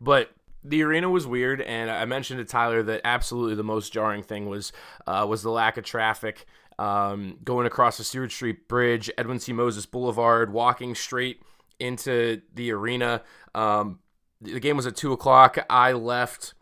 But 0.00 0.30
the 0.62 0.82
arena 0.82 1.08
was 1.08 1.26
weird, 1.26 1.60
and 1.60 1.90
I 1.90 2.04
mentioned 2.04 2.38
to 2.38 2.44
Tyler 2.44 2.82
that 2.84 3.00
absolutely 3.04 3.54
the 3.54 3.64
most 3.64 3.92
jarring 3.92 4.22
thing 4.22 4.48
was 4.48 4.72
uh, 5.06 5.26
was 5.28 5.42
the 5.42 5.50
lack 5.50 5.76
of 5.76 5.84
traffic. 5.84 6.46
Um, 6.78 7.38
going 7.42 7.66
across 7.66 7.98
the 7.98 8.04
Stewart 8.04 8.30
Street 8.30 8.68
Bridge, 8.68 9.10
Edwin 9.18 9.40
C. 9.40 9.52
Moses 9.52 9.84
Boulevard, 9.86 10.52
walking 10.52 10.94
straight 10.94 11.42
into 11.80 12.40
the 12.54 12.70
arena. 12.70 13.22
Um, 13.54 13.98
the 14.40 14.60
game 14.60 14.76
was 14.76 14.86
at 14.86 14.94
two 14.94 15.12
o'clock. 15.12 15.58
I 15.68 15.92
left 15.92 16.54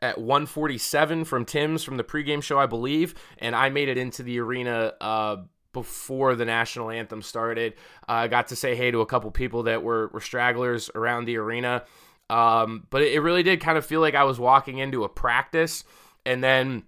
at 0.00 0.18
147 0.18 1.24
from 1.24 1.44
Tim's 1.44 1.82
from 1.84 1.96
the 1.96 2.04
pregame 2.04 2.42
show, 2.42 2.58
I 2.58 2.66
believe, 2.66 3.14
and 3.38 3.54
I 3.54 3.68
made 3.70 3.88
it 3.88 3.98
into 3.98 4.22
the 4.22 4.38
arena 4.38 4.92
uh, 5.00 5.38
before 5.72 6.34
the 6.34 6.44
national 6.44 6.90
anthem 6.90 7.22
started. 7.22 7.74
Uh, 8.08 8.12
I 8.12 8.28
got 8.28 8.48
to 8.48 8.56
say 8.56 8.74
hey 8.74 8.90
to 8.90 9.00
a 9.00 9.06
couple 9.06 9.30
people 9.30 9.64
that 9.64 9.82
were, 9.82 10.08
were 10.08 10.20
stragglers 10.20 10.90
around 10.94 11.24
the 11.24 11.36
arena, 11.36 11.84
um, 12.30 12.86
but 12.90 13.02
it 13.02 13.20
really 13.20 13.42
did 13.42 13.60
kind 13.60 13.78
of 13.78 13.84
feel 13.84 14.00
like 14.00 14.14
I 14.14 14.24
was 14.24 14.38
walking 14.38 14.78
into 14.78 15.04
a 15.04 15.08
practice, 15.08 15.84
and 16.24 16.42
then. 16.42 16.84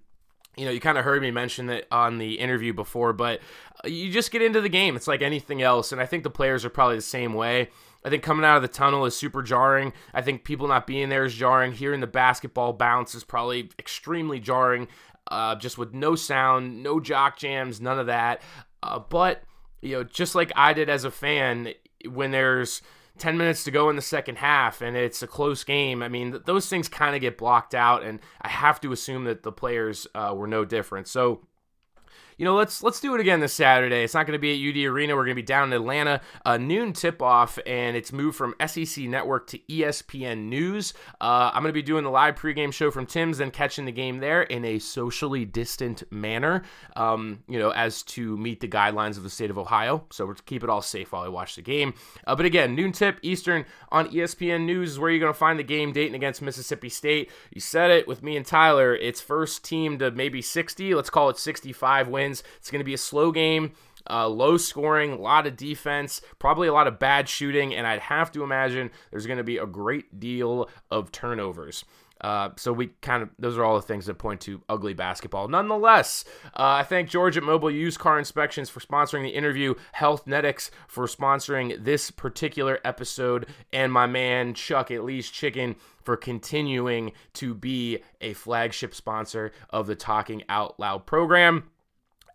You 0.56 0.66
know, 0.66 0.72
you 0.72 0.80
kind 0.80 0.98
of 0.98 1.04
heard 1.04 1.22
me 1.22 1.30
mention 1.30 1.66
that 1.66 1.86
on 1.92 2.18
the 2.18 2.34
interview 2.34 2.74
before, 2.74 3.14
but 3.14 3.40
you 3.84 4.10
just 4.10 4.30
get 4.30 4.42
into 4.42 4.60
the 4.60 4.68
game. 4.68 4.94
It's 4.96 5.06
like 5.06 5.22
anything 5.22 5.62
else, 5.62 5.92
and 5.92 6.00
I 6.00 6.06
think 6.06 6.22
the 6.22 6.28
players 6.28 6.64
are 6.64 6.70
probably 6.70 6.96
the 6.96 7.02
same 7.02 7.32
way. 7.32 7.70
I 8.04 8.08
think 8.08 8.22
coming 8.22 8.44
out 8.44 8.56
of 8.56 8.62
the 8.62 8.68
tunnel 8.68 9.04
is 9.04 9.14
super 9.14 9.42
jarring. 9.42 9.92
I 10.14 10.22
think 10.22 10.44
people 10.44 10.68
not 10.68 10.86
being 10.86 11.08
there 11.08 11.24
is 11.24 11.34
jarring. 11.34 11.72
Hearing 11.72 12.00
the 12.00 12.06
basketball 12.06 12.72
bounce 12.72 13.14
is 13.14 13.24
probably 13.24 13.70
extremely 13.78 14.40
jarring, 14.40 14.88
uh, 15.30 15.54
just 15.56 15.76
with 15.76 15.92
no 15.92 16.14
sound, 16.14 16.82
no 16.82 17.00
jock 17.00 17.38
jams, 17.38 17.80
none 17.80 17.98
of 17.98 18.06
that. 18.06 18.40
Uh, 18.82 18.98
but, 18.98 19.42
you 19.82 19.92
know, 19.92 20.04
just 20.04 20.34
like 20.34 20.50
I 20.56 20.72
did 20.72 20.88
as 20.88 21.04
a 21.04 21.10
fan, 21.10 21.74
when 22.08 22.30
there's 22.30 22.80
10 23.18 23.36
minutes 23.36 23.64
to 23.64 23.70
go 23.70 23.90
in 23.90 23.96
the 23.96 24.02
second 24.02 24.38
half 24.38 24.80
and 24.80 24.96
it's 24.96 25.22
a 25.22 25.26
close 25.26 25.62
game, 25.62 26.02
I 26.02 26.08
mean, 26.08 26.40
those 26.46 26.68
things 26.68 26.88
kind 26.88 27.14
of 27.14 27.20
get 27.20 27.36
blocked 27.36 27.74
out, 27.74 28.02
and 28.02 28.20
I 28.40 28.48
have 28.48 28.80
to 28.80 28.92
assume 28.92 29.24
that 29.24 29.42
the 29.42 29.52
players 29.52 30.06
uh, 30.14 30.32
were 30.34 30.46
no 30.46 30.64
different. 30.64 31.06
So, 31.06 31.42
you 32.40 32.46
know, 32.46 32.54
let's 32.54 32.82
let's 32.82 33.00
do 33.00 33.14
it 33.14 33.20
again 33.20 33.40
this 33.40 33.52
Saturday. 33.52 34.02
It's 34.02 34.14
not 34.14 34.26
going 34.26 34.32
to 34.32 34.38
be 34.38 34.54
at 34.54 34.70
UD 34.70 34.90
Arena. 34.90 35.14
We're 35.14 35.26
going 35.26 35.36
to 35.36 35.42
be 35.42 35.46
down 35.46 35.68
in 35.68 35.74
Atlanta. 35.74 36.22
A 36.46 36.58
noon 36.58 36.94
tip 36.94 37.20
off, 37.20 37.58
and 37.66 37.94
it's 37.98 38.14
moved 38.14 38.38
from 38.38 38.54
SEC 38.66 39.04
Network 39.04 39.46
to 39.48 39.58
ESPN 39.58 40.48
News. 40.48 40.94
Uh, 41.20 41.50
I'm 41.52 41.62
going 41.62 41.68
to 41.68 41.74
be 41.74 41.82
doing 41.82 42.02
the 42.02 42.10
live 42.10 42.36
pregame 42.36 42.72
show 42.72 42.90
from 42.90 43.04
Tim's, 43.04 43.36
then 43.36 43.50
catching 43.50 43.84
the 43.84 43.92
game 43.92 44.20
there 44.20 44.40
in 44.40 44.64
a 44.64 44.78
socially 44.78 45.44
distant 45.44 46.10
manner. 46.10 46.62
Um, 46.96 47.40
you 47.46 47.58
know, 47.58 47.72
as 47.72 48.02
to 48.04 48.38
meet 48.38 48.60
the 48.60 48.68
guidelines 48.68 49.18
of 49.18 49.22
the 49.22 49.28
state 49.28 49.50
of 49.50 49.58
Ohio. 49.58 50.06
So 50.08 50.24
we're 50.24 50.32
to 50.32 50.42
keep 50.44 50.64
it 50.64 50.70
all 50.70 50.80
safe 50.80 51.12
while 51.12 51.24
I 51.24 51.28
watch 51.28 51.56
the 51.56 51.62
game. 51.62 51.92
Uh, 52.26 52.36
but 52.36 52.46
again, 52.46 52.74
noon 52.74 52.92
tip 52.92 53.18
Eastern 53.20 53.66
on 53.90 54.08
ESPN 54.08 54.64
News 54.64 54.92
is 54.92 54.98
where 54.98 55.10
you're 55.10 55.20
going 55.20 55.30
to 55.30 55.38
find 55.38 55.58
the 55.58 55.62
game 55.62 55.92
Dayton 55.92 56.14
against 56.14 56.40
Mississippi 56.40 56.88
State. 56.88 57.30
You 57.52 57.60
said 57.60 57.90
it 57.90 58.08
with 58.08 58.22
me 58.22 58.38
and 58.38 58.46
Tyler. 58.46 58.96
It's 58.96 59.20
first 59.20 59.62
team 59.62 59.98
to 59.98 60.10
maybe 60.10 60.40
60. 60.40 60.94
Let's 60.94 61.10
call 61.10 61.28
it 61.28 61.36
65 61.36 62.08
wins 62.08 62.29
wins. 62.30 62.42
It's 62.58 62.70
going 62.70 62.80
to 62.80 62.84
be 62.84 62.94
a 62.94 62.98
slow 62.98 63.32
game. 63.32 63.72
Uh, 64.08 64.26
low 64.26 64.56
scoring, 64.56 65.12
a 65.12 65.16
lot 65.16 65.46
of 65.46 65.58
defense, 65.58 66.22
probably 66.38 66.66
a 66.66 66.72
lot 66.72 66.86
of 66.86 66.98
bad 66.98 67.28
shooting, 67.28 67.74
and 67.74 67.86
I'd 67.86 68.00
have 68.00 68.32
to 68.32 68.42
imagine 68.42 68.90
there's 69.10 69.26
going 69.26 69.36
to 69.36 69.44
be 69.44 69.58
a 69.58 69.66
great 69.66 70.18
deal 70.18 70.70
of 70.90 71.12
turnovers. 71.12 71.84
Uh, 72.22 72.50
so 72.56 72.72
we 72.72 72.88
kind 73.02 73.22
of 73.22 73.28
those 73.38 73.56
are 73.58 73.64
all 73.64 73.76
the 73.76 73.82
things 73.82 74.06
that 74.06 74.14
point 74.14 74.40
to 74.42 74.62
ugly 74.70 74.94
basketball. 74.94 75.48
Nonetheless, 75.48 76.24
uh, 76.46 76.80
I 76.80 76.82
thank 76.82 77.10
George 77.10 77.36
at 77.36 77.42
Mobile 77.42 77.70
Used 77.70 77.98
Car 77.98 78.18
Inspections 78.18 78.70
for 78.70 78.80
sponsoring 78.80 79.22
the 79.22 79.30
interview, 79.30 79.74
Healthnetics 79.96 80.70
for 80.88 81.06
sponsoring 81.06 81.82
this 81.84 82.10
particular 82.10 82.78
episode, 82.84 83.46
and 83.72 83.92
my 83.92 84.06
man 84.06 84.54
Chuck 84.54 84.90
at 84.90 85.04
Lee's 85.04 85.30
Chicken 85.30 85.76
for 86.02 86.16
continuing 86.16 87.12
to 87.34 87.54
be 87.54 87.98
a 88.20 88.32
flagship 88.32 88.94
sponsor 88.94 89.52
of 89.68 89.86
the 89.86 89.96
Talking 89.96 90.42
Out 90.48 90.80
Loud 90.80 91.04
program. 91.04 91.70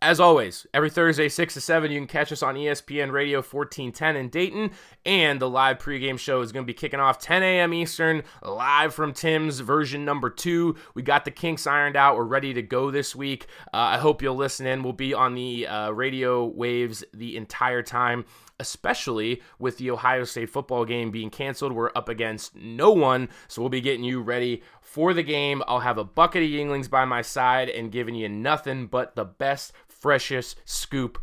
As 0.02 0.20
always, 0.20 0.68
every 0.74 0.90
Thursday, 0.90 1.30
6 1.30 1.54
to 1.56 1.62
7, 1.62 1.92
you 1.92 2.00
can 2.00 2.08
catch 2.08 2.32
us 2.32 2.44
on 2.44 2.56
ESPN 2.56 3.12
Radio 3.12 3.40
1410 3.40 4.16
in 4.16 4.30
Dayton. 4.30 4.72
And 5.06 5.40
the 5.40 5.50
live 5.50 5.80
pregame 5.80 6.20
show 6.20 6.42
is 6.42 6.52
going 6.52 6.64
to 6.64 6.68
be 6.68 6.74
kicking 6.74 7.00
off 7.00 7.18
10 7.20 7.42
a.m. 7.42 7.74
Eastern, 7.74 8.24
live 8.44 8.94
from 8.94 9.14
Tim's 9.14 9.60
version 9.62 10.06
number 10.06 10.30
two. 10.30 10.76
We 10.94 11.02
got 11.02 11.26
the 11.26 11.32
kinks 11.32 11.66
ironed 11.66 11.96
out. 11.96 12.18
We're 12.18 12.24
ready 12.24 12.54
to 12.54 12.62
go 12.62 12.92
this 12.92 13.16
week. 13.16 13.48
Uh, 13.74 13.78
I 13.78 13.98
hope 13.98 14.22
you'll 14.22 14.36
listen 14.36 14.68
in. 14.68 14.84
We'll 14.84 14.94
be 14.94 15.14
on 15.14 15.34
the 15.34 15.66
uh, 15.68 15.90
radio 15.92 16.46
waves 16.46 17.04
the 17.14 17.36
entire 17.38 17.82
time. 17.82 18.26
especially 18.60 19.42
with 19.60 19.78
the 19.78 19.92
Ohio 19.92 20.24
State 20.24 20.50
football 20.50 20.86
game 20.86 21.12
being 21.12 21.30
canceled. 21.30 21.74
We're 21.74 21.92
up 21.96 22.10
against 22.10 22.56
no 22.56 22.92
one, 22.92 23.30
so 23.48 23.62
we'll 23.62 23.70
be 23.70 23.82
getting 23.82 24.04
you 24.04 24.22
ready 24.22 24.64
for 24.82 25.14
the 25.14 25.24
game. 25.24 25.62
I'll 25.68 25.82
have 25.82 25.98
a 25.98 26.04
bucket 26.04 26.44
of 26.44 26.50
Yuenglings 26.50 26.90
by 26.90 27.06
my 27.06 27.22
side 27.22 27.70
and 27.70 27.92
giving 27.92 28.16
you 28.16 28.30
nothing 28.30 28.88
but 28.88 29.16
the 29.16 29.26
best, 29.26 29.74
freshest 30.06 30.62
scoop 30.66 31.18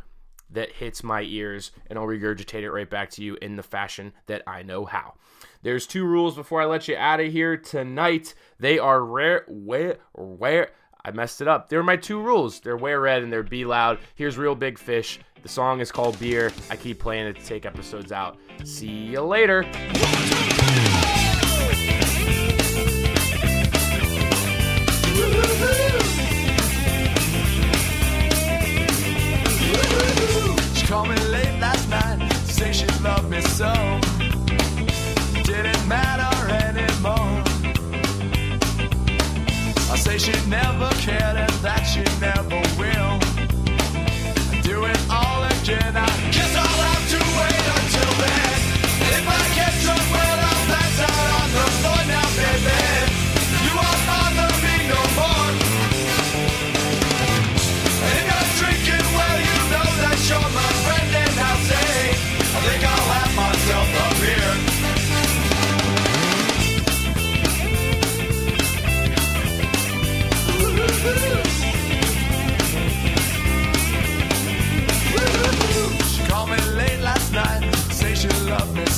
that 0.50 0.72
hits 0.72 1.04
my 1.04 1.22
ears, 1.22 1.70
and 1.86 1.96
I'll 1.96 2.04
regurgitate 2.04 2.62
it 2.62 2.72
right 2.72 2.90
back 2.90 3.10
to 3.10 3.22
you 3.22 3.38
in 3.40 3.54
the 3.54 3.62
fashion 3.62 4.12
that 4.26 4.42
I 4.44 4.64
know 4.64 4.84
how. 4.86 5.14
There's 5.62 5.86
two 5.86 6.04
rules 6.04 6.34
before 6.34 6.60
I 6.60 6.64
let 6.64 6.88
you 6.88 6.96
out 6.96 7.20
of 7.20 7.30
here 7.30 7.56
tonight. 7.56 8.34
They 8.58 8.80
are 8.80 9.04
rare, 9.04 9.44
where, 9.46 9.98
where. 10.14 10.72
I 11.04 11.12
messed 11.12 11.40
it 11.40 11.46
up. 11.46 11.68
They're 11.68 11.84
my 11.84 11.96
two 11.96 12.20
rules. 12.20 12.58
They're 12.58 12.76
wear 12.76 13.00
red 13.00 13.22
and 13.22 13.32
they're 13.32 13.44
be 13.44 13.64
loud. 13.64 14.00
Here's 14.16 14.36
Real 14.36 14.56
Big 14.56 14.80
Fish. 14.80 15.20
The 15.44 15.48
song 15.48 15.78
is 15.78 15.92
called 15.92 16.18
Beer. 16.18 16.50
I 16.68 16.74
keep 16.74 16.98
playing 16.98 17.28
it 17.28 17.36
to 17.36 17.44
take 17.44 17.64
episodes 17.64 18.10
out. 18.10 18.36
See 18.64 18.88
you 18.88 19.20
later. 19.20 19.62
So. 33.52 34.00
Didn't 35.44 35.86
matter 35.86 36.34
anymore. 36.68 37.42
I 39.92 39.96
say 39.96 40.16
she 40.16 40.32
never 40.48 40.88
cared 41.00 41.36
and 41.36 41.52
that 41.60 41.82
she 41.84 42.02
never 42.18 42.41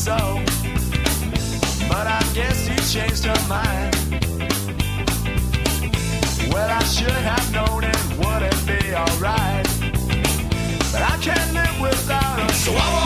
so. 0.04 0.18
But 1.88 2.06
I 2.06 2.22
guess 2.34 2.66
she 2.66 2.76
changed 2.92 3.24
her 3.24 3.48
mind. 3.48 3.94
Well, 6.52 6.70
I 6.70 6.84
should 6.84 7.22
have 7.30 7.46
known 7.50 7.84
it 7.84 8.02
wouldn't 8.18 8.66
be 8.66 8.94
alright. 8.94 9.66
But 10.92 11.02
I 11.10 11.16
can't 11.22 11.54
live 11.54 11.80
without 11.80 12.38
her, 12.38 12.52
so 12.52 12.72
I 12.72 13.03